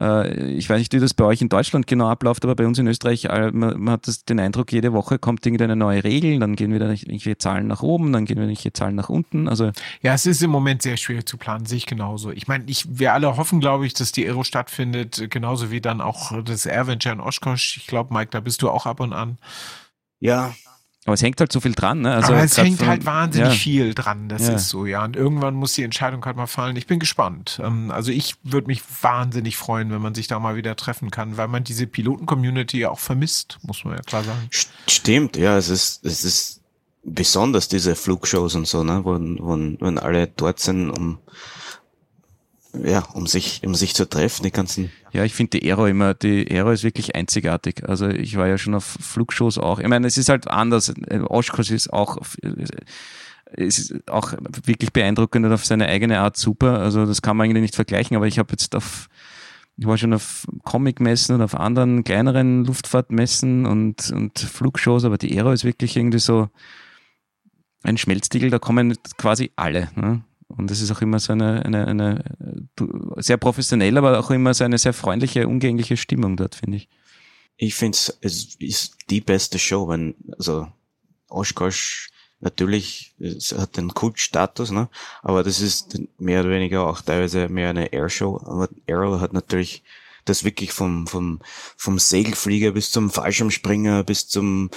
ich 0.00 0.70
weiß 0.70 0.78
nicht, 0.78 0.94
wie 0.94 0.98
das 0.98 1.12
bei 1.12 1.24
euch 1.24 1.42
in 1.42 1.50
Deutschland 1.50 1.86
genau 1.86 2.08
abläuft, 2.08 2.42
aber 2.44 2.54
bei 2.54 2.66
uns 2.66 2.78
in 2.78 2.86
Österreich, 2.86 3.26
äh, 3.26 3.50
man, 3.50 3.78
man 3.78 3.92
hat 3.92 4.08
das, 4.08 4.24
den 4.24 4.40
Eindruck, 4.40 4.72
jede 4.72 4.94
Woche 4.94 5.18
kommt 5.18 5.44
irgendeine 5.44 5.76
neue 5.76 6.02
Regel, 6.04 6.38
dann 6.38 6.56
gehen 6.56 6.72
wieder 6.72 6.88
irgendwelche 6.88 7.36
Zahlen 7.36 7.66
nach 7.66 7.82
oben, 7.82 8.10
dann 8.12 8.24
gehen 8.24 8.36
wieder 8.36 8.44
irgendwelche 8.44 8.72
Zahlen 8.72 8.94
nach 8.94 9.10
unten. 9.10 9.46
Also 9.46 9.72
ja, 10.00 10.14
es 10.14 10.24
ist 10.24 10.42
im 10.42 10.50
Moment 10.50 10.80
sehr 10.80 10.96
schwierig 10.96 11.28
zu 11.28 11.36
planen, 11.36 11.66
sehe 11.66 11.76
ich 11.76 11.86
genauso. 11.86 12.30
Ich 12.30 12.48
meine, 12.48 12.64
ich, 12.66 12.86
wir 12.98 13.12
alle 13.12 13.36
hoffen, 13.36 13.60
glaube 13.60 13.86
ich, 13.86 13.92
dass 13.92 14.10
die 14.10 14.26
Aero 14.26 14.42
stattfindet, 14.42 15.26
genauso 15.28 15.70
wie 15.70 15.82
dann 15.82 16.00
auch 16.00 16.42
das 16.42 16.64
Airventure 16.64 17.14
in 17.14 17.20
Oshkosh. 17.20 17.76
Ich 17.76 17.86
glaube, 17.86 18.14
Mike, 18.14 18.30
da 18.30 18.40
bist 18.40 18.62
du 18.62 18.70
auch 18.70 18.86
ab 18.86 19.00
und 19.00 19.12
an. 19.12 19.36
Ja, 20.18 20.54
aber 21.06 21.14
es 21.14 21.22
hängt 21.22 21.40
halt 21.40 21.50
so 21.50 21.60
viel 21.60 21.72
dran, 21.72 22.02
ne? 22.02 22.14
Also 22.14 22.32
Aber 22.32 22.44
es 22.44 22.58
hängt 22.58 22.78
von, 22.78 22.88
halt 22.88 23.06
wahnsinnig 23.06 23.48
ja. 23.48 23.54
viel 23.54 23.94
dran, 23.94 24.28
das 24.28 24.46
ja. 24.46 24.54
ist 24.54 24.68
so, 24.68 24.84
ja. 24.84 25.02
Und 25.02 25.16
irgendwann 25.16 25.54
muss 25.54 25.72
die 25.72 25.82
Entscheidung 25.82 26.22
halt 26.26 26.36
mal 26.36 26.46
fallen. 26.46 26.76
Ich 26.76 26.86
bin 26.86 26.98
gespannt. 26.98 27.58
Ähm, 27.64 27.90
also 27.90 28.12
ich 28.12 28.34
würde 28.42 28.66
mich 28.66 28.82
wahnsinnig 29.00 29.56
freuen, 29.56 29.90
wenn 29.90 30.02
man 30.02 30.14
sich 30.14 30.26
da 30.26 30.38
mal 30.38 30.56
wieder 30.56 30.76
treffen 30.76 31.10
kann, 31.10 31.38
weil 31.38 31.48
man 31.48 31.64
diese 31.64 31.86
Piloten-Community 31.86 32.80
ja 32.80 32.90
auch 32.90 32.98
vermisst, 32.98 33.58
muss 33.62 33.82
man 33.84 33.96
ja 33.96 34.02
klar 34.02 34.24
sagen. 34.24 34.50
Stimmt, 34.86 35.38
ja, 35.38 35.56
es 35.56 35.70
ist, 35.70 36.04
es 36.04 36.22
ist 36.22 36.60
besonders 37.02 37.68
diese 37.68 37.96
Flugshows 37.96 38.54
und 38.54 38.66
so, 38.66 38.84
ne, 38.84 39.02
wo, 39.02 39.12
wo, 39.12 39.56
wenn 39.56 39.98
alle 39.98 40.26
dort 40.26 40.60
sind, 40.60 40.90
um 40.90 41.18
ja, 42.72 43.00
um 43.14 43.26
sich, 43.26 43.62
um 43.64 43.74
sich 43.74 43.94
zu 43.94 44.08
treffen, 44.08 44.44
die 44.44 44.50
ganzen. 44.50 44.90
Ja, 45.12 45.24
ich 45.24 45.34
finde 45.34 45.58
die 45.58 45.70
Aero 45.70 45.86
immer, 45.86 46.14
die 46.14 46.48
Aero 46.50 46.70
ist 46.70 46.84
wirklich 46.84 47.14
einzigartig. 47.14 47.88
Also 47.88 48.08
ich 48.08 48.36
war 48.36 48.46
ja 48.46 48.58
schon 48.58 48.74
auf 48.74 48.84
Flugshows 48.84 49.58
auch. 49.58 49.80
Ich 49.80 49.88
meine, 49.88 50.06
es 50.06 50.16
ist 50.16 50.28
halt 50.28 50.48
anders. 50.48 50.92
Oshkosh 51.28 51.70
ist 51.70 51.92
auch, 51.92 52.18
ist 53.52 53.94
auch 54.08 54.34
wirklich 54.64 54.92
beeindruckend 54.92 55.46
und 55.46 55.52
auf 55.52 55.64
seine 55.64 55.86
eigene 55.86 56.20
Art 56.20 56.36
super. 56.36 56.78
Also 56.78 57.06
das 57.06 57.22
kann 57.22 57.36
man 57.36 57.46
eigentlich 57.46 57.62
nicht 57.62 57.74
vergleichen, 57.74 58.16
aber 58.16 58.26
ich 58.26 58.38
habe 58.38 58.52
jetzt 58.52 58.74
auf, 58.76 59.08
ich 59.76 59.86
war 59.86 59.98
schon 59.98 60.14
auf 60.14 60.46
Comic-Messen 60.64 61.34
und 61.34 61.42
auf 61.42 61.56
anderen 61.56 62.04
kleineren 62.04 62.64
Luftfahrtmessen 62.64 63.66
und, 63.66 64.10
und 64.10 64.38
Flugshows, 64.38 65.04
aber 65.04 65.18
die 65.18 65.36
Aero 65.36 65.52
ist 65.52 65.64
wirklich 65.64 65.96
irgendwie 65.96 66.20
so 66.20 66.48
ein 67.82 67.96
Schmelztiegel, 67.96 68.50
da 68.50 68.58
kommen 68.58 68.96
quasi 69.16 69.50
alle. 69.56 69.90
Ne? 69.96 70.22
Und 70.56 70.70
es 70.70 70.80
ist 70.80 70.90
auch 70.90 71.00
immer 71.00 71.18
so 71.18 71.32
eine, 71.32 71.64
eine, 71.64 71.86
eine 71.86 72.24
sehr 73.16 73.36
professionell, 73.36 73.96
aber 73.96 74.18
auch 74.18 74.30
immer 74.30 74.52
so 74.54 74.64
eine 74.64 74.78
sehr 74.78 74.92
freundliche, 74.92 75.46
umgängliche 75.46 75.96
Stimmung 75.96 76.36
dort, 76.36 76.54
finde 76.54 76.78
ich. 76.78 76.88
Ich 77.56 77.74
finde 77.74 77.98
es 78.20 78.56
ist 78.58 78.96
die 79.10 79.20
beste 79.20 79.58
Show, 79.58 79.88
wenn, 79.88 80.14
also 80.38 80.68
Oshkosh 81.28 82.10
natürlich, 82.40 83.14
es 83.18 83.52
hat 83.52 83.76
den 83.76 83.92
Kultstatus, 83.92 84.70
ne? 84.70 84.88
aber 85.22 85.42
das 85.42 85.60
ist 85.60 86.00
mehr 86.18 86.40
oder 86.40 86.50
weniger 86.50 86.86
auch 86.86 87.02
teilweise 87.02 87.48
mehr 87.48 87.70
eine 87.70 87.92
Airshow. 87.92 88.40
Aber 88.44 88.68
Aero 88.88 89.20
hat 89.20 89.32
natürlich 89.32 89.82
das 90.24 90.44
wirklich 90.44 90.72
vom, 90.72 91.06
vom, 91.06 91.40
vom 91.76 91.98
Segelflieger 91.98 92.72
bis 92.72 92.90
zum 92.90 93.10
Fallschirmspringer 93.10 94.04
bis 94.04 94.28
zum 94.28 94.70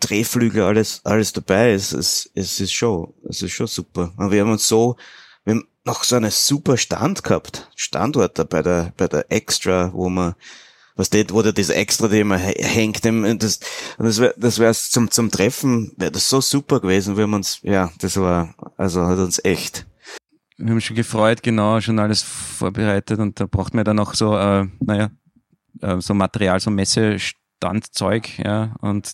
Drehflügel, 0.00 0.62
alles, 0.62 1.00
alles 1.04 1.32
dabei. 1.32 1.72
Es, 1.72 1.92
es, 1.92 2.30
es 2.34 2.60
ist 2.60 2.72
schon, 2.72 3.12
es 3.28 3.42
ist 3.42 3.52
schon 3.52 3.66
super. 3.66 4.12
Und 4.16 4.30
wir 4.30 4.42
haben 4.42 4.52
uns 4.52 4.66
so, 4.66 4.96
wir 5.44 5.54
haben 5.54 5.66
noch 5.84 6.04
so 6.04 6.16
einen 6.16 6.30
super 6.30 6.76
Stand 6.76 7.24
gehabt, 7.24 7.70
Standort 7.74 8.38
da 8.38 8.44
bei 8.44 8.62
der, 8.62 8.92
bei 8.96 9.08
der 9.08 9.30
Extra, 9.30 9.92
wo 9.92 10.08
man, 10.08 10.34
was 10.94 11.08
steht, 11.08 11.32
wo 11.32 11.42
da 11.42 11.52
das 11.52 11.70
Extra, 11.70 12.06
immer 12.08 12.38
hängt, 12.38 13.04
das, 13.04 13.60
das 13.98 14.18
wäre, 14.20 14.34
das 14.36 14.58
wäre 14.58 14.74
zum, 14.74 15.10
zum 15.10 15.30
Treffen, 15.30 15.92
wäre 15.96 16.12
das 16.12 16.28
so 16.28 16.40
super 16.40 16.80
gewesen, 16.80 17.16
wir 17.16 17.24
haben 17.24 17.34
uns, 17.34 17.60
ja, 17.62 17.90
das 17.98 18.16
war, 18.16 18.54
also 18.76 19.04
hat 19.06 19.18
uns 19.18 19.40
echt. 19.44 19.86
Wir 20.58 20.70
haben 20.70 20.80
schon 20.80 20.96
gefreut, 20.96 21.42
genau, 21.42 21.80
schon 21.80 21.98
alles 21.98 22.22
vorbereitet 22.22 23.18
und 23.18 23.40
da 23.40 23.46
braucht 23.46 23.74
man 23.74 23.84
dann 23.84 23.98
auch 23.98 24.14
so, 24.14 24.36
äh, 24.36 24.66
naja, 24.80 25.10
äh, 25.80 26.00
so 26.00 26.14
Material, 26.14 26.60
so 26.60 26.70
Messestandzeug, 26.70 28.38
ja, 28.38 28.76
und 28.80 29.12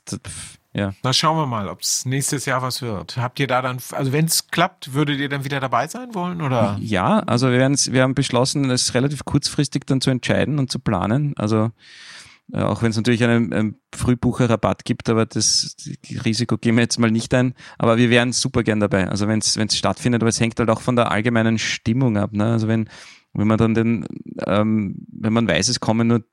ja. 0.79 0.95
Na, 1.03 1.13
schauen 1.13 1.37
wir 1.37 1.47
mal, 1.47 1.69
ob 1.69 1.81
es 1.81 2.05
nächstes 2.05 2.47
Jahr 2.47 2.63
was 2.63 2.83
wird. 2.83 3.17
Habt 3.17 3.41
ihr 3.41 3.47
da 3.47 3.63
dann, 3.63 3.79
also 3.93 4.13
wenn 4.13 4.27
es 4.27 4.49
klappt, 4.49 4.95
würdet 4.95 5.19
ihr 5.19 5.29
dann 5.29 5.45
wieder 5.45 5.61
dabei 5.61 5.89
sein 5.89 6.15
wollen, 6.15 6.41
oder? 6.41 6.77
Ja, 6.81 7.21
also 7.21 7.51
wir, 7.51 7.59
wir 7.61 8.03
haben 8.03 8.15
beschlossen, 8.15 8.71
es 8.71 8.95
relativ 8.95 9.25
kurzfristig 9.25 9.87
dann 9.87 10.01
zu 10.01 10.11
entscheiden 10.11 10.59
und 10.59 10.71
zu 10.71 10.79
planen. 10.79 11.35
Also, 11.37 11.71
äh, 12.53 12.61
auch 12.61 12.83
wenn 12.83 12.91
es 12.91 12.97
natürlich 12.97 13.23
einen, 13.25 13.53
einen 13.53 13.81
Frühbucherrabatt 13.95 14.85
gibt, 14.85 15.09
aber 15.09 15.27
das 15.27 15.77
Risiko 16.25 16.57
gehen 16.57 16.77
wir 16.77 16.83
jetzt 16.83 16.99
mal 16.99 17.11
nicht 17.11 17.35
ein. 17.35 17.55
Aber 17.77 17.97
wir 17.97 18.11
wären 18.11 18.33
super 18.33 18.63
gern 18.63 18.81
dabei. 18.81 19.09
Also 19.09 19.29
wenn 19.29 19.41
es 19.41 19.77
stattfindet, 19.77 20.23
aber 20.23 20.31
es 20.31 20.41
hängt 20.41 20.59
halt 20.59 20.71
auch 20.71 20.81
von 20.81 20.97
der 20.97 21.11
allgemeinen 21.11 21.59
Stimmung 21.59 22.17
ab. 22.17 22.33
Ne? 22.33 22.45
Also 22.45 22.69
wenn, 22.69 22.89
wenn 23.33 23.47
man 23.47 23.59
dann 23.59 23.75
den, 23.75 24.07
ähm, 24.47 24.97
wenn 25.13 25.33
man 25.33 25.49
weiß, 25.49 25.69
es 25.69 25.81
kommen 25.81 26.09
nur 26.09 26.25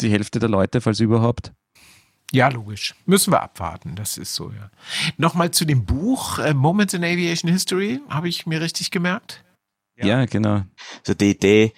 die 0.00 0.10
Hälfte 0.10 0.38
der 0.38 0.48
Leute, 0.48 0.80
falls 0.80 1.00
überhaupt, 1.00 1.52
ja, 2.32 2.48
logisch. 2.48 2.94
Müssen 3.04 3.32
wir 3.32 3.42
abwarten. 3.42 3.94
Das 3.94 4.16
ist 4.16 4.34
so, 4.34 4.50
ja. 4.50 4.70
Nochmal 5.18 5.50
zu 5.50 5.66
dem 5.66 5.84
Buch 5.84 6.38
äh, 6.38 6.54
Moments 6.54 6.94
in 6.94 7.04
Aviation 7.04 7.50
History. 7.50 8.00
Habe 8.08 8.28
ich 8.28 8.46
mir 8.46 8.62
richtig 8.62 8.90
gemerkt? 8.90 9.44
Ja, 9.96 10.06
ja 10.06 10.24
genau. 10.24 10.62
Also 11.00 11.12
die 11.12 11.30
Idee 11.30 11.74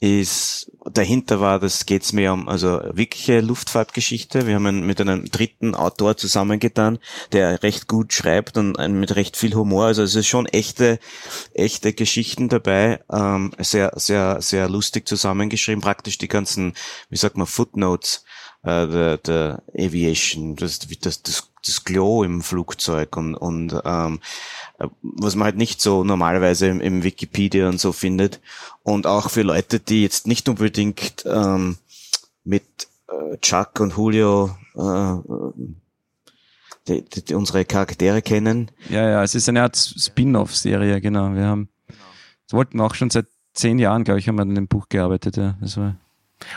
ist, 0.00 0.70
dahinter 0.84 1.40
war, 1.40 1.58
das 1.58 1.84
geht's 1.84 2.12
mehr 2.12 2.32
um 2.32 2.48
also 2.48 2.80
wirkliche 2.92 3.40
Luftfahrtgeschichte. 3.40 4.46
Wir 4.46 4.54
haben 4.54 4.86
mit 4.86 5.00
einem 5.00 5.28
dritten 5.30 5.74
Autor 5.74 6.16
zusammengetan, 6.16 7.00
der 7.32 7.62
recht 7.62 7.88
gut 7.88 8.14
schreibt 8.14 8.56
und 8.56 8.78
mit 8.98 9.14
recht 9.14 9.36
viel 9.36 9.54
Humor. 9.54 9.86
Also 9.86 10.02
es 10.02 10.14
ist 10.14 10.28
schon 10.28 10.46
echte, 10.46 11.00
echte 11.52 11.92
Geschichten 11.92 12.48
dabei. 12.48 13.00
Ähm, 13.12 13.52
sehr, 13.58 13.92
sehr, 13.96 14.40
sehr 14.40 14.70
lustig 14.70 15.06
zusammengeschrieben. 15.06 15.82
Praktisch 15.82 16.16
die 16.16 16.28
ganzen, 16.28 16.74
wie 17.10 17.16
sagt 17.16 17.36
man, 17.36 17.46
Footnotes 17.46 18.24
äh, 18.68 18.86
der, 18.86 19.18
der 19.18 19.62
Aviation, 19.74 20.56
das, 20.56 20.80
das, 21.00 21.22
das, 21.22 21.50
das 21.64 21.84
Glow 21.84 22.24
im 22.24 22.42
Flugzeug 22.42 23.16
und, 23.16 23.34
und 23.34 23.80
ähm, 23.84 24.20
was 25.02 25.34
man 25.34 25.46
halt 25.46 25.56
nicht 25.56 25.80
so 25.80 26.04
normalerweise 26.04 26.68
im, 26.68 26.80
im 26.80 27.02
Wikipedia 27.02 27.68
und 27.68 27.80
so 27.80 27.92
findet. 27.92 28.40
Und 28.82 29.06
auch 29.06 29.30
für 29.30 29.42
Leute, 29.42 29.80
die 29.80 30.02
jetzt 30.02 30.26
nicht 30.26 30.48
unbedingt 30.48 31.24
ähm, 31.26 31.78
mit 32.44 32.64
äh, 33.08 33.36
Chuck 33.38 33.80
und 33.80 33.96
Julio 33.96 34.56
äh, 34.76 35.16
die, 36.88 37.02
die, 37.02 37.24
die 37.24 37.34
unsere 37.34 37.64
Charaktere 37.64 38.22
kennen. 38.22 38.70
Ja, 38.88 39.08
ja, 39.08 39.22
es 39.22 39.34
ist 39.34 39.48
eine 39.48 39.62
Art 39.62 39.76
Spin-off-Serie, 39.76 41.00
genau. 41.00 41.34
Wir 41.34 41.46
haben, 41.46 41.68
das 41.86 42.52
wollten 42.52 42.78
wir 42.78 42.84
auch 42.84 42.94
schon 42.94 43.10
seit 43.10 43.26
zehn 43.52 43.78
Jahren, 43.78 44.04
glaube 44.04 44.20
ich, 44.20 44.28
haben 44.28 44.36
wir 44.36 44.42
an 44.42 44.54
dem 44.54 44.68
Buch 44.68 44.88
gearbeitet. 44.88 45.36
Ja. 45.36 45.56
Das 45.60 45.76
war 45.76 45.96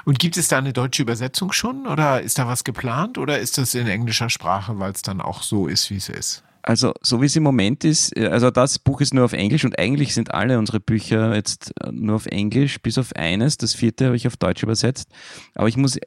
und 0.05 0.19
gibt 0.19 0.37
es 0.37 0.47
da 0.47 0.57
eine 0.57 0.73
deutsche 0.73 1.01
Übersetzung 1.01 1.51
schon 1.51 1.87
oder 1.87 2.21
ist 2.21 2.37
da 2.37 2.47
was 2.47 2.63
geplant 2.63 3.17
oder 3.17 3.39
ist 3.39 3.57
das 3.57 3.75
in 3.75 3.87
englischer 3.87 4.29
Sprache, 4.29 4.79
weil 4.79 4.91
es 4.91 5.01
dann 5.01 5.21
auch 5.21 5.43
so 5.43 5.67
ist, 5.67 5.89
wie 5.89 5.97
es 5.97 6.09
ist? 6.09 6.43
Also, 6.63 6.93
so 7.01 7.21
wie 7.21 7.25
es 7.25 7.35
im 7.35 7.43
Moment 7.43 7.83
ist, 7.83 8.15
äh, 8.15 8.27
also 8.27 8.51
das 8.51 8.79
Buch 8.79 9.01
ist 9.01 9.13
nur 9.13 9.25
auf 9.25 9.33
Englisch 9.33 9.65
und 9.65 9.79
eigentlich 9.79 10.13
sind 10.13 10.33
alle 10.33 10.59
unsere 10.59 10.79
Bücher 10.79 11.35
jetzt 11.35 11.73
äh, 11.81 11.91
nur 11.91 12.15
auf 12.15 12.27
Englisch, 12.27 12.81
bis 12.81 12.97
auf 12.97 13.15
eines. 13.15 13.57
Das 13.57 13.73
vierte 13.73 14.05
habe 14.05 14.15
ich 14.15 14.27
auf 14.27 14.37
Deutsch 14.37 14.63
übersetzt. 14.63 15.09
Aber 15.55 15.67
ich 15.67 15.77
muss 15.77 15.97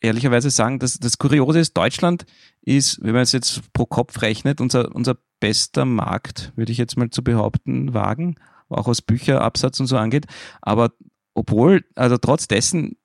ehrlicherweise 0.00 0.50
sagen, 0.50 0.78
dass 0.78 0.98
das 0.98 1.18
Kuriose 1.18 1.60
ist, 1.60 1.76
Deutschland 1.76 2.24
ist, 2.62 3.02
wenn 3.02 3.12
man 3.12 3.22
es 3.22 3.32
jetzt 3.32 3.72
pro 3.72 3.86
Kopf 3.86 4.22
rechnet, 4.22 4.60
unser, 4.60 4.94
unser 4.94 5.16
bester 5.40 5.84
Markt, 5.84 6.52
würde 6.56 6.72
ich 6.72 6.78
jetzt 6.78 6.96
mal 6.96 7.10
zu 7.10 7.22
behaupten, 7.22 7.94
wagen, 7.94 8.36
auch 8.68 8.88
was 8.88 9.02
Bücherabsatz 9.02 9.80
und 9.80 9.86
so 9.86 9.96
angeht. 9.96 10.26
Aber 10.60 10.90
obwohl, 11.34 11.84
also 11.94 12.16
trotz 12.16 12.48
dessen, 12.48 12.96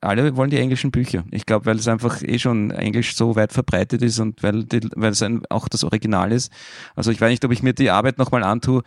alle 0.00 0.36
wollen 0.36 0.50
die 0.50 0.58
englischen 0.58 0.90
Bücher. 0.90 1.24
Ich 1.30 1.46
glaube, 1.46 1.66
weil 1.66 1.76
es 1.76 1.88
einfach 1.88 2.22
eh 2.22 2.38
schon 2.38 2.70
Englisch 2.70 3.16
so 3.16 3.36
weit 3.36 3.52
verbreitet 3.52 4.02
ist 4.02 4.18
und 4.18 4.42
weil, 4.42 4.64
die, 4.64 4.80
weil 4.94 5.12
es 5.12 5.22
ein, 5.22 5.42
auch 5.50 5.68
das 5.68 5.84
Original 5.84 6.32
ist. 6.32 6.52
Also 6.94 7.10
ich 7.10 7.20
weiß 7.20 7.30
nicht, 7.30 7.44
ob 7.44 7.52
ich 7.52 7.62
mir 7.62 7.72
die 7.72 7.90
Arbeit 7.90 8.18
nochmal 8.18 8.42
antue, 8.42 8.82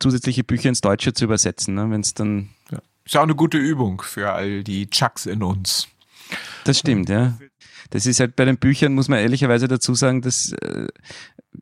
zusätzliche 0.00 0.44
Bücher 0.44 0.68
ins 0.68 0.80
Deutsche 0.80 1.12
zu 1.12 1.24
übersetzen, 1.24 1.74
ne, 1.74 1.90
wenn 1.90 2.00
es 2.00 2.14
dann. 2.14 2.50
Ja. 2.70 2.78
Ist 3.04 3.16
auch 3.16 3.22
eine 3.22 3.34
gute 3.36 3.58
Übung 3.58 4.02
für 4.02 4.32
all 4.32 4.64
die 4.64 4.88
Chucks 4.90 5.26
in 5.26 5.42
uns. 5.42 5.88
Das 6.64 6.80
stimmt, 6.80 7.08
ja. 7.08 7.38
Das 7.90 8.06
ist 8.06 8.18
halt 8.18 8.34
bei 8.34 8.44
den 8.44 8.58
Büchern, 8.58 8.94
muss 8.94 9.08
man 9.08 9.20
ehrlicherweise 9.20 9.68
dazu 9.68 9.94
sagen, 9.94 10.22
dass 10.22 10.52
äh, 10.52 10.88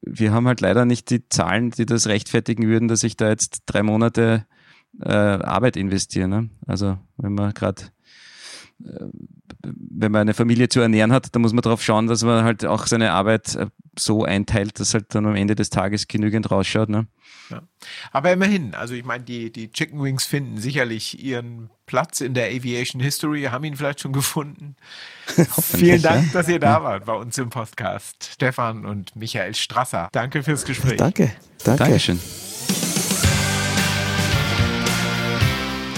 wir 0.01 0.33
haben 0.33 0.47
halt 0.47 0.63
leider 0.63 0.87
nicht 0.87 1.11
die 1.11 1.29
Zahlen, 1.29 1.71
die 1.71 1.85
das 1.85 2.07
rechtfertigen 2.07 2.67
würden, 2.67 2.89
dass 2.89 3.03
ich 3.03 3.17
da 3.17 3.29
jetzt 3.29 3.63
drei 3.67 3.83
Monate 3.83 4.47
äh, 5.01 5.13
Arbeit 5.13 5.77
investiere. 5.77 6.29
Ne? 6.29 6.51
Also 6.67 6.99
wenn 7.17 7.35
man 7.35 7.53
gerade 7.55 7.83
äh, 8.85 9.07
wenn 9.67 10.13
man 10.13 10.23
eine 10.23 10.35
Familie 10.35 10.69
zu 10.69 10.81
ernähren 10.81 11.13
hat, 11.13 11.35
dann 11.35 11.43
muss 11.43 11.53
man 11.53 11.63
darauf 11.63 11.83
schauen, 11.83 12.07
dass 12.07 12.23
man 12.23 12.45
halt 12.45 12.65
auch 12.65 12.87
seine 12.87 13.13
Arbeit 13.13 13.55
äh, 13.55 13.67
so 13.99 14.25
einteilt, 14.25 14.79
dass 14.81 14.95
halt 14.95 15.15
dann 15.15 15.27
am 15.27 15.37
Ende 15.37 15.55
des 15.55 15.71
Tages 15.71 16.09
genügend 16.09 16.51
rausschaut. 16.51 16.89
Ne? 16.89 17.07
Ja. 17.51 17.63
Aber 18.13 18.33
immerhin, 18.33 18.75
also 18.75 18.95
ich 18.95 19.05
meine, 19.05 19.25
die, 19.25 19.53
die 19.53 19.71
Chicken 19.71 20.03
Wings 20.03 20.25
finden 20.25 20.59
sicherlich 20.59 21.23
ihren 21.23 21.71
Platz 21.87 22.21
in 22.21 22.35
der 22.35 22.49
Aviation 22.49 23.01
History, 23.01 23.45
haben 23.45 23.65
ihn 23.65 23.77
vielleicht 23.77 24.01
schon 24.01 24.13
gefunden. 24.13 24.77
Vielen 25.61 26.03
Dank, 26.03 26.33
dass 26.33 26.49
ihr 26.49 26.59
da 26.59 26.83
wart 26.83 27.05
bei 27.05 27.15
uns 27.15 27.39
im 27.39 27.51
Podcast. 27.51 28.31
Stefan 28.33 28.85
und 28.85 29.15
Michael 29.17 29.55
Strasser. 29.55 30.09
Danke 30.13 30.43
fürs 30.43 30.65
Gespräch. 30.65 30.97
Danke. 30.97 31.33
Danke. 31.65 31.85
Dankeschön. 31.85 32.19